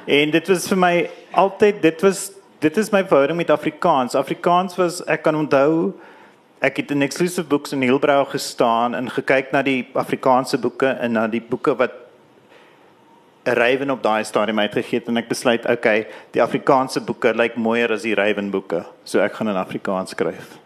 En 0.05 0.31
dit 0.31 0.47
was 0.47 0.67
vir 0.67 0.77
my 0.77 1.09
altyd 1.31 1.81
dit 1.81 2.01
was 2.01 2.31
dit 2.59 2.77
is 2.77 2.91
my 2.91 3.03
verhouding 3.03 3.37
met 3.37 3.49
Afrikaans. 3.49 4.15
Afrikaans 4.15 4.75
was 4.77 5.01
ek 5.07 5.23
kan 5.23 5.35
onthou 5.35 5.93
ek 6.61 6.77
het 6.77 6.91
in 6.93 7.01
exclusive 7.01 7.47
books 7.49 7.73
in 7.73 7.81
Hielbrau 7.81 8.25
gestaan 8.29 8.95
en 8.95 9.09
gekyk 9.09 9.49
na 9.51 9.63
die 9.65 9.87
Afrikaanse 9.97 10.59
boeke 10.61 10.93
en 11.01 11.17
na 11.17 11.25
die 11.27 11.41
boeke 11.41 11.73
wat 11.75 11.97
Raven 13.43 13.89
op 13.89 14.03
daai 14.03 14.23
stadium 14.23 14.59
uitgegee 14.61 14.99
het 14.99 15.07
en 15.09 15.17
ek 15.17 15.31
besluit 15.31 15.65
okay, 15.65 16.05
die 16.35 16.43
Afrikaanse 16.43 17.01
boeke 17.01 17.33
lyk 17.33 17.57
mooier 17.57 17.89
as 17.95 18.05
die 18.05 18.13
Raven 18.13 18.51
boeke. 18.53 18.83
So 19.03 19.23
ek 19.25 19.39
gaan 19.39 19.49
in 19.49 19.57
Afrikaans 19.57 20.13
skryf. 20.13 20.59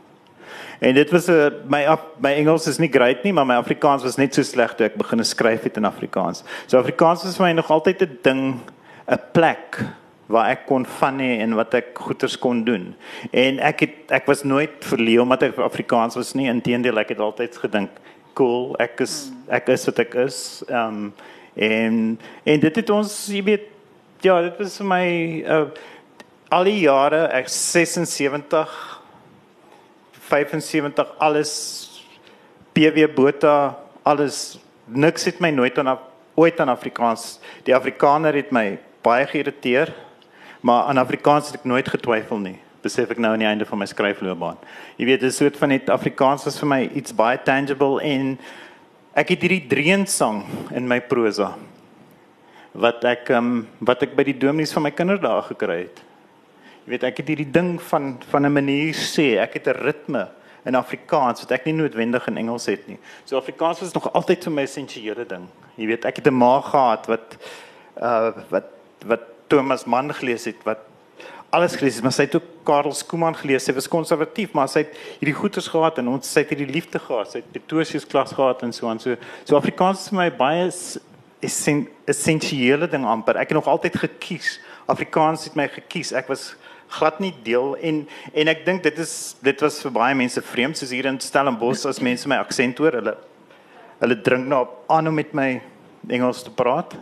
En 0.84 0.94
dit 0.94 1.12
was 1.12 1.30
'n 1.30 1.32
uh, 1.32 1.50
my 1.72 1.88
my 2.20 2.34
Engels 2.34 2.68
is 2.68 2.78
nie 2.78 2.92
great 2.92 3.24
nie, 3.24 3.32
maar 3.34 3.46
my 3.46 3.56
Afrikaans 3.56 4.04
was 4.04 4.18
net 4.18 4.34
so 4.34 4.44
sleg 4.44 4.76
toe 4.76 4.88
ek 4.88 4.98
begin 4.98 5.24
skryf 5.24 5.64
het 5.64 5.78
in 5.78 5.86
Afrikaans. 5.86 6.44
So 6.68 6.78
Afrikaans 6.78 7.24
is 7.24 7.38
vir 7.38 7.46
my 7.46 7.54
nog 7.54 7.72
altyd 7.72 8.02
'n 8.02 8.20
ding, 8.22 8.60
'n 9.08 9.20
plek 9.32 9.80
waar 10.32 10.50
ek 10.50 10.66
kon 10.70 10.86
van 11.00 11.20
hê 11.22 11.38
en 11.44 11.54
wat 11.58 11.76
ek 11.78 12.00
goeders 12.08 12.38
kon 12.42 12.64
doen. 12.66 12.90
En 13.32 13.60
ek 13.60 13.86
het 13.86 14.16
ek 14.20 14.28
was 14.30 14.44
nooit 14.44 14.86
verleë 14.90 15.22
omdat 15.22 15.50
ek 15.50 15.62
Afrikaans 15.66 16.18
was 16.18 16.34
nie. 16.38 16.50
Inteendeel, 16.50 16.98
ek 17.02 17.14
het 17.14 17.22
altyd 17.22 17.58
gedink, 17.62 18.02
cool, 18.38 18.74
ek 18.82 19.06
is 19.06 19.30
ek 19.54 19.70
is 19.76 19.86
wat 19.92 20.02
ek 20.06 20.20
is. 20.26 20.40
Ehm 20.70 21.06
um, 21.06 21.32
en 21.56 22.00
en 22.44 22.60
dit 22.60 22.76
het 22.82 22.90
ons 22.92 23.12
jy 23.32 23.42
weet 23.48 23.70
ja, 24.26 24.42
dit 24.42 24.58
was 24.60 24.74
vir 24.82 24.88
my 24.90 25.06
uh, 25.46 25.68
al 26.52 26.68
die 26.68 26.82
jare 26.82 27.26
ek 27.38 27.48
76 27.52 28.74
75 30.28 31.14
alles 31.22 31.54
PW 32.76 33.08
Botha 33.16 33.78
alles 34.04 34.58
niks 34.86 35.26
het 35.30 35.40
my 35.40 35.54
nooit 35.56 35.78
aan 35.80 35.96
ooit 36.36 36.60
aan 36.60 36.74
Afrikaans 36.74 37.38
die 37.64 37.76
Afrikaner 37.76 38.36
het 38.36 38.52
my 38.52 38.76
baie 39.06 39.28
geïrriteer 39.30 39.94
Maar 40.62 40.84
aan 40.84 40.98
Afrikaans 40.98 41.52
het 41.52 41.60
ek 41.60 41.66
nooit 41.66 41.88
getwyfel 41.88 42.38
nie. 42.38 42.60
Besef 42.82 43.10
ek 43.10 43.18
nou 43.18 43.34
aan 43.34 43.42
die 43.42 43.50
einde 43.50 43.66
van 43.66 43.82
my 43.82 43.86
skryfloopbaan. 43.86 44.58
Jy 44.98 45.06
weet, 45.06 45.20
dit 45.20 45.32
is 45.32 45.38
soort 45.38 45.58
van 45.58 45.70
net 45.74 45.90
Afrikaans 45.90 46.46
was 46.46 46.60
vir 46.60 46.70
my 46.70 46.82
iets 46.94 47.16
baie 47.16 47.38
tangible 47.42 48.02
en 48.06 48.38
ek 49.16 49.30
het 49.34 49.42
hierdie 49.42 49.68
dreensang 49.68 50.44
in 50.76 50.88
my 50.88 51.00
prosa 51.02 51.54
wat 52.76 53.06
ek 53.08 53.30
um, 53.32 53.68
wat 53.88 54.04
ek 54.04 54.16
by 54.18 54.26
die 54.28 54.36
dominees 54.36 54.74
van 54.76 54.84
my 54.84 54.92
kinderdae 54.92 55.42
gekry 55.48 55.78
het. 55.86 56.02
Jy 56.86 56.92
weet, 56.94 57.06
ek 57.08 57.22
het 57.22 57.30
hierdie 57.32 57.52
ding 57.52 57.78
van 57.90 58.18
van 58.30 58.46
'n 58.46 58.54
manier 58.54 58.94
sê, 58.94 59.40
ek 59.40 59.54
het 59.58 59.68
'n 59.68 59.80
ritme 59.80 60.28
in 60.66 60.76
Afrikaans 60.76 61.42
wat 61.42 61.52
ek 61.52 61.66
nie 61.66 61.74
noodwendig 61.74 62.28
in 62.28 62.38
Engels 62.38 62.66
het 62.66 62.88
nie. 62.88 63.00
So 63.26 63.38
Afrikaans 63.38 63.80
was 63.80 63.94
nog 63.94 64.12
altyd 64.14 64.44
vir 64.44 64.54
my 64.54 64.62
essensiële 64.62 65.26
ding. 65.26 65.48
Jy 65.78 65.88
weet, 65.88 66.06
ek 66.06 66.18
het 66.18 66.28
'n 66.28 66.34
ma 66.34 66.62
gehad 66.62 67.08
wat 67.08 67.38
uh 68.02 68.32
wat 68.50 68.68
wat 69.06 69.22
Thomas 69.48 69.86
Mann 69.86 70.14
gelees 70.14 70.46
het 70.50 70.62
wat 70.66 70.84
alles 71.56 71.76
gelees 71.80 71.96
het, 71.96 72.04
maar 72.04 72.14
sy 72.16 72.26
het 72.28 72.36
ook 72.36 72.48
Karel 72.68 72.94
Skooman 72.96 73.36
gelees. 73.38 73.64
Sy 73.64 73.74
was 73.78 73.88
konservatief, 73.92 74.52
maar 74.58 74.68
sy 74.72 74.84
het 74.84 74.96
hierdie 75.22 75.36
goeters 75.38 75.70
gehad 75.72 76.02
en 76.02 76.10
ons 76.12 76.28
sy 76.28 76.44
het 76.44 76.52
hierdie 76.52 76.72
liefde 76.74 77.00
gehad. 77.00 77.32
Sy 77.32 77.42
het 77.44 77.52
Petrosius 77.54 78.08
klas 78.10 78.34
gehad 78.36 78.64
en 78.66 78.74
so 78.76 78.90
aan. 78.92 79.00
So 79.00 79.16
so 79.46 79.60
Afrikaans 79.60 80.04
is 80.04 80.12
vir 80.12 80.20
my 80.20 80.30
baie 80.36 80.66
is 80.68 81.68
'n 81.70 81.88
essensiële 82.06 82.90
ding 82.90 83.06
amper. 83.06 83.38
Ek 83.38 83.50
het 83.50 83.58
nog 83.58 83.68
altyd 83.68 83.96
gekies. 83.96 84.60
Afrikaans 84.88 85.46
het 85.46 85.56
my 85.56 85.68
gekies. 85.68 86.12
Ek 86.12 86.28
was 86.28 86.56
glad 86.88 87.20
nie 87.20 87.34
deel 87.44 87.76
en 87.82 88.08
en 88.34 88.48
ek 88.48 88.66
dink 88.66 88.84
dit 88.84 89.00
is 89.00 89.36
dit 89.42 89.62
was 89.62 89.82
vir 89.82 89.92
baie 89.92 90.16
mense 90.16 90.42
vreemd 90.42 90.78
soos 90.78 90.92
hier 90.92 91.06
in 91.06 91.20
Stellenbosch 91.20 91.86
as 91.86 92.00
mense 92.00 92.28
my 92.28 92.36
aksent 92.36 92.78
hoor. 92.78 92.92
Hulle 92.92 93.18
hulle 94.00 94.22
drink 94.22 94.46
nou 94.48 94.62
op 94.62 94.84
aan 94.90 95.08
om 95.08 95.16
met 95.16 95.34
my 95.34 95.62
Engels 96.10 96.44
te 96.44 96.52
praat. 96.52 96.94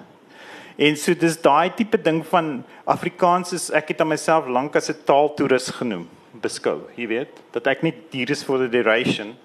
En 0.75 0.97
so 0.97 1.13
dis 1.13 1.37
daai 1.41 1.69
tipe 1.77 1.97
ding 2.01 2.23
van 2.25 2.63
Afrikaans 2.89 3.53
is 3.53 3.69
ek 3.71 3.93
het 3.93 4.01
aan 4.01 4.09
myself 4.09 4.47
lank 4.47 4.75
as 4.75 4.89
'n 4.89 5.03
taaltoerist 5.05 5.71
genoem, 5.77 6.09
beskou, 6.41 6.81
jy 6.95 7.07
weet, 7.07 7.41
dat 7.51 7.67
ek 7.67 7.83
nie 7.83 7.93
hier 8.11 8.29
is 8.29 8.43
for 8.43 8.57
the 8.57 8.69
duration. 8.69 9.35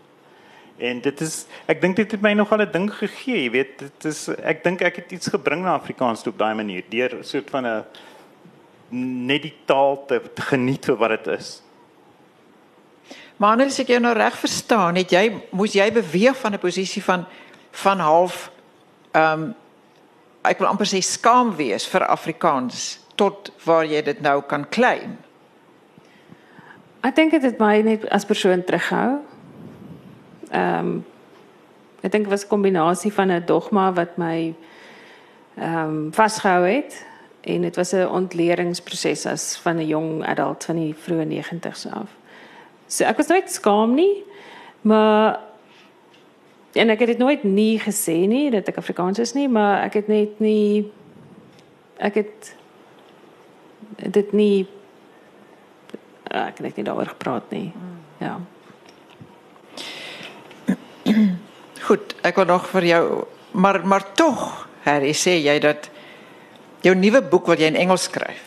En 0.78 1.00
dit 1.00 1.20
is 1.20 1.46
ek 1.66 1.80
dink 1.80 1.96
dit 1.96 2.10
het 2.10 2.22
my 2.22 2.32
nogal 2.32 2.62
'n 2.62 2.72
ding 2.72 2.90
gegee, 2.90 3.44
jy 3.44 3.50
weet, 3.50 3.78
dit 3.78 4.04
is 4.04 4.28
ek 4.28 4.64
dink 4.64 4.80
ek 4.82 4.96
het 4.96 5.12
iets 5.12 5.28
gebring 5.28 5.62
na 5.62 5.74
Afrikaans 5.74 6.26
op 6.26 6.38
daai 6.38 6.54
manier 6.54 6.82
deur 6.88 7.18
soort 7.22 7.50
van 7.50 7.66
'n 7.66 7.84
net 9.26 9.42
die 9.42 9.54
taal 9.66 10.06
te, 10.06 10.20
te 10.34 10.42
geniet 10.42 10.84
vir 10.84 10.96
wat 10.96 11.10
dit 11.10 11.26
is. 11.38 11.62
Maar 13.36 13.60
as 13.66 13.78
ek 13.78 13.88
jou 13.88 14.00
nou 14.00 14.14
reg 14.14 14.34
verstaan, 14.34 14.96
het 14.96 15.10
jy 15.10 15.42
moes 15.50 15.72
jy 15.72 15.92
beweeg 15.92 16.36
van 16.36 16.54
'n 16.54 16.58
posisie 16.58 17.02
van 17.02 17.26
van 17.70 17.98
half 17.98 18.50
ehm 19.12 19.42
um, 19.42 19.54
ek 20.48 20.58
wil 20.58 20.68
amper 20.68 20.88
sê 20.88 21.00
skaam 21.04 21.54
wees 21.56 21.86
vir 21.86 22.06
Afrikaans 22.08 22.98
tot 23.16 23.52
waar 23.64 23.84
jy 23.84 24.02
dit 24.02 24.20
nou 24.22 24.40
kan 24.46 24.64
claim. 24.70 25.18
Ek 27.02 27.16
dink 27.16 27.34
dit 27.34 27.42
het 27.42 27.60
my 27.62 27.80
net 27.82 28.06
as 28.14 28.26
persoon 28.26 28.64
terughou. 28.64 29.20
Ehm 30.50 30.78
um, 30.80 31.04
ek 32.02 32.12
dink 32.12 32.28
was 32.30 32.44
'n 32.44 32.48
kombinasie 32.48 33.12
van 33.12 33.30
'n 33.30 33.46
dogma 33.46 33.92
wat 33.92 34.18
my 34.18 34.54
ehm 35.56 35.88
um, 35.88 36.12
vasgehou 36.12 36.64
het 36.64 37.04
en 37.42 37.62
dit 37.62 37.76
was 37.76 37.92
'n 37.92 38.06
ontleringsproses 38.06 39.26
as 39.26 39.56
van 39.56 39.76
'n 39.76 39.86
jong 39.86 40.24
adult 40.26 40.64
van 40.64 40.76
die 40.76 40.94
vroeë 40.94 41.26
90's 41.26 41.86
af. 41.86 42.08
So 42.86 43.04
ek 43.04 43.16
was 43.16 43.26
nooit 43.28 43.50
skaam 43.50 43.94
nie, 43.94 44.24
maar 44.80 45.47
en 46.78 46.90
ek 46.94 47.02
het 47.02 47.12
dit 47.14 47.20
nooit 47.20 47.44
nie 47.44 47.78
gesê 47.82 48.16
nie 48.30 48.50
dat 48.54 48.68
ek 48.70 48.80
Afrikaans 48.80 49.18
is 49.22 49.34
nie, 49.36 49.48
maar 49.50 49.84
ek 49.86 50.00
het 50.00 50.08
net 50.08 50.40
nie 50.42 50.86
ek 51.98 52.20
het 52.22 52.52
dit 54.18 54.32
nie 54.32 54.66
ek 56.28 56.58
het 56.58 56.64
net 56.66 56.76
nie 56.76 56.84
daaroor 56.84 57.10
gepraat 57.14 57.50
nie. 57.50 57.72
Ja. 58.20 58.36
Goed, 61.88 62.14
ek 62.26 62.36
wil 62.36 62.48
nog 62.50 62.68
vir 62.74 62.84
jou 62.84 63.04
maar 63.52 63.80
maar 63.86 64.04
tog, 64.14 64.68
Harry, 64.84 65.14
sê 65.16 65.38
jy 65.40 65.56
dat 65.62 65.88
jou 66.84 66.94
nuwe 66.94 67.22
boek 67.30 67.48
wat 67.48 67.62
jy 67.62 67.72
in 67.72 67.80
Engels 67.80 68.06
skryf. 68.10 68.44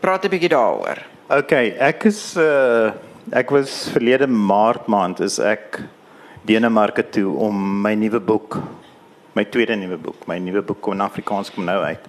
Praat 0.00 0.24
'n 0.24 0.30
bietjie 0.30 0.52
daaroor. 0.52 1.02
OK, 1.28 1.52
ek 1.78 2.04
is 2.04 2.36
uh 2.36 2.92
ek 3.32 3.50
was 3.50 3.88
verlede 3.90 4.26
maart 4.26 4.86
maand 4.86 5.20
is 5.20 5.40
ek 5.42 5.80
Denemarke 6.46 7.02
toe 7.10 7.34
om 7.42 7.58
my 7.82 7.94
nuwe 7.98 8.20
boek, 8.20 8.58
my 9.34 9.44
tweede 9.44 9.76
nuwe 9.76 9.98
boek, 9.98 10.26
my 10.30 10.38
nuwe 10.38 10.62
boek 10.62 10.92
in 10.92 11.04
Afrikaans 11.04 11.50
kom 11.50 11.64
nou 11.64 11.80
uit. 11.82 12.08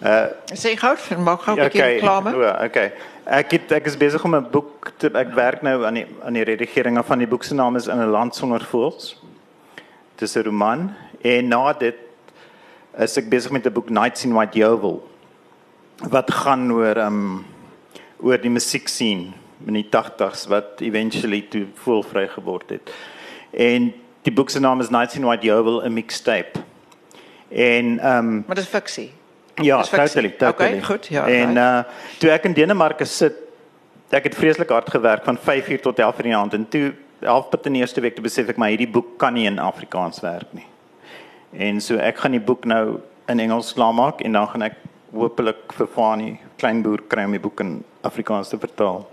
Uh 0.00 0.26
sê 0.52 0.74
gou, 0.76 0.94
maak 1.24 1.42
gou 1.42 1.54
'n 1.56 1.60
bietjie 1.60 1.82
okay, 1.82 1.94
reklame. 1.98 2.34
Ja, 2.36 2.64
okay. 2.64 2.92
Ek 3.24 3.50
het, 3.50 3.72
ek 3.72 3.86
is 3.86 3.96
besig 3.96 4.24
om 4.24 4.36
'n 4.36 4.50
boek 4.50 4.92
te 4.98 5.08
ek 5.08 5.34
werk 5.34 5.62
nou 5.62 5.84
aan 5.84 5.94
die 5.94 6.06
aan 6.22 6.32
die 6.32 6.44
redigering 6.44 7.00
van 7.04 7.18
die 7.18 7.26
boek 7.26 7.44
se 7.44 7.54
naam 7.54 7.76
is 7.76 7.88
In 7.88 7.98
'n 7.98 8.10
land 8.10 8.34
sonder 8.34 8.60
voëls. 8.60 9.16
Dit 10.16 10.28
is 10.28 10.36
'n 10.36 10.44
roman 10.44 10.94
en 11.22 11.48
na 11.48 11.72
dit 11.72 11.96
is 12.98 13.16
ek 13.16 13.28
besig 13.28 13.50
met 13.50 13.66
'n 13.66 13.72
boek 13.72 13.90
Nights 13.90 14.24
in 14.24 14.32
White 14.32 14.58
Yeovil 14.58 15.02
wat 16.10 16.30
gaan 16.30 16.72
oor 16.72 16.96
um 16.96 17.44
oor 18.20 18.38
die 18.38 18.50
musiek 18.50 18.88
scene 18.88 19.32
in 19.66 19.74
die 19.74 19.88
80s 19.90 20.46
wat 20.48 20.80
eventually 20.80 21.46
toe 21.48 21.66
voelvry 21.74 22.28
geword 22.28 22.70
het. 22.70 22.90
En 23.50 23.94
die 24.22 24.32
boek 24.32 24.50
se 24.50 24.60
naam 24.60 24.80
is 24.80 24.90
Nights 24.90 25.16
in 25.16 25.24
White 25.24 25.46
Yeovil, 25.46 25.82
'n 25.84 25.92
mixtape. 25.92 26.58
En 27.48 27.98
ehm 27.98 28.26
um, 28.26 28.44
Maar 28.46 28.56
dis 28.56 28.66
fiksie. 28.66 29.12
Ja, 29.54 29.82
totally, 29.82 30.28
totally. 30.30 30.68
Okay, 30.68 30.82
goed, 30.82 31.06
ja. 31.06 31.26
En 31.26 31.56
uh 31.56 31.82
toe 32.18 32.30
ek 32.30 32.44
in 32.44 32.52
Denemarke 32.52 33.04
sit, 33.04 33.34
ek 34.10 34.24
het 34.24 34.34
vreeslik 34.34 34.68
hard 34.68 34.90
gewerk 34.90 35.24
van 35.24 35.38
5uur 35.38 35.80
tot 35.80 36.00
11uur 36.00 36.24
in 36.24 36.30
die 36.30 36.36
aand 36.36 36.54
en 36.54 36.68
toe 36.68 36.94
halfpad 37.20 37.66
in 37.66 37.72
die 37.72 37.80
eerste 37.80 38.00
week 38.00 38.14
te 38.14 38.24
besef 38.24 38.48
ek 38.48 38.56
maar 38.60 38.68
hierdie 38.68 38.90
boek 38.90 39.16
kan 39.18 39.34
nie 39.34 39.46
in 39.46 39.58
Afrikaans 39.58 40.20
werk 40.20 40.52
nie. 40.52 40.66
En 41.52 41.80
so 41.80 41.96
ek 41.96 42.18
gaan 42.18 42.36
die 42.36 42.42
boek 42.42 42.64
nou 42.64 43.00
in 43.26 43.40
Engels 43.40 43.72
klaarmaak 43.72 44.20
en 44.20 44.36
dan 44.36 44.48
gaan 44.48 44.62
ek 44.68 44.76
hopelik 45.16 45.72
vir 45.78 45.86
Fani 45.86 46.30
Kleinboer 46.60 47.06
kry 47.08 47.24
om 47.24 47.36
die 47.36 47.40
boek 47.40 47.60
in 47.64 47.78
Afrikaans 48.06 48.52
te 48.52 48.58
vertaal. 48.60 49.06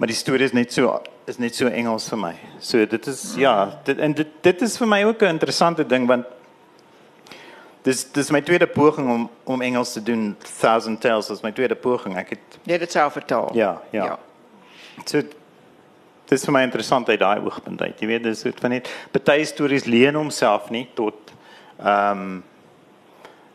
Maar 0.00 0.08
die 0.08 0.16
storie 0.16 0.46
is 0.46 0.52
net 0.56 0.72
so 0.72 1.02
is 1.28 1.36
net 1.36 1.54
so 1.54 1.68
Engels 1.68 2.06
vir 2.08 2.18
my. 2.18 2.32
So 2.64 2.86
dit 2.88 3.06
is 3.06 3.34
ja, 3.36 3.52
dit 3.84 3.98
en 4.00 4.14
dit 4.16 4.28
dit 4.40 4.62
is 4.64 4.76
vir 4.80 4.88
my 4.88 5.02
ook 5.04 5.22
'n 5.22 5.36
interessante 5.36 5.84
ding 5.86 6.06
want 6.08 6.24
dis 7.84 8.04
dis 8.12 8.30
my 8.30 8.40
tweede 8.40 8.66
poging 8.66 9.10
om 9.10 9.30
om 9.44 9.62
Engels 9.62 9.92
te 9.92 10.02
doen. 10.02 10.36
Thousand 10.60 11.00
Tales 11.00 11.28
is 11.30 11.42
my 11.42 11.52
tweede 11.52 11.74
poging. 11.74 12.16
Ek 12.16 12.30
het 12.30 12.58
Jy 12.62 12.72
het 12.72 12.80
dit 12.80 12.90
self 12.90 13.12
vertaal. 13.12 13.50
Ja, 13.52 13.82
ja. 13.90 14.04
ja. 14.04 14.18
So 15.04 15.22
dis 16.24 16.44
vir 16.44 16.52
my 16.52 16.62
interessant 16.62 17.08
uit 17.08 17.20
daai 17.20 17.40
oogpunt 17.40 17.82
uit. 17.82 18.00
Jy 18.00 18.06
weet 18.06 18.22
dis 18.22 18.42
dit 18.42 18.60
van 18.60 18.70
net 18.70 18.88
baie 19.24 19.44
stories 19.44 19.84
leen 19.84 20.14
homself 20.14 20.70
nie 20.70 20.88
tot 20.94 21.32
ehm 21.76 22.20
um, 22.20 22.44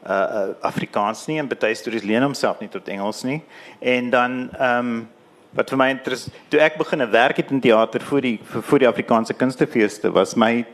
uh 0.05 0.53
Afrikaans 0.61 1.25
nie 1.25 1.39
en 1.39 1.47
baie 1.47 1.73
stories 1.73 2.03
leen 2.03 2.21
homself 2.21 2.59
nie 2.59 2.69
tot 2.69 2.87
Engels 2.87 3.23
nie. 3.23 3.41
En 3.79 4.09
dan 4.09 4.49
ehm 4.53 4.77
um, 4.77 5.09
wat 5.55 5.71
vir 5.71 5.79
my 5.79 5.89
interessant 5.93 6.35
toe 6.51 6.59
ek 6.63 6.77
begine 6.79 7.07
werk 7.11 7.39
het 7.39 7.51
in 7.51 7.61
teater 7.63 8.03
vir 8.03 8.21
die 8.21 8.35
vir, 8.43 8.65
vir 8.69 8.83
die 8.83 8.89
Afrikaanse 8.89 9.35
kunstefeeste 9.37 10.11
was 10.13 10.35
my 10.35 10.65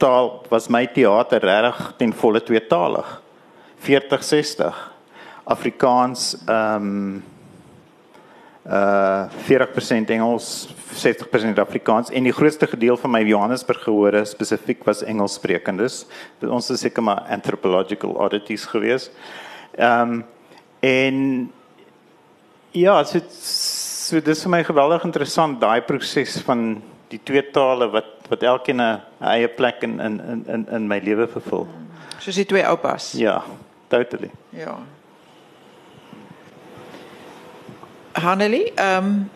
taal 0.00 0.46
was 0.50 0.70
my 0.70 0.86
teater 0.86 1.42
regtig 1.44 1.90
ten 1.98 2.14
volle 2.16 2.40
tweetalig. 2.40 3.18
40 3.80 4.24
60 4.24 4.80
Afrikaans 5.50 6.34
ehm 6.46 6.86
um, 6.86 7.22
uh 8.70 9.24
40% 9.48 10.10
Engels, 10.12 10.68
60% 10.94 11.58
Afrikaans 11.58 12.10
en 12.10 12.26
die 12.28 12.32
grootste 12.32 12.66
gedeelte 12.68 13.02
van 13.02 13.14
my 13.16 13.22
Johannesburg 13.24 13.82
gehore 13.82 14.20
spesifiek 14.28 14.84
was 14.84 15.00
Engelssprekendes. 15.02 16.04
Ons 16.44 16.70
is 16.70 16.84
seker 16.84 17.02
maar 17.02 17.24
anthropological 17.32 18.14
oddities 18.20 18.68
gewees. 18.68 19.10
Ehm 19.74 20.20
um, 20.20 20.24
en 20.80 21.16
ja, 22.72 23.02
so, 23.04 23.18
so 24.10 24.20
dis 24.20 24.42
vir 24.42 24.50
my 24.50 24.62
geweldig 24.66 25.04
interessant 25.06 25.60
daai 25.62 25.80
proses 25.86 26.40
van 26.46 26.80
die 27.12 27.20
twee 27.26 27.42
tale 27.54 27.86
wat 27.94 28.16
wat 28.30 28.42
elkeen 28.42 28.80
'n 28.80 29.02
eie 29.34 29.48
plek 29.48 29.82
in 29.82 30.00
in 30.00 30.44
in 30.46 30.66
in 30.76 30.88
my 30.88 30.98
lewe 30.98 31.26
vervul. 31.26 31.66
Soos 32.18 32.34
die 32.34 32.46
twee 32.46 32.66
oupas. 32.66 33.12
Ja, 33.12 33.42
totally. 33.88 34.30
Ja. 34.50 34.78
Hanelie, 38.12 38.72
ehm 38.74 39.04
um, 39.04 39.30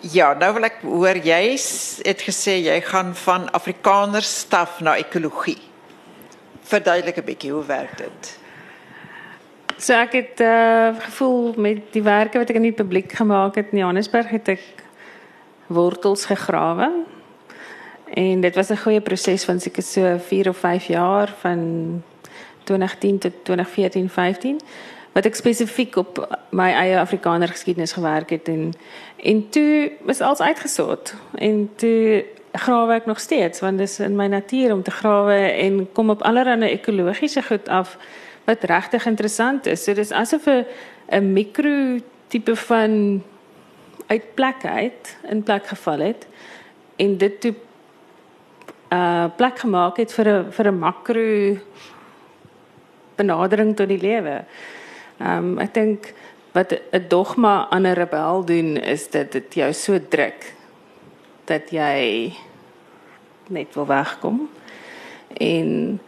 ja, 0.00 0.34
nou 0.34 0.52
wil 0.54 0.64
ek 0.64 0.80
hoor 0.82 1.18
jy 1.18 1.58
het 2.06 2.22
gesê 2.22 2.62
jy 2.62 2.80
gaan 2.80 3.14
van 3.14 3.50
Afrikaners 3.50 4.38
staf 4.38 4.80
na 4.80 4.96
ekologie. 4.96 5.60
Verduidelik 6.62 7.18
'n 7.18 7.24
bietjie 7.24 7.52
hoe 7.52 7.64
werk 7.64 7.98
dit? 7.98 8.38
So 9.76 9.92
ek 9.92 10.12
het 10.16 10.40
uh, 10.40 10.96
gevoel 10.98 11.52
met 11.60 11.92
die 11.92 12.02
werke 12.02 12.40
wat 12.40 12.48
ek 12.48 12.56
in 12.56 12.70
die 12.70 12.76
publiek 12.76 13.12
gemaak 13.12 13.58
het 13.60 13.74
in 13.74 13.82
Johannesburg 13.82 14.30
het 14.32 14.48
ek 14.48 14.64
wortels 15.68 16.24
gegrawe. 16.30 16.88
En 18.16 18.40
dit 18.40 18.54
was 18.54 18.70
'n 18.72 18.80
goeie 18.80 19.00
proses 19.00 19.44
van 19.44 19.60
seker 19.60 19.82
so 19.82 20.18
4 20.18 20.48
of 20.48 20.56
5 20.56 20.86
jaar 20.86 21.34
van 21.40 22.02
2010 22.64 23.18
tot 23.18 23.32
2014, 23.44 24.08
15 24.10 24.60
wat 25.12 25.24
ek 25.24 25.34
spesifiek 25.34 25.96
op 25.96 26.36
my 26.50 26.72
eie 26.72 26.98
Afrikaner 26.98 27.48
geskiedenis 27.48 27.92
gewerk 27.92 28.30
het. 28.30 28.48
En 28.48 28.72
en 29.16 29.48
toe 29.48 29.92
was 30.00 30.20
alles 30.20 30.40
uitgesoort 30.40 31.14
en 31.34 31.70
toe 31.76 32.24
grawe 32.52 32.94
ek 32.94 33.06
nog 33.06 33.20
steeds 33.20 33.60
want 33.60 33.78
dit 33.78 33.88
is 33.88 33.98
in 33.98 34.16
my 34.16 34.26
natuur 34.26 34.72
om 34.72 34.82
te 34.82 34.90
grawe 34.90 35.34
en 35.36 35.92
kom 35.92 36.10
op 36.10 36.22
allerlei 36.22 36.70
ekologiese 36.70 37.42
goed 37.42 37.68
af 37.68 37.98
wat 38.46 38.64
regtig 38.64 39.06
interessant 39.06 39.66
is. 39.66 39.84
So 39.84 39.94
dis 39.94 40.12
asof 40.12 40.46
'n 40.46 40.64
'n 41.10 41.32
mikro 41.32 41.98
tipe 42.28 42.56
van 42.56 43.22
uitplek 44.06 44.64
uit 44.64 45.16
in 45.28 45.42
plek 45.42 45.66
geval 45.66 45.98
het 45.98 46.26
en 46.96 47.18
dit 47.18 47.40
toe 47.40 47.54
uh 48.92 49.26
plek 49.36 49.58
gemaak 49.58 49.96
het 49.96 50.12
vir 50.12 50.28
'n 50.28 50.52
vir 50.52 50.66
'n 50.66 50.78
makro 50.78 51.56
benadering 53.16 53.76
tot 53.76 53.88
die 53.88 54.00
lewe. 54.00 54.44
Ehm 55.18 55.38
um, 55.38 55.58
ek 55.58 55.74
dink 55.74 56.12
wat 56.52 56.72
'n 56.92 57.04
dogma 57.08 57.66
aan 57.70 57.86
'n 57.86 57.94
rebel 57.94 58.44
doen 58.44 58.76
is 58.76 59.10
dat 59.10 59.32
dit 59.32 59.54
jou 59.54 59.72
so 59.72 59.98
druk 60.08 60.54
dat 61.44 61.70
jy 61.70 62.32
net 63.48 63.74
wil 63.74 63.86
wegkom. 63.86 64.48
En 65.36 66.00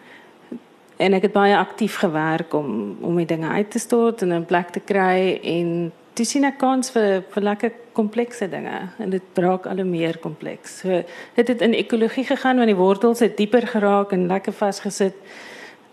en 0.99 1.15
ek 1.15 1.29
het 1.29 1.33
baie 1.33 1.57
aktief 1.57 2.01
gewerk 2.03 2.55
om 2.55 2.99
om 3.01 3.17
die 3.17 3.27
dinge 3.27 3.49
uit 3.49 3.71
te 3.71 3.79
stort 3.79 4.23
en 4.23 4.35
'n 4.35 4.47
plek 4.47 4.71
te 4.75 4.81
kry 4.81 5.41
en 5.43 5.93
toe 6.15 6.27
sien 6.27 6.45
ek 6.45 6.59
kans 6.59 6.91
vir 6.91 7.23
vir 7.31 7.43
lekker 7.43 7.73
komplekse 7.93 8.49
dinge 8.51 8.79
en 8.99 9.11
dit 9.11 9.23
raak 9.35 9.67
al 9.67 9.85
meer 9.85 10.19
kompleks. 10.19 10.81
So 10.83 11.03
dit 11.35 11.49
het 11.49 11.63
in 11.63 11.75
ekologie 11.75 12.25
gegaan 12.25 12.57
want 12.57 12.71
die 12.71 12.79
wortels 12.79 13.23
het 13.25 13.37
dieper 13.37 13.67
geraak 13.67 14.13
en 14.13 14.27
lekker 14.27 14.53
vasgesit. 14.53 15.15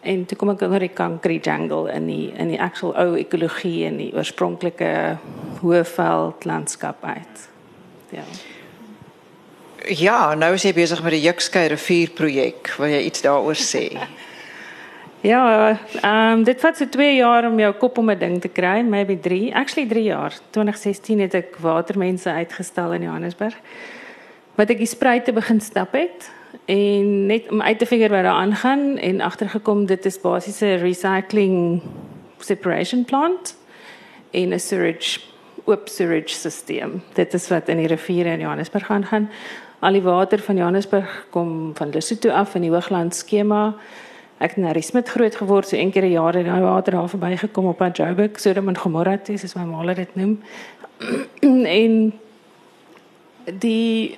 En 0.02 0.26
toe 0.26 0.38
kom 0.38 0.50
ek 0.50 0.62
oor 0.62 0.80
die 0.80 0.94
concrete 0.94 1.50
jungle 1.50 1.94
in 1.94 2.08
die 2.08 2.34
in 2.38 2.48
die 2.54 2.62
actual 2.62 2.94
ou 3.02 3.16
ekologie 3.18 3.86
en 3.86 3.98
die 3.98 4.12
oorspronklike 4.14 5.18
hoëveld 5.62 6.46
landskap 6.46 7.06
uit. 7.06 7.50
Ja. 8.10 8.26
Ja, 9.86 10.20
nou 10.34 10.54
is 10.54 10.64
jy 10.66 10.74
besig 10.74 11.04
met 11.04 11.14
die 11.14 11.22
Jukskei 11.22 11.68
rivier 11.70 12.10
projek. 12.10 12.74
Wil 12.78 12.90
jy 12.90 13.02
iets 13.06 13.22
daaroor 13.22 13.60
sê? 13.60 13.92
ja, 15.26 15.78
um, 16.04 16.44
dit 16.44 16.62
vat 16.62 16.78
so 16.78 16.86
2 16.90 17.16
jaar 17.16 17.48
om 17.50 17.60
jou 17.60 17.72
kop 17.82 17.98
om 17.98 18.12
'n 18.12 18.20
ding 18.20 18.42
te 18.42 18.48
kry, 18.48 18.82
maybe 18.82 19.20
3. 19.20 19.54
Actually 19.56 19.90
3 19.90 20.04
jaar. 20.04 20.34
2016 20.52 21.20
het 21.20 21.34
ek 21.34 21.58
watermense 21.58 22.30
uitgestel 22.30 22.94
in 22.94 23.02
Johannesburg. 23.02 23.56
Wat 24.56 24.70
ek 24.70 24.78
die 24.78 24.88
spruite 24.88 25.34
begin 25.34 25.62
stap 25.62 25.94
het 25.94 26.32
en 26.66 27.26
net 27.26 27.52
om 27.52 27.62
uit 27.62 27.80
te 27.80 27.86
figure 27.86 28.10
wat 28.10 28.24
daar 28.24 28.42
aangaan 28.42 28.98
en 28.98 29.22
agtergekom 29.22 29.86
dit 29.86 30.06
is 30.06 30.22
basies 30.22 30.62
'n 30.62 30.80
recycling 30.80 31.82
separation 32.40 33.06
plant 33.06 33.56
en 34.32 34.54
'n 34.54 34.60
sewage 34.60 35.20
oop 35.66 35.88
sewage 35.90 36.30
stelsel. 36.30 37.02
Dit 37.14 37.34
is 37.34 37.48
wat 37.50 37.70
in 37.70 37.78
die 37.78 37.88
riviere 37.88 38.30
in 38.30 38.40
Johannesburg 38.40 38.86
gaan 38.86 39.06
gaan. 39.06 39.30
Al 39.80 39.92
die 39.92 40.02
water 40.02 40.40
van 40.40 40.56
Johannesburg 40.56 41.28
kom 41.30 41.72
van 41.76 41.90
Lesotho 41.90 42.30
af 42.30 42.56
in 42.56 42.62
die 42.62 42.72
Hoogland 42.72 43.16
skema. 43.16 43.76
Ek 44.38 44.56
het 44.56 44.58
na 44.58 44.72
Rismit 44.72 45.10
groot 45.10 45.36
geword, 45.36 45.68
so 45.68 45.78
een 45.78 45.92
keer 45.92 46.04
'n 46.04 46.12
jaar 46.12 46.34
het 46.34 46.46
daai 46.46 46.62
water 46.62 46.94
daar 46.94 47.10
verbygekom 47.10 47.66
op 47.66 47.90
Joburg, 47.94 48.40
Sodom 48.40 48.68
en 48.68 48.78
Gomorra, 48.78 49.18
dis 49.24 49.56
my 49.56 49.64
ma 49.64 49.94
dit 49.94 50.16
noem. 50.16 50.42
en 51.80 52.14
die 53.60 54.18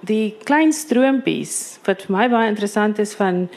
die 0.00 0.34
klein 0.44 0.72
stroompies 0.72 1.78
wat 1.86 2.02
vir 2.02 2.16
my 2.16 2.28
baie 2.28 2.48
interessant 2.48 2.98
is 2.98 3.14
van 3.14 3.48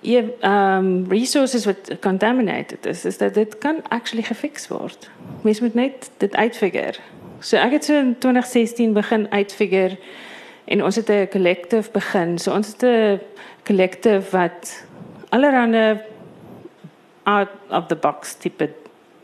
ehm 0.00 0.30
um, 0.42 1.06
resources 1.10 1.64
wat 1.64 1.98
contaminated 2.00 2.86
is 2.86 3.04
is 3.04 3.18
dat 3.18 3.34
dit 3.34 3.58
kan 3.58 3.82
actually 3.88 4.22
gefix 4.22 4.68
word. 4.68 5.10
Mens 5.42 5.60
moet 5.60 5.74
net 5.74 6.10
dit 6.16 6.36
uitfigure. 6.36 6.98
So 7.40 7.56
ek 7.56 7.72
het 7.72 7.84
so 7.84 7.98
in 7.98 8.18
2016 8.18 8.92
begin 8.92 9.26
uitfigure 9.30 9.98
en 10.64 10.84
ons 10.84 10.96
het 10.96 11.08
'n 11.10 11.28
collective 11.30 11.90
begin. 11.90 12.38
So 12.38 12.52
ons 12.52 12.66
het 12.66 12.82
'n 12.82 13.20
collective 13.70 14.30
wat 14.34 14.84
allerhande 15.30 16.02
out 17.22 17.52
of 17.70 17.86
the 17.86 17.96
box 17.96 18.34
tipe 18.34 18.68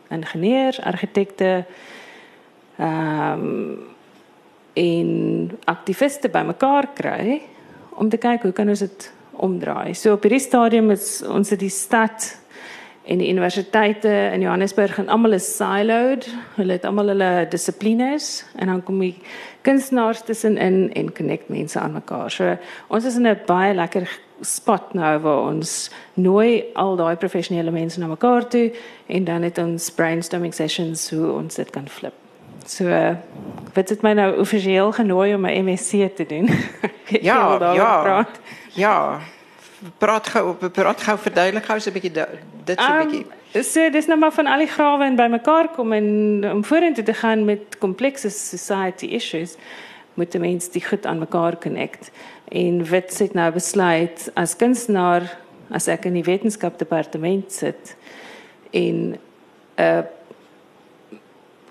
ingenieurs, 0.09 0.81
argitekte 0.81 1.65
ehm 2.79 3.43
um, 3.43 3.95
en 4.77 5.11
aktiviste 5.65 6.29
bymekaar 6.29 6.91
kry 6.95 7.39
om 7.97 8.11
te 8.13 8.19
kyk 8.21 8.43
hoe 8.45 8.53
kan 8.53 8.69
ons 8.69 8.83
dit 8.85 9.07
omdraai. 9.41 9.95
So 9.97 10.13
op 10.13 10.27
hierdie 10.27 10.43
stadium 10.45 10.91
is 10.93 11.23
ons 11.25 11.55
in 11.57 11.63
die 11.63 11.73
stad 11.73 12.27
en 13.09 13.23
die 13.23 13.31
universiteite 13.33 14.13
in 14.35 14.45
Johannesburg 14.45 14.99
en 15.01 15.09
almal 15.09 15.39
is 15.39 15.49
siloed. 15.57 16.29
Hulle 16.59 16.77
het 16.77 16.85
almal 16.85 17.15
hulle 17.15 17.31
dissiplines 17.49 18.45
en 18.61 18.69
dan 18.73 18.85
kom 18.85 19.01
die 19.01 19.15
kunstenaars 19.65 20.27
tussenin 20.29 20.91
en 20.93 21.13
connect 21.17 21.49
mense 21.49 21.81
aan 21.81 21.97
mekaar. 21.97 22.31
So 22.31 22.57
ons 22.93 23.09
is 23.09 23.17
in 23.17 23.27
'n 23.27 23.41
baie 23.49 23.73
lekker 23.75 24.05
spot 24.41 24.93
nou 24.93 25.19
waar 25.19 25.43
ons 25.49 25.91
nooi 26.15 26.65
al 26.75 26.97
daai 26.97 27.17
professionele 27.17 27.71
mense 27.71 28.01
na 28.01 28.07
mekaar 28.07 28.49
toe 28.49 28.73
en 29.07 29.25
dan 29.25 29.43
het 29.43 29.59
ons 29.59 29.91
brainstorming 29.91 30.55
sessions 30.55 31.11
hoe 31.11 31.33
ons 31.33 31.55
dit 31.55 31.71
kan 31.71 31.89
flip. 31.89 32.15
So 32.67 32.91
wat 33.75 33.89
het 33.89 34.03
my 34.03 34.13
nou 34.13 34.29
offisieel 34.43 34.93
genooi 34.93 35.35
om 35.35 35.41
my 35.47 35.55
MSc 35.63 36.17
te 36.17 36.27
doen. 36.27 36.51
ja, 37.29 37.73
ja. 37.75 38.03
Praat. 38.03 38.41
Ja. 38.75 39.21
Praat 39.99 40.29
gou 40.29 40.49
op 40.49 40.69
praat 40.73 41.03
gou 41.03 41.19
verduidelik 41.19 41.65
gou 41.65 41.79
so 41.81 41.91
'n 41.91 41.93
bietjie 41.93 42.13
dit 42.65 42.81
so 42.81 42.93
'n 42.93 43.01
um, 43.01 43.09
bietjie. 43.09 43.63
So 43.63 43.91
dis 43.91 44.07
nou 44.07 44.19
maar 44.19 44.33
van 44.33 44.47
al 44.47 44.59
die 44.59 44.69
grawe 44.69 45.05
en 45.05 45.17
bymekaar 45.17 45.69
kom 45.69 45.93
en 45.93 46.07
om 46.53 46.65
vorentoe 46.65 47.05
te 47.05 47.15
gaan 47.15 47.45
met 47.45 47.79
komplekse 47.79 48.31
society 48.31 49.07
issues 49.07 49.57
moet 50.17 50.33
die 50.33 50.41
mense 50.41 50.73
die 50.73 50.85
goed 50.85 51.07
aan 51.07 51.19
mekaar 51.23 51.59
connect. 51.61 52.11
En 52.49 52.83
wat 52.91 53.19
het 53.19 53.35
nou 53.35 53.53
besluit 53.53 54.31
as 54.35 54.57
kunstenaar 54.57 55.29
as 55.71 55.89
ek 55.91 56.07
in 56.07 56.15
die 56.19 56.27
wetenskap 56.27 56.79
departement 56.79 57.53
sit 57.53 57.97
en 58.71 59.17
'n 59.17 59.19
uh, 59.79 60.05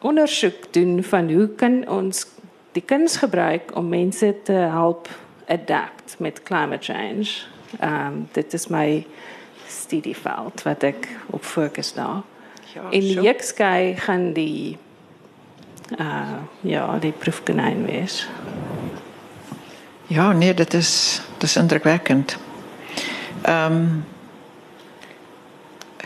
ondersoek 0.01 0.73
doen 0.73 1.03
van 1.03 1.31
hoe 1.31 1.47
kan 1.57 1.87
ons 1.89 2.25
die 2.71 2.83
kuns 2.83 3.17
gebruik 3.17 3.75
om 3.75 3.89
mense 3.89 4.35
te 4.43 4.51
help 4.51 5.09
adapt 5.47 6.15
met 6.19 6.43
climate 6.43 6.93
change. 6.93 7.45
Ehm 7.79 8.07
um, 8.07 8.27
dit 8.31 8.53
is 8.53 8.67
my 8.67 9.05
studieveld 9.67 10.61
wat 10.63 10.83
ek 10.83 11.07
op 11.29 11.43
fokus 11.43 11.93
daar. 11.93 12.21
Ja, 12.73 12.89
in 12.89 12.99
die 12.99 13.21
Jekskei 13.21 13.95
gaan 13.95 14.33
die 14.33 14.77
uh 15.99 16.41
ja, 16.61 16.97
die 16.99 17.11
proefkonyn 17.11 17.85
wees. 17.85 18.27
Ja, 20.07 20.31
nee, 20.31 20.53
dit 20.53 20.73
is 20.73 21.21
dit 21.37 21.43
is 21.43 21.55
indrukwekkend. 21.55 22.37
Ehm 23.41 23.73
um, 23.73 24.05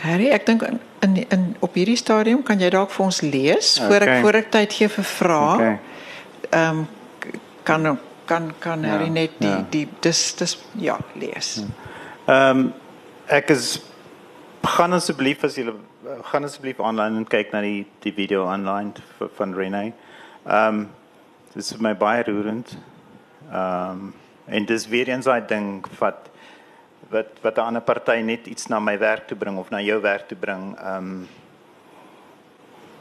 Harry, 0.00 0.30
ek 0.32 0.46
dink 0.46 0.62
in, 1.04 1.16
in 1.28 1.56
op 1.60 1.74
hierdie 1.76 1.96
stadium 1.96 2.42
kan 2.42 2.60
jy 2.60 2.70
dalk 2.72 2.90
vir 2.94 3.04
ons 3.04 3.20
lees 3.20 3.74
voor 3.82 4.00
Okay. 4.00 4.14
ek 4.16 4.22
voor 4.24 4.38
ek 4.38 4.48
tyd 4.54 4.72
gee 4.72 4.88
vir 4.88 5.04
vrae. 5.04 5.54
Okay. 5.54 5.78
Ehm 6.50 6.78
um, 6.78 6.86
kan 7.62 7.98
kan 8.24 8.52
kan 8.58 8.84
Harry 8.84 9.10
Ja, 9.10 9.12
net 9.12 9.30
die 9.38 9.48
ja. 9.48 9.64
die 9.70 9.88
dis 10.00 10.34
dis 10.34 10.58
ja, 10.78 10.98
lees. 11.14 11.60
Ehm 12.26 12.58
um, 12.58 12.72
ek 13.26 13.50
is 13.50 13.80
gaan 14.62 14.92
asseblief 14.92 15.44
as 15.44 15.56
julle 15.56 15.74
gaan 16.32 16.44
asseblief 16.44 16.80
online 16.80 17.16
en 17.16 17.26
kyk 17.28 17.52
na 17.52 17.60
die 17.60 17.86
die 18.04 18.12
video 18.12 18.44
v- 18.46 19.28
van 19.36 19.54
Rene. 19.54 19.92
Ehm 20.46 20.68
um, 20.68 20.88
dit 21.54 21.62
is 21.62 21.72
vir 21.72 21.82
my 21.82 21.94
baie 21.94 22.22
roerend. 22.22 22.76
Ehm 23.52 23.90
um, 23.90 24.14
en 24.46 24.64
dis 24.66 24.88
weer 24.88 25.08
eens 25.08 25.24
daai 25.24 25.46
ding 25.46 25.84
wat 25.98 26.28
wat 27.10 27.26
wat 27.42 27.56
'n 27.56 27.60
ander 27.60 27.82
party 27.82 28.20
net 28.22 28.46
iets 28.46 28.68
na 28.68 28.80
my 28.80 28.98
werk 28.98 29.26
toe 29.28 29.36
bring 29.36 29.58
of 29.58 29.70
na 29.70 29.80
jou 29.80 30.00
werk 30.00 30.28
toe 30.28 30.38
bring. 30.38 30.76
Ehm 30.78 30.96
um, 30.96 31.28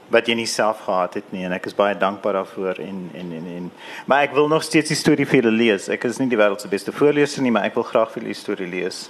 wat 0.10 0.26
jy 0.28 0.34
nie 0.34 0.46
self 0.46 0.80
gehad 0.86 1.14
het 1.14 1.32
nie 1.32 1.44
en 1.46 1.52
ek 1.54 1.66
is 1.66 1.76
baie 1.76 1.98
dankbaar 1.98 2.34
daarvoor 2.34 2.80
en 2.80 3.10
en 3.14 3.32
en 3.32 3.46
en 3.56 3.72
maar 4.06 4.24
ek 4.24 4.34
wil 4.34 4.48
nog 4.48 4.64
steeds 4.64 4.88
die 4.90 4.98
storie 4.98 5.26
vir 5.26 5.42
julle 5.42 5.56
lees. 5.58 5.90
Ek 5.90 6.04
is 6.04 6.18
nie 6.18 6.28
die 6.30 6.38
wêreld 6.38 6.62
se 6.62 6.68
beste 6.68 6.92
voorleser 6.92 7.42
nie, 7.42 7.52
maar 7.52 7.64
ek 7.64 7.76
wil 7.76 7.84
graag 7.84 8.12
vir 8.12 8.22
julle 8.24 8.34
die 8.34 8.42
storie 8.42 8.68
lees. 8.68 9.10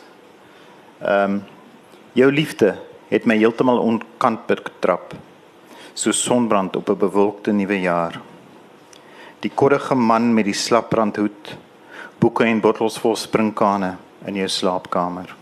Ehm 1.02 1.32
um, 1.32 1.44
jou 2.14 2.32
liefde 2.32 2.76
het 3.10 3.26
my 3.26 3.38
heeltemal 3.38 3.82
onkant 3.82 4.46
betrap. 4.48 5.14
So 5.94 6.12
sonbrand 6.12 6.76
op 6.76 6.90
'n 6.90 6.98
bewolkte 6.98 7.52
nuwe 7.52 7.82
jaar. 7.82 8.22
Die 9.40 9.52
korrige 9.56 9.96
man 9.96 10.34
met 10.34 10.46
die 10.46 10.54
slaprandhoed, 10.54 11.58
boeke 12.20 12.44
en 12.44 12.62
bottels 12.62 13.00
vol 13.00 13.16
sprinkane 13.16 13.98
in 14.26 14.36
jou 14.36 14.48
slaapkamer. 14.48 15.36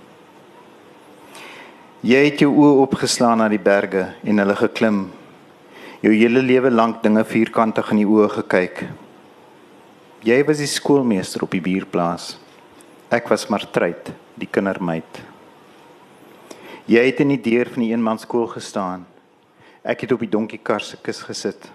Jy 2.02 2.20
het 2.26 2.40
jou 2.40 2.52
oë 2.54 2.82
opgeslaan 2.82 3.38
na 3.38 3.48
die 3.50 3.60
berge 3.60 4.14
en 4.24 4.38
hulle 4.38 4.56
geklim. 4.56 5.12
Jou 6.02 6.14
hele 6.14 6.44
lewe 6.46 6.70
lank 6.70 7.02
dinge 7.04 7.24
vierkantig 7.26 7.90
in 7.92 7.98
die 7.98 8.06
oë 8.06 8.30
gekyk. 8.30 8.84
Jy 10.22 10.44
was 10.46 10.58
die 10.58 10.70
skoolmeester 10.70 11.44
op 11.44 11.52
die 11.52 11.62
buurplaas. 11.62 12.38
Ek 13.10 13.28
was 13.30 13.48
maar 13.50 13.66
truit, 13.72 14.12
die 14.36 14.48
kindermeid. 14.52 15.37
Jy 16.88 17.02
het 17.04 17.18
in 17.20 17.34
die 17.34 17.42
deur 17.44 17.68
van 17.68 17.84
die 17.84 17.90
eenmanskool 17.92 18.46
gestaan. 18.48 19.02
Ek 19.84 20.06
het 20.06 20.12
op 20.16 20.22
die 20.24 20.30
donkiekar 20.32 20.80
se 20.80 20.96
kus 21.04 21.18
gesit. 21.28 21.66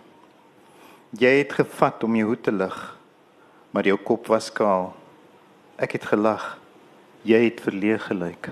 Jy 1.21 1.33
het 1.43 1.51
gevat 1.53 2.05
om 2.07 2.15
jou 2.17 2.31
hoed 2.31 2.41
te 2.47 2.53
lig, 2.53 2.77
maar 3.77 3.85
jou 3.85 3.99
kop 4.01 4.31
was 4.33 4.49
kaal. 4.49 4.95
Ek 5.77 5.99
het 5.99 6.07
gelag. 6.09 6.47
Jy 7.29 7.43
het 7.45 7.61
verleeg 7.61 8.07
gelyk. 8.09 8.49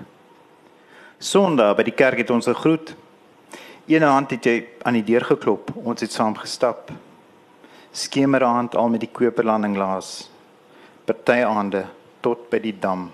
Sondag 1.17 1.73
by 1.79 1.87
die 1.87 1.95
kerk 1.97 2.21
het 2.21 2.29
ons 2.29 2.45
gegroet. 2.45 2.93
Eene 3.89 4.11
hand 4.13 4.29
het 4.31 4.45
jy 4.45 4.59
aan 4.85 4.99
die 4.99 5.07
deur 5.07 5.25
geklop. 5.31 5.73
Ons 5.81 6.05
het 6.05 6.13
saam 6.13 6.37
gestap. 6.37 6.93
Skemeraand 7.89 8.77
al 8.77 8.93
met 8.93 9.01
die 9.01 9.09
Koperlanding 9.09 9.79
laas. 9.81 10.29
Party 11.09 11.41
aande 11.41 11.87
tot 12.21 12.45
by 12.53 12.61
die 12.61 12.75
dam. 12.77 13.09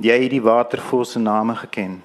Jy 0.00 0.16
het 0.22 0.30
die 0.32 0.42
watervoël 0.42 1.04
se 1.04 1.18
name 1.18 1.54
geken. 1.56 2.00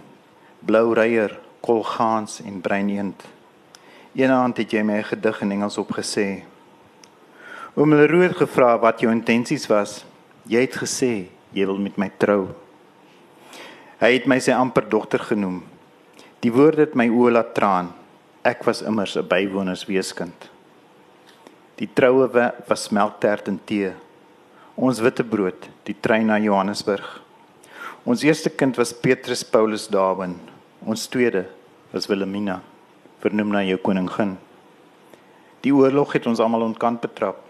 Blou 0.66 0.94
reier, 0.94 1.38
kolgaans 1.64 2.42
en 2.46 2.62
breineend. 2.62 3.24
Eene 4.18 4.34
aand 4.34 4.58
het 4.58 4.72
jy 4.74 4.84
my 4.84 4.98
'n 5.00 5.04
gedig 5.04 5.42
in 5.42 5.52
Engels 5.52 5.78
opgesê. 5.78 6.44
Oom 7.76 7.94
Leroe 7.94 8.24
het 8.24 8.38
gevra 8.38 8.78
wat 8.80 9.00
jou 9.00 9.12
intensies 9.12 9.68
was. 9.68 10.06
Jy 10.48 10.60
het 10.62 10.76
gesê 10.76 11.28
jy 11.54 11.66
wil 11.66 11.78
met 11.78 11.98
my 11.98 12.12
trou. 12.18 12.48
Hy 14.00 14.14
het 14.14 14.26
my 14.28 14.40
sy 14.40 14.52
amper 14.52 14.90
dogter 14.90 15.20
genoem. 15.20 15.64
Die 16.40 16.52
woorde 16.52 16.82
het 16.82 16.96
my 16.96 17.08
oë 17.10 17.32
laat 17.32 17.54
traan. 17.54 17.94
Ek 18.44 18.64
was 18.64 18.82
immers 18.82 19.16
'n 19.18 19.28
bywonersweeskind. 19.28 20.50
Die 21.76 21.90
troue 21.94 22.28
wa- 22.28 22.54
was 22.68 22.90
melktert 22.90 23.48
en 23.48 23.60
tee. 23.66 23.92
Ons 24.76 25.00
witbrood, 25.00 25.70
die 25.84 25.96
trein 26.00 26.26
na 26.26 26.38
Johannesburg. 26.40 27.22
Ons 28.08 28.22
eerste 28.24 28.48
kind 28.48 28.78
was 28.80 28.94
Petrus 28.96 29.42
Paulus 29.44 29.84
Darwin. 29.92 30.38
Ons 30.88 31.10
tweede 31.12 31.42
was 31.92 32.06
Wilhelmina, 32.08 32.62
vernoem 33.20 33.52
na 33.52 33.66
jou 33.68 33.76
koningin. 33.84 34.38
Die 35.60 35.74
oorlog 35.76 36.16
het 36.16 36.30
ons 36.32 36.40
almal 36.40 36.64
ontkant 36.70 37.04
betrap. 37.04 37.42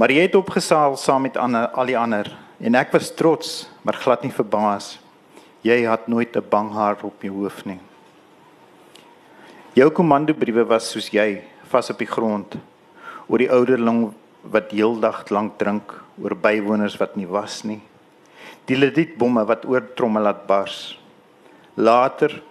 Maar 0.00 0.16
jy 0.16 0.24
het 0.24 0.40
opgesaal 0.40 0.96
saam 0.96 1.28
met 1.28 1.36
ander, 1.36 1.68
al 1.76 1.92
die 1.92 1.98
ander 1.98 2.32
en 2.56 2.80
ek 2.80 2.96
was 2.96 3.12
trots, 3.12 3.68
maar 3.84 4.00
glad 4.00 4.24
nie 4.24 4.32
verbaas. 4.32 4.94
Jy 5.60 5.76
het 5.84 6.08
nooit 6.08 6.32
'n 6.36 6.48
bang 6.48 6.72
haar 6.72 6.96
op 7.04 7.20
jou 7.20 7.44
hoof 7.44 7.66
nie. 7.66 7.80
Jou 9.76 9.90
kommandobriewe 9.90 10.64
was 10.64 10.88
soos 10.88 11.12
jy, 11.12 11.42
vas 11.68 11.90
op 11.90 11.98
die 11.98 12.08
grond, 12.08 12.56
oor 13.28 13.38
die 13.38 13.50
ouderling 13.50 14.14
wat 14.40 14.70
heeldag 14.70 15.28
lank 15.28 15.58
drink, 15.58 15.92
oor 16.22 16.34
bywoners 16.34 16.96
wat 16.96 17.16
nie 17.16 17.26
was 17.26 17.62
nie. 17.64 17.82
Die 18.68 18.78
ledietbomme 18.78 19.44
wat 19.48 19.66
oor 19.68 19.84
trommel 19.96 20.24
laat 20.24 20.46
bars. 20.48 20.98
Later 21.74 22.42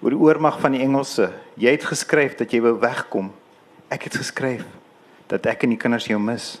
oor 0.00 0.14
die 0.14 0.20
oormag 0.20 0.60
van 0.62 0.76
die 0.76 0.82
Engelse. 0.84 1.30
Jy 1.58 1.74
het 1.76 1.86
geskryf 1.88 2.36
dat 2.38 2.52
jy 2.52 2.60
wou 2.64 2.76
wegkom. 2.82 3.32
Ek 3.92 4.08
het 4.08 4.18
geskryf 4.18 4.64
dat 5.30 5.46
ek 5.50 5.64
en 5.66 5.74
die 5.74 5.80
kinders 5.80 6.06
jou 6.06 6.18
mis. 6.22 6.56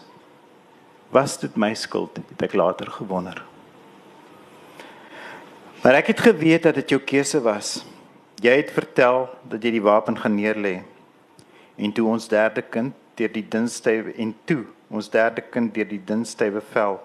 Was 1.14 1.36
dit 1.38 1.54
my 1.56 1.72
skuld? 1.78 2.18
Het 2.34 2.48
ek 2.48 2.56
later 2.58 2.90
gewonder. 2.90 3.38
Maar 5.82 6.00
ek 6.00 6.10
het 6.10 6.20
geweet 6.20 6.66
dat 6.66 6.74
dit 6.80 6.96
jou 6.96 7.00
keuse 7.02 7.40
was. 7.44 7.84
Jy 8.42 8.56
het 8.58 8.72
vertel 8.74 9.28
dat 9.46 9.62
jy 9.62 9.76
die 9.76 9.84
wapen 9.84 10.18
gaan 10.18 10.34
neerlê. 10.34 10.80
En 11.78 11.92
toe 11.94 12.08
ons 12.10 12.26
derde 12.28 12.62
kind 12.62 12.94
deur 13.16 13.30
die 13.32 13.44
dunstywe 13.48 14.12
en 14.20 14.34
toe 14.44 14.64
ons 14.92 15.08
derde 15.10 15.40
kind 15.40 15.72
deur 15.74 15.88
die 15.88 16.02
dunstywe 16.04 16.60
vel 16.72 16.98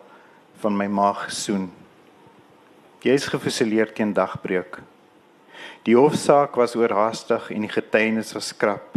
van 0.63 0.75
my 0.77 0.87
maag 0.91 1.27
gesoen. 1.29 1.69
Jy 3.01 3.15
is 3.17 3.25
gefusileer 3.25 3.89
teen 3.97 4.11
dagbreek. 4.13 4.77
Die 5.87 5.95
hofsaak 5.97 6.53
was 6.59 6.75
oorhaastig 6.77 7.47
en 7.55 7.65
die 7.65 7.71
getuienis 7.71 8.35
was 8.37 8.51
skrap. 8.53 8.93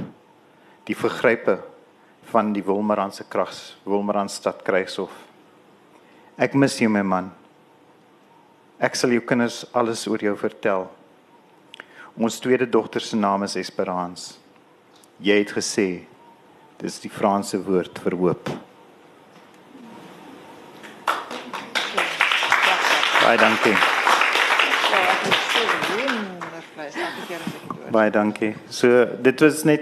Die 0.85 0.97
vergrype 0.97 1.63
van 2.29 2.53
die 2.53 2.65
Wilmerandse 2.65 3.25
krags, 3.25 3.79
Wilmerandstad 3.89 4.61
krygshof. 4.67 5.15
Ek 6.37 6.53
mis 6.59 6.77
jou 6.83 6.91
my 6.93 7.01
man. 7.07 7.31
Ek 8.77 8.99
sal 8.99 9.15
jou 9.17 9.23
kinders 9.25 9.63
alles 9.73 10.05
oor 10.11 10.21
jou 10.21 10.35
vertel. 10.37 10.89
Ons 12.15 12.37
tweede 12.45 12.69
dogter 12.69 13.01
se 13.01 13.17
naam 13.17 13.47
is 13.49 13.57
Esperance. 13.57 14.37
Jy 15.25 15.41
het 15.41 15.57
gesê 15.57 15.89
dis 16.83 17.01
die 17.01 17.13
Franse 17.13 17.57
woord 17.65 18.03
vir 18.05 18.21
hoop. 18.21 18.53
Baie 23.25 23.39
dankie. 23.41 23.77
Baie 27.91 28.11
dankie. 28.11 28.51
So 28.69 29.07
dit 29.23 29.41
was 29.41 29.63
net 29.65 29.81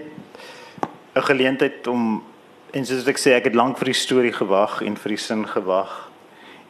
'n 1.15 1.23
geleentheid 1.23 1.87
om 1.87 2.23
en 2.71 2.87
soos 2.87 3.07
ek 3.07 3.19
sê 3.19 3.35
ek 3.35 3.45
het 3.45 3.55
lank 3.55 3.79
vir 3.79 3.85
die 3.85 3.99
storie 3.99 4.33
gewag 4.33 4.83
en 4.83 4.97
vir 4.97 5.09
die 5.09 5.19
sin 5.19 5.47
gewag. 5.49 6.11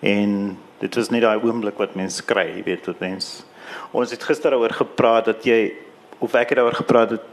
En 0.01 0.57
dit 0.79 0.95
was 0.95 1.11
net 1.11 1.23
daai 1.23 1.45
oomblik 1.45 1.77
wat 1.79 1.95
mense 1.95 2.23
kry, 2.25 2.47
jy 2.57 2.63
weet 2.65 2.87
wat 2.87 3.01
mens. 3.01 3.45
Ons 3.93 4.11
het 4.11 4.23
gister 4.23 4.51
daaroor 4.51 4.73
gepraat 4.73 5.25
dat 5.25 5.45
jy 5.45 5.75
of 6.19 6.35
ek 6.35 6.49
het 6.49 6.57
daaroor 6.57 6.81
gepraat 6.81 7.09
dat 7.09 7.25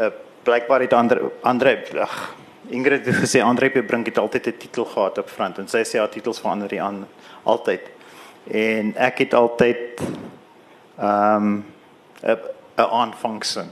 uh, 0.00 0.10
blykbaar 0.44 0.80
het 0.80 0.92
ander 0.92 1.32
Andre 1.42 1.82
ag 1.98 2.34
Ingrid 2.68 3.06
het 3.06 3.14
gesê 3.14 3.42
Andre 3.42 3.70
Brink 3.82 4.06
het 4.06 4.18
altyd 4.18 4.46
'n 4.46 4.56
titel 4.58 4.84
gehad 4.84 5.18
op 5.18 5.30
front 5.30 5.58
en 5.58 5.68
sy 5.68 5.82
sê 5.84 5.98
haar 5.98 6.10
titels 6.10 6.40
verander 6.40 6.68
die 6.68 6.82
aan 6.82 7.08
altyd. 7.42 7.95
En 8.50 8.96
ek 8.96 9.18
het 9.18 9.34
altyd 9.34 10.00
ehm 10.98 11.44
um, 11.44 11.64
'n 12.76 12.82
aanvangsin. 12.90 13.70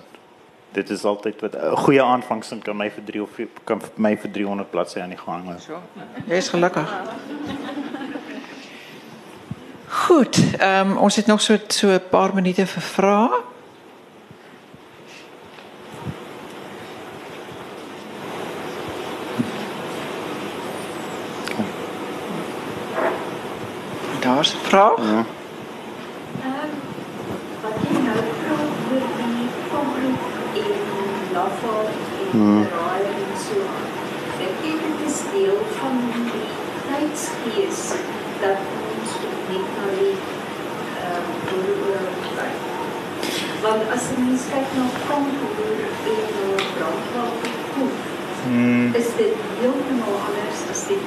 Dit 0.73 0.91
is 0.91 1.05
altyd 1.05 1.41
wat 1.41 1.55
'n 1.57 1.77
goeie 1.77 2.03
aanvangsin 2.03 2.63
kan 2.63 2.77
my 2.77 2.91
vir 2.91 3.05
3 3.05 3.23
of 3.23 3.31
kan 3.65 3.81
vir 3.81 3.91
my 3.95 4.17
vir 4.17 4.31
300 4.31 4.71
bladsye 4.71 5.03
aan 5.03 5.09
die 5.09 5.19
gang 5.19 5.45
hou. 5.45 5.59
So. 5.59 5.81
Jy 6.27 6.35
is 6.35 6.49
gelukkig. 6.49 6.95
Goed, 9.89 10.57
ehm 10.59 10.91
um, 10.91 10.97
ons 10.97 11.17
het 11.17 11.27
nog 11.27 11.41
so 11.41 11.59
so 11.69 11.89
'n 11.89 12.01
paar 12.11 12.35
minute 12.35 12.67
vir 12.67 12.83
vrae. 12.83 13.54
Daar's 24.25 24.53
'n 24.55 24.59
vraag. 24.63 24.97
Ja. 24.99 25.25
wat 27.63 27.77
jy 27.83 27.93
nou 28.07 28.23
praat 28.43 28.73
oor 28.93 29.07
die 29.19 29.49
konflik 29.73 30.23
en 30.63 30.81
lafaal 31.37 31.87
en 32.33 32.67
raai 32.77 33.05
en 33.19 33.35
so. 33.47 33.59
Ek 34.47 34.55
dink 34.63 34.81
dit 34.87 34.99
is 35.11 35.19
deel 35.33 35.61
van 35.79 35.97
die 36.15 36.49
tydsgees 36.89 37.83
dat 38.43 38.61
ons 38.93 39.13
net 39.51 39.69
na 39.77 39.87
die 39.99 40.17
ehm 41.09 41.29
uh, 41.59 42.09
kyk. 42.37 42.57
Want 43.65 43.83
as 43.95 44.05
jy 44.17 44.37
kyk 44.53 44.69
na 44.79 44.87
Kongo 45.09 45.49
en 46.13 46.25
na 46.35 46.65
Brandwater 46.75 47.55
Mm. 48.49 48.95
is 48.95 49.09
dit 49.17 49.33
heeltemal 49.59 50.17
anders 50.29 50.61
as 50.71 50.83
die 50.87 50.99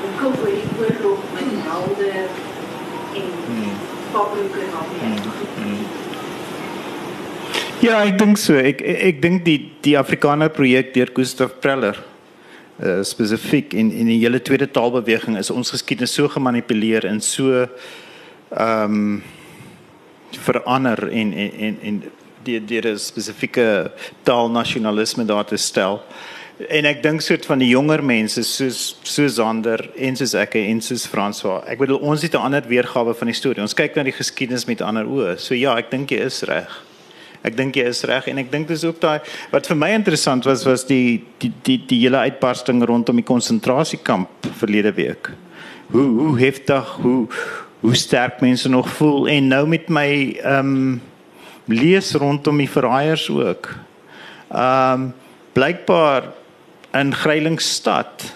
boeke 0.00 0.26
oor 0.40 0.52
die 0.54 0.68
oorlog 0.78 1.22
met 1.34 1.48
helde 1.66 2.10
en 2.14 2.26
Pabloeke 2.26 3.14
en 3.16 3.16
al 3.16 3.24
die 3.24 3.35
Ja, 7.84 8.00
ek 8.02 8.18
dink 8.18 8.38
so. 8.40 8.56
Ek 8.56 8.80
ek, 8.80 9.00
ek 9.10 9.22
dink 9.22 9.44
die 9.46 9.58
die 9.84 9.96
Afrikaner 9.98 10.48
projek 10.50 10.94
deur 10.94 11.12
Gustav 11.14 11.58
Preller 11.62 11.98
uh, 12.80 13.02
spesifiek 13.06 13.74
in 13.76 13.92
in 13.92 14.10
die 14.10 14.20
hele 14.22 14.40
tweede 14.42 14.68
taalbeweging 14.70 15.36
is 15.38 15.52
ons 15.52 15.70
geskiedenis 15.74 16.16
so 16.16 16.28
gemanipuleer 16.32 17.06
en 17.06 17.20
so 17.20 17.66
ehm 18.50 18.94
um, 18.96 19.22
verander 20.46 21.08
en 21.08 21.32
en 21.32 21.52
en, 21.68 21.76
en 21.82 22.02
die 22.46 22.60
die 22.64 22.96
spesifieke 22.98 23.92
taalnasionalisme 24.24 25.24
daar 25.24 25.44
te 25.44 25.56
stel. 25.56 26.00
En 26.56 26.86
ek 26.88 27.02
dink 27.04 27.20
soort 27.20 27.44
van 27.44 27.60
die 27.60 27.68
jonger 27.68 28.00
mense 28.00 28.40
soos 28.48 28.94
soos 29.04 29.36
Ander 29.44 29.82
en 30.00 30.14
soos 30.16 30.32
ek 30.40 30.54
en 30.56 30.78
soos 30.80 31.04
François. 31.12 31.60
Ek 31.68 31.82
bedoel 31.82 32.00
ons 32.00 32.22
het 32.24 32.32
'n 32.32 32.48
ander 32.48 32.64
weergawe 32.64 33.12
van 33.14 33.28
die 33.28 33.36
storie. 33.36 33.60
Ons 33.60 33.74
kyk 33.74 33.94
na 33.94 34.02
die 34.02 34.16
geskiedenis 34.16 34.64
met 34.64 34.80
ander 34.80 35.04
oë. 35.04 35.38
So 35.38 35.54
ja, 35.54 35.76
ek 35.76 35.90
dink 35.90 36.10
jy 36.10 36.24
is 36.24 36.42
reg. 36.42 36.68
Ek 37.44 37.56
dink 37.56 37.76
jy 37.76 37.84
is 37.84 38.02
reg 38.04 38.28
en 38.28 38.38
ek 38.38 38.50
dink 38.50 38.68
dis 38.68 38.84
ook 38.84 39.00
daai 39.00 39.20
wat 39.52 39.66
vir 39.66 39.76
my 39.76 39.90
interessant 39.90 40.44
was 40.46 40.64
was 40.64 40.84
die 40.84 41.22
die 41.38 41.52
die 41.62 41.78
die 41.86 42.00
hele 42.00 42.16
uitbarsting 42.16 42.82
rondom 42.82 43.16
die 43.16 43.24
konsentrasiekamp 43.24 44.28
verlede 44.56 44.94
week. 44.94 45.30
Hoe 45.90 46.08
hoe 46.08 46.38
heftig, 46.38 46.84
hoe 47.02 47.28
hoe 47.80 47.94
sterk 47.94 48.40
mense 48.40 48.68
nog 48.68 48.88
voel 48.88 49.28
en 49.28 49.48
nou 49.48 49.66
met 49.66 49.88
my 49.88 50.38
ehm 50.42 50.58
um, 50.58 51.02
lees 51.66 52.14
rondom 52.14 52.56
die 52.56 52.70
verraaiers 52.70 53.28
ook. 53.30 53.68
Ehm 54.50 54.92
um, 54.92 55.14
blykbaar 55.52 56.32
in 57.00 57.14
Grylingstad 57.14 58.34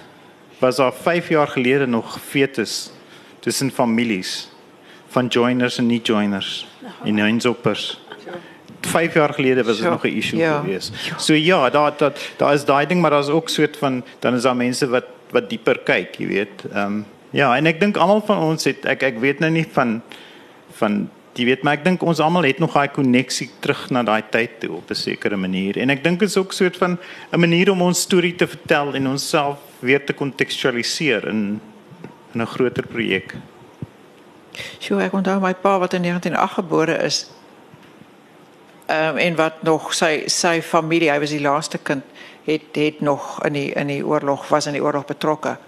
was 0.58 0.76
daar 0.76 0.92
5 0.92 1.28
jaar 1.28 1.48
gelede 1.48 1.86
nog 1.86 2.18
fetus 2.20 2.90
tussen 3.38 3.70
families 3.70 4.48
van 5.08 5.26
joiners 5.26 5.78
en 5.78 5.86
nie 5.86 6.00
joiners 6.02 6.66
en 7.04 7.18
eindsoppers. 7.18 8.00
5 8.80 9.14
jaar 9.14 9.34
gelede 9.34 9.64
was 9.64 9.76
dit 9.76 9.84
Ja, 9.84 9.90
nog 9.90 10.04
'n 10.04 10.16
issue 10.16 10.38
ja. 10.38 10.61
geweest. 10.61 10.92
So 11.16 11.32
ja, 11.32 11.70
daar 11.70 11.92
daar 11.96 12.12
daar 12.36 12.54
is 12.54 12.64
daai 12.64 12.86
ding 12.86 13.00
maar 13.00 13.11
daar's 13.11 13.28
ook 13.28 13.48
soort 13.48 13.76
van 13.76 14.04
dan 14.18 14.34
is 14.34 14.42
daar 14.42 14.56
mense 14.56 14.88
wat 14.88 15.04
wat 15.30 15.50
dieper 15.50 15.78
kyk, 15.78 16.14
jy 16.14 16.26
weet. 16.26 16.64
Ehm 16.72 16.86
um, 16.86 17.06
ja, 17.30 17.56
en 17.56 17.66
ek 17.66 17.80
dink 17.80 17.96
almal 17.96 18.22
van 18.26 18.38
ons 18.38 18.64
het 18.64 18.84
ek 18.84 19.02
ek 19.02 19.18
weet 19.18 19.38
nou 19.38 19.50
nie 19.50 19.66
van 19.72 20.02
van 20.72 21.11
jy 21.41 21.47
weet 21.49 21.62
maar 21.64 21.78
ek 21.78 21.84
dink 21.86 22.03
ons 22.05 22.20
almal 22.20 22.45
het 22.45 22.59
nog 22.61 22.74
daai 22.76 22.93
koneksie 22.93 23.49
terug 23.64 23.86
na 23.95 24.03
daai 24.05 24.22
tyd 24.28 24.59
toe 24.61 24.74
op 24.76 24.91
'n 24.91 24.95
sekere 24.95 25.36
manier. 25.36 25.78
En 25.78 25.91
ek 25.91 26.05
dink 26.05 26.20
dit 26.20 26.28
is 26.28 26.36
ook 26.36 26.53
soort 26.53 26.76
van 26.76 26.99
'n 27.32 27.41
manier 27.41 27.70
om 27.70 27.82
ons 27.82 28.01
storie 28.01 28.34
te 28.34 28.47
vertel 28.47 28.95
en 28.95 29.09
onsself 29.09 29.59
weer 29.80 30.05
te 30.05 30.12
kontekstualiseer 30.12 31.28
in 31.28 31.61
in 32.34 32.43
'n 32.43 32.47
groter 32.47 32.86
projek. 32.86 33.34
Sjoe, 34.78 35.03
ek 35.03 35.12
onthou 35.12 35.41
my 35.41 35.55
pa 35.55 35.78
wat 35.78 35.93
in 35.93 36.03
1908 36.03 36.53
gebore 36.53 36.97
is. 37.03 37.30
Ehm 38.86 39.09
um, 39.09 39.16
en 39.16 39.34
wat 39.36 39.62
nog 39.62 39.95
sy 39.95 40.22
sy 40.26 40.61
familie, 40.62 41.11
hy 41.11 41.18
was 41.18 41.30
die 41.30 41.41
laaste 41.41 41.78
kind, 41.78 42.05
het 42.45 42.62
het 42.72 43.01
nog 43.01 43.45
in 43.45 43.53
die 43.53 43.72
in 43.72 43.86
die 43.86 44.07
oorlog 44.07 44.49
was 44.49 44.66
in 44.66 44.72
die 44.72 44.82
oorlog 44.82 45.05
betrokke. 45.07 45.59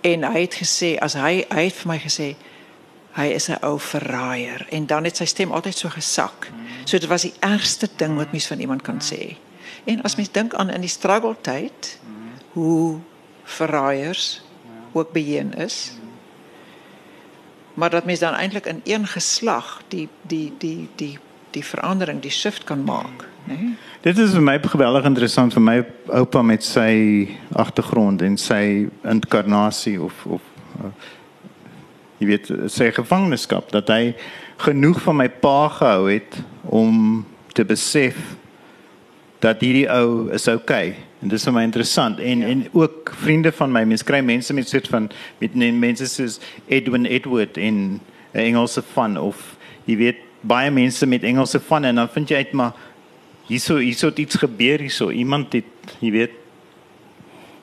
En 0.00 0.24
hy 0.24 0.40
het 0.40 0.54
gesê 0.54 0.98
as 0.98 1.14
hy 1.14 1.44
hy 1.48 1.64
het 1.64 1.74
vir 1.74 1.88
my 1.88 1.98
gesê 1.98 2.34
hy 3.12 3.26
is 3.36 3.48
'n 3.48 3.60
ou 3.60 3.78
verraaier 3.80 4.66
en 4.70 4.86
dan 4.86 5.04
het 5.04 5.16
sy 5.16 5.24
stem 5.24 5.52
altyd 5.52 5.76
so 5.76 5.88
gesak. 5.88 6.50
So 6.84 6.98
dit 6.98 7.08
was 7.08 7.22
die 7.22 7.34
ergste 7.40 7.88
ding 7.96 8.16
wat 8.16 8.32
mens 8.32 8.46
van 8.46 8.60
iemand 8.60 8.82
kan 8.82 9.00
sê. 9.00 9.36
En 9.84 10.02
as 10.02 10.16
mens 10.16 10.30
dink 10.30 10.54
aan 10.54 10.70
in 10.70 10.80
die 10.80 10.88
struggle 10.88 11.36
tyd 11.40 11.98
hoe 12.52 12.98
verraaiers 13.44 14.42
ook 14.92 15.12
beheen 15.12 15.54
is. 15.54 15.92
Maar 17.74 17.90
dat 17.90 18.04
mens 18.04 18.18
dan 18.18 18.34
eintlik 18.34 18.66
in 18.66 18.80
een 18.84 19.06
geslag 19.06 19.82
die 19.88 20.08
die 20.22 20.52
die 20.58 20.88
die 20.94 21.18
die 21.50 21.64
verandering, 21.64 22.20
die 22.20 22.30
shift 22.30 22.64
kan 22.64 22.84
maak? 22.84 23.28
Nee? 23.44 23.76
Dit 24.00 24.18
is 24.18 24.32
vir 24.32 24.42
my 24.42 24.58
geweldig 24.62 25.04
interessant 25.04 25.52
vir 25.52 25.62
my 25.62 25.84
oupa 26.06 26.42
met 26.42 26.64
sy 26.64 27.28
agtergrond 27.52 28.22
en 28.22 28.36
sy 28.36 28.88
inkarnasie 29.02 30.00
of 30.02 30.26
of 30.26 30.40
uh, 30.80 30.92
jy 32.22 32.28
weet 32.30 32.50
sy 32.70 32.92
gevangenskap 32.94 33.72
dat 33.74 33.90
hy 33.90 34.14
genoeg 34.62 35.00
van 35.02 35.18
my 35.18 35.28
pa 35.42 35.66
gehou 35.74 36.06
het 36.06 36.38
om 36.70 37.24
te 37.56 37.64
besef 37.66 38.18
dat 39.42 39.62
hierdie 39.64 39.88
ou 39.90 40.30
is 40.30 40.46
okay. 40.48 40.94
En 41.22 41.30
dis 41.30 41.44
vir 41.46 41.54
my 41.54 41.64
interessant. 41.66 42.20
En 42.22 42.44
ja. 42.44 42.50
en 42.52 42.62
ook 42.72 43.10
vriende 43.24 43.52
van 43.58 43.72
my 43.74 43.82
mense 43.90 44.06
kry 44.06 44.20
mense 44.22 44.54
met 44.54 44.70
soort 44.70 44.88
van 44.90 45.10
met 45.42 45.54
mense 45.54 46.06
soos 46.10 46.38
Edwin 46.70 47.06
Edward 47.10 47.58
in 47.58 48.00
'n 48.32 48.46
Engelse 48.46 48.82
van 48.94 49.18
of 49.18 49.56
jy 49.84 49.96
weet 49.96 50.22
baie 50.40 50.70
mense 50.70 51.06
met 51.06 51.22
Engelse 51.22 51.60
van 51.60 51.84
en 51.84 51.94
dan 51.94 52.08
vind 52.08 52.28
jy 52.28 52.36
uit 52.36 52.52
maar 52.52 52.72
hierso 53.46 53.76
hierso 53.78 54.06
het 54.06 54.18
iets 54.18 54.36
gebeur 54.36 54.78
hierso. 54.78 55.10
Iemand 55.10 55.52
het 55.52 55.64
jy 55.98 56.10
weet 56.10 56.41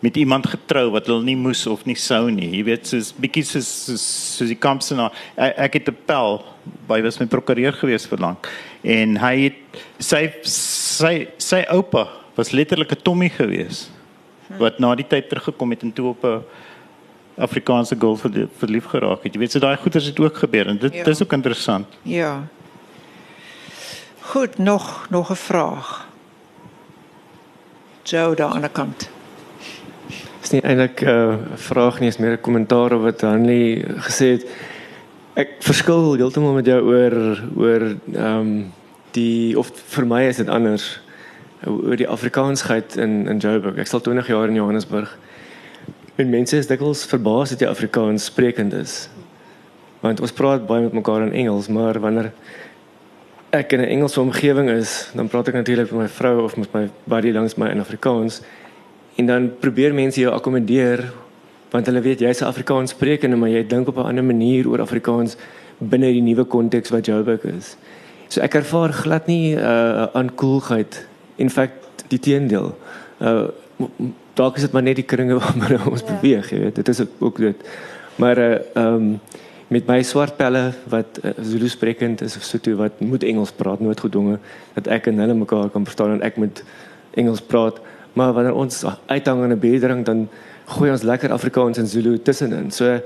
met 0.01 0.15
iemand 0.17 0.47
getrou 0.47 0.91
wat 0.91 1.07
hulle 1.07 1.23
nie 1.23 1.35
moes 1.35 1.67
of 1.67 1.85
nie 1.85 1.95
sou 1.95 2.29
nie 2.31 2.49
jy 2.57 2.63
weet 2.63 2.87
soos 2.87 3.11
bietjie 3.19 3.43
soos 3.43 3.67
soos, 3.85 4.05
soos 4.37 4.47
die 4.47 4.55
kampsenaar 4.55 5.11
ek, 5.35 5.53
ek 5.57 5.73
het 5.73 5.89
'n 5.89 5.97
pel 6.05 6.43
by 6.87 7.01
was 7.01 7.19
my 7.19 7.25
prokureur 7.25 7.73
gewees 7.73 8.05
vir 8.07 8.19
lank 8.19 8.47
en 8.83 9.17
hy 9.17 9.35
het 9.49 9.83
sy 9.99 10.31
sy 10.43 11.27
sy 11.37 11.65
oupa 11.69 12.07
was 12.37 12.51
letterlik 12.51 12.91
'n 12.91 13.01
Tommy 13.03 13.29
gewees 13.29 13.89
wat 14.57 14.79
na 14.79 14.95
die 14.95 15.07
tyd 15.07 15.29
teruggekom 15.29 15.69
het 15.71 15.83
en 15.83 15.91
toe 15.93 16.09
op 16.09 16.23
'n 16.23 16.41
Afrikaanse 17.39 17.95
girl 17.95 18.17
verlief, 18.17 18.85
geraak 18.91 19.23
het. 19.23 19.33
Jy 19.33 19.39
weet 19.39 19.51
so 19.51 19.59
daai 19.59 19.77
goeters 19.77 20.05
het 20.05 20.19
ook 20.19 20.37
gebeur 20.37 20.67
en 20.67 20.77
dit 20.77 20.93
Ja. 20.93 21.03
dis 21.03 21.21
ook 21.21 21.31
interessant. 21.33 21.87
Ja. 22.03 22.43
Goed, 24.21 24.57
nog 24.57 25.07
nog 25.09 25.29
'n 25.31 25.35
vraag. 25.35 26.07
Joe 28.03 28.35
daar 28.35 28.53
aan 28.53 28.61
die 28.61 28.69
kant. 28.69 29.09
Is 30.49 30.55
nie 30.57 30.65
eintlik 30.65 31.03
'n 31.03 31.09
uh, 31.09 31.37
vraag 31.55 31.99
nie, 31.99 32.07
is 32.09 32.17
meer 32.17 32.33
'n 32.33 32.41
kommentaar 32.41 32.93
op 32.93 33.01
wat 33.01 33.21
Hanlie 33.21 33.85
gesê 33.85 34.25
het. 34.33 34.45
Ek 35.35 35.49
verskil 35.61 36.17
heeltemal 36.17 36.53
met 36.53 36.65
jou 36.65 36.81
oor 36.81 37.37
oor 37.55 37.81
ehm 38.13 38.39
um, 38.39 38.71
die 39.11 39.57
of 39.57 39.69
vir 39.93 40.05
my 40.05 40.23
is 40.23 40.37
dit 40.37 40.49
anders 40.49 40.99
oor 41.65 41.95
die 41.95 42.07
Afrikaansheid 42.07 42.97
in 42.97 43.27
in 43.27 43.37
Joburg. 43.37 43.77
Ek 43.77 43.87
sal 43.87 44.01
20 44.01 44.27
jaar 44.27 44.47
in 44.47 44.55
Johannesburg. 44.55 45.17
En 46.15 46.29
mense 46.29 46.57
is 46.57 46.67
dikwels 46.67 47.05
verbaas 47.05 47.49
dat 47.49 47.59
jy 47.59 47.67
Afrikaans 47.67 48.25
sprekend 48.25 48.73
is. 48.73 49.09
Want 50.01 50.19
ons 50.19 50.31
praat 50.31 50.65
baie 50.67 50.81
met 50.81 50.93
mekaar 50.93 51.21
in 51.21 51.33
Engels, 51.33 51.67
maar 51.67 51.99
wanneer 51.99 52.31
ek 53.51 53.71
in 53.73 53.81
'n 53.81 53.89
Engelse 53.89 54.21
omgewing 54.21 54.69
is, 54.69 55.11
dan 55.13 55.27
praat 55.27 55.47
ek 55.47 55.53
natuurlik 55.53 55.91
met 55.91 56.01
my 56.01 56.07
vrou 56.07 56.43
of 56.43 56.57
met 56.57 56.73
my 56.73 56.89
buddy 57.03 57.31
langs 57.31 57.55
my 57.55 57.69
in 57.69 57.79
Afrikaans. 57.79 58.41
En 59.15 59.25
dan 59.25 59.51
probeer 59.59 59.93
mense 59.93 60.19
jou 60.19 60.33
akkommodeer 60.33 61.11
want 61.69 61.85
hulle 61.85 62.01
weet 62.01 62.19
jy's 62.19 62.41
'n 62.41 62.49
Afrikaans 62.49 62.91
sprekende, 62.91 63.35
maar 63.35 63.49
jy 63.49 63.67
dink 63.67 63.87
op 63.87 63.97
'n 63.97 64.09
ander 64.09 64.23
manier 64.23 64.67
oor 64.67 64.81
Afrikaans 64.81 65.35
binne 65.77 66.11
die 66.11 66.21
nuwe 66.21 66.43
konteks 66.43 66.89
wat 66.89 67.05
Joburg 67.05 67.43
is. 67.43 67.77
So 68.27 68.41
ek 68.41 68.55
ervaar 68.55 68.93
glad 68.93 69.27
nie 69.27 69.55
'n 69.55 69.59
uh, 69.59 70.07
aankoelheid. 70.13 71.05
In 71.35 71.49
feite 71.49 72.05
die 72.07 72.19
teendeel. 72.19 72.75
Uh 73.21 73.47
dalk 74.33 74.55
is 74.55 74.61
dit 74.61 74.71
maar 74.71 74.83
net 74.83 74.95
die 74.95 75.05
kringe 75.05 75.39
waarmee 75.39 75.79
ons 75.89 76.01
ja. 76.01 76.13
beweeg, 76.13 76.49
jy 76.49 76.59
weet. 76.59 76.75
Dit 76.75 76.87
is 76.87 77.01
ook 77.19 77.37
dit. 77.37 77.55
Maar 78.15 78.37
uh 78.37 78.57
ehm 78.73 78.95
um, 78.95 79.19
met 79.69 79.85
my 79.85 80.01
swart 80.03 80.37
pelle 80.37 80.71
wat 80.89 81.19
uh, 81.23 81.31
Zulu 81.45 81.67
sprekend 81.69 82.21
is 82.21 82.35
of 82.35 82.43
so 82.43 82.57
toe 82.57 82.73
wat 82.75 82.99
moet 82.99 83.23
Engels 83.23 83.51
praat, 83.51 83.79
nooit 83.79 83.99
gedwonge 83.99 84.39
dat 84.73 84.87
ek 84.87 85.11
en 85.11 85.19
hulle 85.21 85.33
mekaar 85.33 85.69
kan 85.69 85.85
verstaan 85.85 86.15
en 86.15 86.23
ek 86.25 86.39
moet 86.41 86.63
Engels 87.13 87.41
praat. 87.41 87.77
Maar 88.13 88.33
wanneer 88.33 88.53
ons 88.53 88.83
uithang 89.05 89.43
in 89.43 89.51
'n 89.51 89.59
bedering 89.59 90.05
dan 90.05 90.29
gooi 90.65 90.91
ons 90.91 91.01
lekker 91.01 91.31
Afrikaans 91.31 91.77
en 91.77 91.87
Zulu 91.87 92.21
tussenin. 92.21 92.71
So 92.71 92.99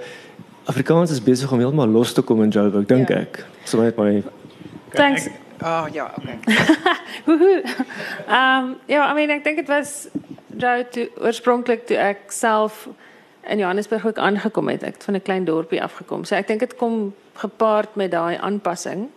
Afrikaans 0.65 1.11
is 1.11 1.23
besig 1.23 1.51
om 1.51 1.59
heeltemal 1.59 1.87
los 1.87 2.13
te 2.13 2.21
kom 2.21 2.43
in 2.43 2.49
Joburg, 2.49 2.85
dink 2.85 3.09
Ja. 3.09 3.15
ek. 3.15 3.45
So 3.63 3.77
met 3.81 3.97
my 3.97 4.23
Thanks. 4.93 5.27
Ah 5.61 5.85
ja, 5.91 6.13
okay. 6.17 6.37
Woehoe. 7.25 7.63
Um 8.27 8.75
ja, 8.87 9.11
I 9.11 9.13
mean 9.13 9.29
ek 9.29 9.43
dink 9.43 9.57
dit 9.57 9.67
was 9.67 10.07
jou 10.57 10.83
toe 10.91 11.09
oorspronklik 11.21 11.85
toe 11.87 11.97
ek 11.97 12.31
self 12.31 12.87
in 13.49 13.57
Johannesburg 13.57 14.05
ook 14.05 14.17
aangekom 14.17 14.67
het. 14.69 14.83
Ek 14.83 14.93
het 14.93 15.03
van 15.03 15.15
'n 15.15 15.21
klein 15.21 15.45
dorpie 15.45 15.83
afgekom. 15.83 16.23
So 16.25 16.35
ek 16.35 16.47
dink 16.47 16.59
dit 16.59 16.75
kom 16.75 17.13
gepaard 17.33 17.95
met 17.95 18.11
daai 18.11 18.37
aanpassing. 18.37 19.09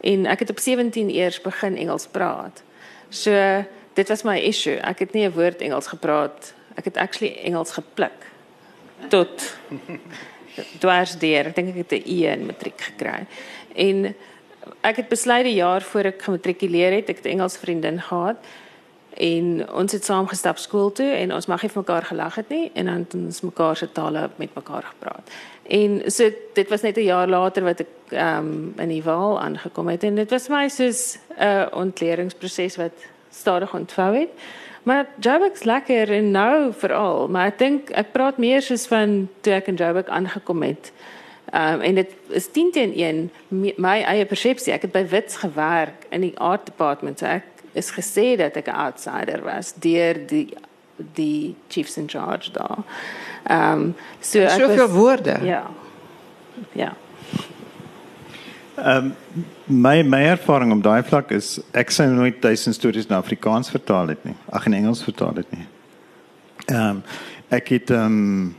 En 0.00 0.26
ek 0.26 0.38
het 0.38 0.50
op 0.50 0.58
17 0.58 1.10
eers 1.10 1.40
begin 1.40 1.76
Engels 1.76 2.06
praat. 2.06 2.62
So 3.08 3.64
dit 3.98 4.08
was 4.08 4.22
my 4.22 4.38
issue. 4.38 4.78
Ek 4.86 5.02
het 5.02 5.12
nie 5.12 5.26
'n 5.26 5.34
woord 5.34 5.60
Engels 5.60 5.90
gepraat. 5.90 6.54
Ek 6.76 6.84
het 6.84 6.96
actually 6.96 7.34
Engels 7.42 7.72
gepluk 7.72 8.20
tot 9.08 9.54
dwars 10.82 11.18
deur. 11.18 11.50
Ek 11.50 11.54
dink 11.54 11.68
ek 11.74 11.82
het 11.82 11.92
'n 11.92 12.06
E 12.06 12.30
in 12.30 12.46
matriek 12.46 12.80
gekry. 12.80 13.26
En 13.74 14.14
ek 14.80 14.96
het 14.96 15.08
besluit 15.08 15.44
die 15.44 15.58
jaar 15.58 15.82
voor 15.82 16.04
ek 16.04 16.22
gematrikuleer 16.22 16.92
het, 16.92 17.08
ek 17.08 17.16
het 17.22 17.26
Engels 17.26 17.56
vriendin 17.56 18.00
gehad 18.00 18.36
en 19.18 19.70
ons 19.74 19.92
het 19.92 20.04
saam 20.04 20.26
gestap 20.28 20.58
skool 20.58 20.92
toe 20.92 21.10
en 21.10 21.32
ons 21.34 21.46
mag 21.46 21.62
nie 21.62 21.70
vir 21.70 21.82
mekaar 21.82 22.04
gelag 22.06 22.34
het 22.34 22.48
nie 22.48 22.70
en 22.74 22.86
dan 22.86 22.98
het 23.02 23.14
ons 23.14 23.40
mekaar 23.40 23.76
se 23.76 23.92
tale 23.92 24.30
met 24.36 24.54
mekaar 24.54 24.84
gepraat. 24.84 25.30
En 25.62 26.10
so 26.10 26.30
dit 26.54 26.68
was 26.68 26.82
net 26.82 26.96
'n 26.96 27.10
jaar 27.10 27.28
later 27.28 27.62
wat 27.64 27.80
ek 27.80 27.92
ehm 28.10 28.38
um, 28.38 28.74
in 28.78 28.88
die 28.88 29.02
Waal 29.02 29.40
aangekom 29.40 29.88
het 29.88 30.04
en 30.04 30.14
dit 30.14 30.30
was 30.30 30.48
my 30.48 30.68
soos 30.68 31.18
'n 31.36 31.42
uh, 31.42 31.66
ontleringsproses 31.72 32.76
wat 32.76 32.92
stadig 33.30 33.74
ontvou 33.74 34.14
het. 34.16 34.28
Maar 34.82 35.06
Joburg's 35.20 35.62
lekker 35.62 36.12
en 36.12 36.30
nou 36.30 36.72
veral, 36.72 37.28
maar 37.28 37.46
ek 37.46 37.58
dink 37.58 37.90
ek 37.90 38.12
praat 38.12 38.38
meer 38.38 38.62
soos 38.62 38.86
van 38.88 39.28
toe 39.40 39.52
ek 39.58 39.68
in 39.68 39.76
Joburg 39.76 40.06
aangekom 40.06 40.62
het. 40.62 40.92
Um, 41.52 41.80
en 41.80 41.94
dit 41.94 42.10
is 42.36 42.48
10 42.52 42.72
teen 42.72 42.94
1 42.94 43.74
my 43.80 43.98
eie 44.04 44.24
persepsie. 44.28 44.72
Ek 44.72 44.84
het 44.84 44.92
by 44.92 45.04
Wits 45.08 45.40
gewerk 45.40 46.04
in 46.12 46.20
die 46.20 46.34
art 46.36 46.66
department. 46.68 47.20
So 47.20 47.28
ek 47.28 47.64
is 47.72 47.90
gesê 47.96 48.36
dat 48.36 48.56
ek 48.56 48.68
'n 48.68 48.80
outsider 48.86 49.44
was 49.44 49.72
deur 49.74 50.26
die 50.26 50.48
die 50.96 51.54
chiefs 51.68 51.96
in 51.96 52.08
charge 52.08 52.52
daar. 52.52 52.84
Ehm 53.44 53.72
um, 53.72 53.94
so 54.20 54.40
ek 54.40 54.60
Soveel 54.60 54.88
was, 54.88 54.96
woorde. 54.96 55.38
Ja. 55.42 55.70
Ja. 56.72 56.92
Ehm 58.78 59.04
um, 59.04 59.14
my 59.66 60.02
my 60.02 60.22
ervaring 60.22 60.72
op 60.72 60.82
daai 60.82 61.02
vlak 61.02 61.32
is 61.34 61.58
ek 61.74 61.90
sou 61.90 62.06
nooit 62.10 62.36
duisend 62.42 62.74
stories 62.74 63.08
in 63.08 63.16
Afrikaans 63.16 63.70
vertaal 63.70 64.12
het 64.14 64.22
nie. 64.24 64.34
Ag 64.54 64.66
in 64.66 64.76
Engels 64.78 65.02
vertaal 65.02 65.34
het 65.34 65.50
nie. 65.50 65.66
Ehm 66.66 66.84
um, 66.88 67.02
ek 67.48 67.72
het 67.74 67.90
ehm 67.90 68.04
um, 68.04 68.54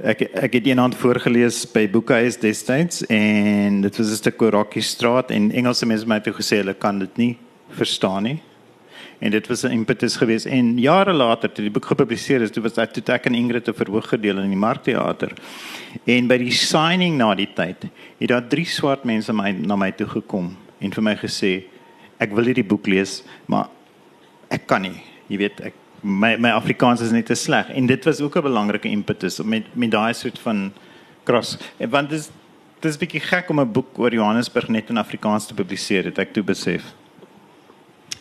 ek 0.00 0.24
ek 0.46 0.56
het 0.58 0.66
eendag 0.66 0.96
voorgeles 0.96 1.60
by 1.72 1.84
Boekhuis 1.90 2.40
destyds 2.40 3.04
en 3.06 3.80
dit 3.84 3.96
was 3.96 4.10
'n 4.10 4.22
stuk 4.22 4.42
oor 4.42 4.56
Rocky 4.56 4.80
Straat 4.80 5.30
en 5.30 5.50
Engelse 5.50 5.86
mense 5.86 6.04
het 6.04 6.08
my 6.08 6.20
toe 6.20 6.32
gesê 6.32 6.62
hulle 6.62 6.74
kan 6.74 6.98
dit 6.98 7.16
nie 7.16 7.38
verstaan 7.68 8.22
nie. 8.22 8.42
En 9.18 9.30
dit 9.30 9.46
was 9.46 9.62
'n 9.62 9.70
impetus 9.70 10.16
geweest 10.16 10.46
en 10.46 10.78
jare 10.78 11.12
later 11.12 11.52
toe 11.52 11.64
die 11.64 11.70
boek 11.70 11.84
gepubliseer 11.84 12.42
is, 12.42 12.50
toe 12.50 12.62
was 12.62 12.74
dit 12.74 12.92
toe 12.92 13.14
ek 13.14 13.26
en 13.26 13.34
Ingrid 13.34 13.68
'n 13.68 13.74
verhoog 13.74 14.08
gedeel 14.08 14.38
in 14.38 14.48
die 14.48 14.56
Markteater. 14.56 15.32
En 16.04 16.26
by 16.26 16.38
die 16.38 16.50
signing 16.50 17.16
na 17.16 17.34
die 17.34 17.52
tyd, 17.54 17.84
het 18.18 18.28
daar 18.28 18.48
drie 18.48 18.66
swart 18.66 19.04
mense 19.04 19.32
my 19.32 19.50
na 19.50 19.76
my 19.76 19.92
toe 19.92 20.06
gekom 20.06 20.56
en 20.80 20.92
vir 20.92 21.02
my 21.02 21.16
gesê 21.16 21.64
ek 22.18 22.32
wil 22.32 22.44
hierdie 22.44 22.66
boek 22.66 22.86
lees, 22.86 23.22
maar 23.46 23.68
ek 24.50 24.66
kan 24.66 24.82
nie. 24.82 25.02
Jy 25.28 25.36
weet, 25.38 25.60
ek 25.60 25.74
my 26.02 26.36
my 26.36 26.50
Afrikaans 26.50 27.00
is 27.00 27.12
net 27.12 27.26
te 27.26 27.34
sleg 27.34 27.70
en 27.70 27.86
dit 27.86 28.04
was 28.04 28.20
ook 28.20 28.36
'n 28.36 28.42
belangrike 28.42 28.88
impetus 28.88 29.40
om 29.40 29.48
met 29.48 29.64
met 29.74 29.90
daai 29.90 30.14
soort 30.14 30.38
van. 30.38 30.72
En 31.78 31.90
want 31.90 32.10
dit 32.10 32.18
is 32.18 32.30
dit 32.80 32.92
is 32.92 32.98
bietjie 32.98 33.20
gek 33.20 33.48
om 33.50 33.60
'n 33.60 33.72
boek 33.72 33.98
oor 33.98 34.12
Johannesburg 34.12 34.68
net 34.68 34.90
in 34.90 34.98
Afrikaans 34.98 35.46
te 35.46 35.54
publiseer, 35.54 36.04
het 36.04 36.18
ek 36.18 36.32
toe 36.32 36.42
besef. 36.42 36.82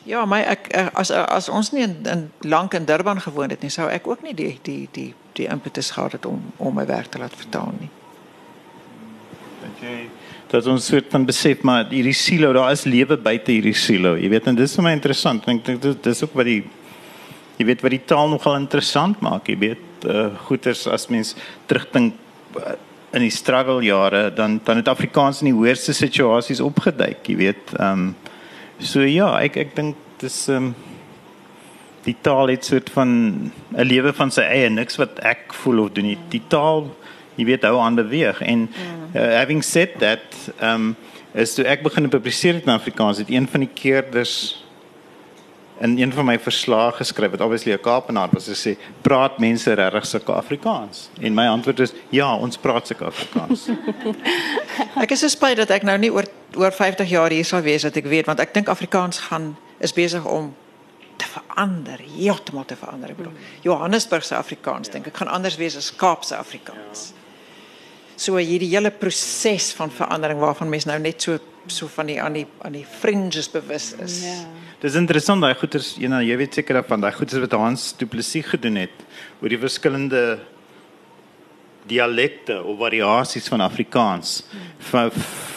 Ja, 0.04 0.26
maar 0.26 0.44
ek 0.52 0.68
eh, 0.76 0.88
as 1.00 1.12
as 1.12 1.50
ons 1.50 1.72
nie 1.72 1.86
in, 1.86 1.96
in 2.04 2.24
lank 2.40 2.74
in 2.74 2.86
Durban 2.86 3.22
gewoon 3.22 3.50
het 3.50 3.62
nie, 3.64 3.72
sou 3.72 3.88
ek 3.90 4.08
ook 4.08 4.24
nie 4.24 4.34
die 4.36 4.58
die 4.62 4.88
die 4.92 5.14
die 5.38 5.48
impetus 5.48 5.94
gehad 5.96 6.18
het 6.18 6.26
om 6.26 6.42
om 6.58 6.76
my 6.76 6.86
werk 6.86 7.12
te 7.12 7.22
laat 7.22 7.36
vertaal 7.36 7.72
nie. 7.80 7.90
Dat 9.64 9.86
jy 9.86 9.96
dat 10.54 10.68
ons 10.70 10.86
soort 10.86 11.08
van 11.10 11.24
besef 11.26 11.64
maar 11.66 11.88
hierdie 11.90 12.14
silo, 12.14 12.52
daar 12.54 12.72
is 12.76 12.84
lewe 12.86 13.18
buite 13.18 13.56
hierdie 13.56 13.74
silo. 13.74 14.14
Jy 14.20 14.30
weet 14.30 14.48
en 14.52 14.60
dis 14.60 14.76
vir 14.78 14.86
my 14.86 14.92
interessant. 14.94 15.48
Ek 15.50 15.64
dink 15.66 15.82
dit 15.82 16.04
dis 16.04 16.24
ook 16.24 16.36
wat 16.38 16.50
die 16.50 16.60
jy 17.58 17.70
weet 17.70 17.82
wat 17.86 17.96
die 17.96 18.04
taal 18.12 18.30
nogal 18.30 18.60
interessant 18.60 19.22
maak. 19.24 19.48
Jy 19.50 19.58
weet 19.62 20.06
uh, 20.10 20.28
goeters 20.50 20.84
as 20.92 21.08
mens 21.10 21.34
terugdink 21.72 22.14
uh, 22.60 22.76
in 23.14 23.24
die 23.24 23.34
struggle 23.34 23.80
jare 23.86 24.28
dan 24.36 24.60
dan 24.66 24.82
het 24.82 24.92
Afrikaans 24.92 25.42
in 25.42 25.52
die 25.54 25.58
hoërste 25.58 25.96
situasies 25.96 26.62
opgeduik, 26.62 27.24
jy 27.30 27.40
weet. 27.48 27.74
Ehm 27.80 28.10
um, 28.10 28.14
so 28.84 29.02
ja, 29.08 29.30
ek 29.42 29.58
ek 29.58 29.76
dink 29.76 29.96
dis 30.24 30.48
ehm 30.52 30.74
um, 30.74 30.76
die 32.04 32.18
taal 32.20 32.50
het 32.52 32.66
soort 32.68 32.90
van 32.92 33.10
'n 33.72 33.86
lewe 33.88 34.12
van 34.14 34.32
sy 34.32 34.44
eie, 34.44 34.70
niks 34.70 34.98
wat 35.00 35.20
ek 35.24 35.54
voel 35.54 35.86
of 35.86 35.94
doen 35.96 36.06
nie. 36.06 36.18
Die 36.30 36.42
taal 36.52 36.90
jy 37.36 37.46
weet 37.46 37.64
hou 37.64 37.80
aan 37.80 37.96
beweeg 37.96 38.42
en 38.42 38.68
uh, 39.16 39.38
having 39.40 39.64
said 39.64 40.00
that 40.00 40.26
ehm 40.60 40.94
um, 40.94 40.96
is 41.34 41.56
toe 41.56 41.66
ek 41.66 41.82
begin 41.82 42.10
publiseer 42.10 42.60
in 42.62 42.70
Afrikaans 42.70 43.18
het 43.18 43.30
een 43.30 43.48
van 43.50 43.64
die 43.66 43.72
keerders 43.74 44.63
in 45.84 45.98
een 46.00 46.14
van 46.16 46.26
my 46.26 46.38
verslae 46.40 46.92
geskryf 46.96 47.36
wat 47.36 47.42
obviously 47.46 47.74
'n 47.74 47.82
Kaapenaar 47.84 48.30
was 48.32 48.48
gesê 48.48 48.78
praat 49.02 49.38
mense 49.40 49.74
regtig 49.74 50.06
sulke 50.06 50.32
Afrikaans 50.32 51.10
en 51.22 51.34
my 51.34 51.48
antwoord 51.48 51.80
is 51.80 51.94
ja 52.10 52.36
ons 52.36 52.58
praat 52.58 52.88
sulke 52.88 53.06
Afrikaans 53.06 53.70
Ek 55.04 55.12
is 55.12 55.20
so 55.20 55.28
spyt 55.28 55.58
dat 55.58 55.70
ek 55.70 55.84
nou 55.84 55.98
nie 55.98 56.12
oor 56.14 56.26
oor 56.56 56.72
50 56.72 57.10
jaar 57.10 57.32
hier 57.32 57.46
sal 57.46 57.62
wees 57.62 57.82
dat 57.82 57.96
ek 57.98 58.06
weet 58.06 58.26
want 58.26 58.40
ek 58.40 58.54
dink 58.54 58.68
Afrikaans 58.68 59.20
gaan 59.30 59.56
is 59.80 59.94
besig 59.94 60.26
om 60.26 60.54
te 61.18 61.26
verander, 61.30 62.00
heeltemal 62.18 62.66
te 62.66 62.76
verander. 62.76 63.12
Ek 63.14 63.20
bedoel 63.20 63.36
Johannesburg 63.66 64.26
se 64.26 64.36
Afrikaans 64.36 64.92
dink 64.94 65.08
ek 65.08 65.18
gaan 65.22 65.32
anders 65.32 65.58
wees 65.62 65.78
as 65.78 65.92
Kaapse 65.96 66.36
Afrikaans. 66.38 67.12
So 68.16 68.38
hierdie 68.38 68.72
hele 68.74 68.92
proses 68.92 69.72
van 69.78 69.92
verandering 69.92 70.40
waarvan 70.42 70.72
mense 70.72 70.90
nou 70.90 71.00
net 71.02 71.22
so 71.22 71.40
so 71.72 71.88
van 71.88 72.10
die 72.12 72.20
aan 72.22 72.36
die 72.36 72.46
aan 72.62 72.76
die 72.76 72.86
fringes 72.86 73.50
bewus 73.52 73.94
is. 74.04 74.24
Ja. 74.26 74.42
Dis 74.84 74.98
interessant 75.00 75.40
daai 75.40 75.54
goeters, 75.56 75.94
jy 75.96 76.10
nou 76.12 76.18
jy 76.20 76.36
weet 76.42 76.58
seker 76.58 76.76
daarvan 76.76 77.00
daai 77.00 77.14
goeters 77.16 77.40
wat 77.40 77.54
Hans 77.56 77.86
Du 77.96 78.04
Plessis 78.12 78.50
gedoen 78.50 78.82
het 78.82 79.06
oor 79.40 79.54
die 79.54 79.60
verskillende 79.62 80.24
dialekte 81.88 82.58
of 82.60 82.82
variasies 82.82 83.48
van 83.52 83.64
Afrikaans 83.64 84.42
van 84.90 85.08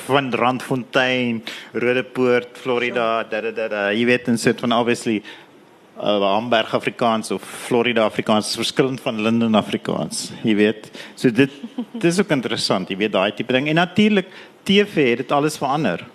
van 0.06 0.30
Randfontein, 0.30 1.42
Rodepoort, 1.74 2.54
Florida, 2.62 3.24
da 3.26 3.40
da 3.42 3.50
da, 3.50 3.66
da. 3.66 3.82
jy 3.90 4.06
weet 4.06 4.30
en 4.30 4.38
sit 4.38 4.62
van 4.62 4.78
obviously 4.78 5.16
uh, 5.18 6.22
Hamburg 6.22 6.70
Afrikaans 6.78 7.34
of 7.34 7.42
Florida 7.66 8.06
Afrikaans 8.06 8.54
is 8.54 8.62
verskillend 8.62 9.02
van 9.02 9.18
Linden 9.26 9.58
Afrikaans, 9.58 10.28
jy 10.46 10.54
weet. 10.54 10.92
So 11.18 11.34
dit 11.34 11.50
dis 11.98 12.22
ook 12.22 12.30
interessant, 12.30 12.94
jy 12.94 13.02
weet 13.02 13.18
daai 13.18 13.32
tipe 13.34 13.58
ding. 13.58 13.66
En 13.74 13.82
natuurlik 13.82 14.30
TV 14.62 15.16
het 15.16 15.26
dit 15.26 15.34
alles 15.34 15.58
verander. 15.58 16.06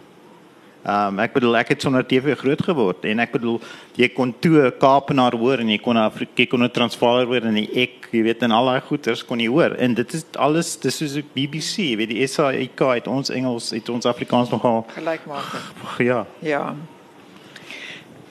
Ehm 0.82 1.14
um, 1.14 1.20
ek 1.22 1.34
bedoel 1.36 1.58
ek 1.60 1.68
het 1.76 1.82
sonder 1.82 2.02
TV 2.02 2.34
groot 2.38 2.62
geword 2.66 3.04
en 3.06 3.20
ek 3.22 3.36
bedoel 3.36 3.60
jy 4.02 4.08
kon 4.10 4.32
toe 4.42 4.64
'n 4.66 4.72
Kaapenaar 4.82 5.36
hoor 5.38 5.60
en 5.62 5.70
jy 5.70 5.78
kon 5.78 5.94
'n 5.96 6.08
Afrika 6.10 6.46
kon 6.50 6.64
'n 6.64 6.72
Transvaaler 6.72 7.28
hoor 7.28 7.46
en 7.46 7.58
ek, 7.58 8.10
jy 8.12 8.24
weet 8.24 8.42
en 8.42 8.52
al 8.52 8.66
daai 8.66 8.82
goeters 8.82 9.22
kon 9.26 9.40
jy 9.40 9.48
hoor 9.48 9.76
en 9.78 9.94
dit 9.94 10.14
is 10.14 10.26
alles 10.36 10.76
dis 10.80 10.98
soos 10.98 11.14
die 11.14 11.26
BBC, 11.36 11.78
jy 11.92 11.98
weet 11.98 12.10
die 12.10 12.28
SAIK 12.28 12.80
het 12.96 13.08
ons 13.08 13.30
Engels 13.30 13.70
het 13.70 13.90
ons 13.90 14.06
Afrikaans 14.06 14.50
nogal 14.50 14.86
Gelykmatig. 14.96 15.74
ja. 16.10 16.26
Ja. 16.42 16.74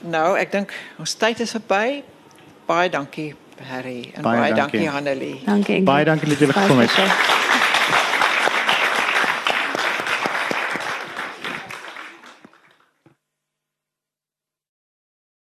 Nou, 0.03 0.35
ek 0.37 0.51
dink 0.51 0.73
ons 0.99 1.15
tyd 1.15 1.39
is 1.39 1.51
verby. 1.51 2.03
Baie 2.67 2.89
dankie 2.89 3.33
Harry 3.69 4.11
en 4.15 4.21
Baie 4.23 4.39
baie, 4.39 4.53
dankie. 4.53 4.79
dankie 4.79 4.89
Hanelie. 4.89 5.41
Dankie. 5.45 5.81
Baie 5.83 6.05
dankie 6.05 6.27
dat 6.29 6.39
julle 6.39 6.53
Baie 6.53 6.67
gekom 6.67 6.79
het. 6.79 6.89
spesiaal. 6.89 7.39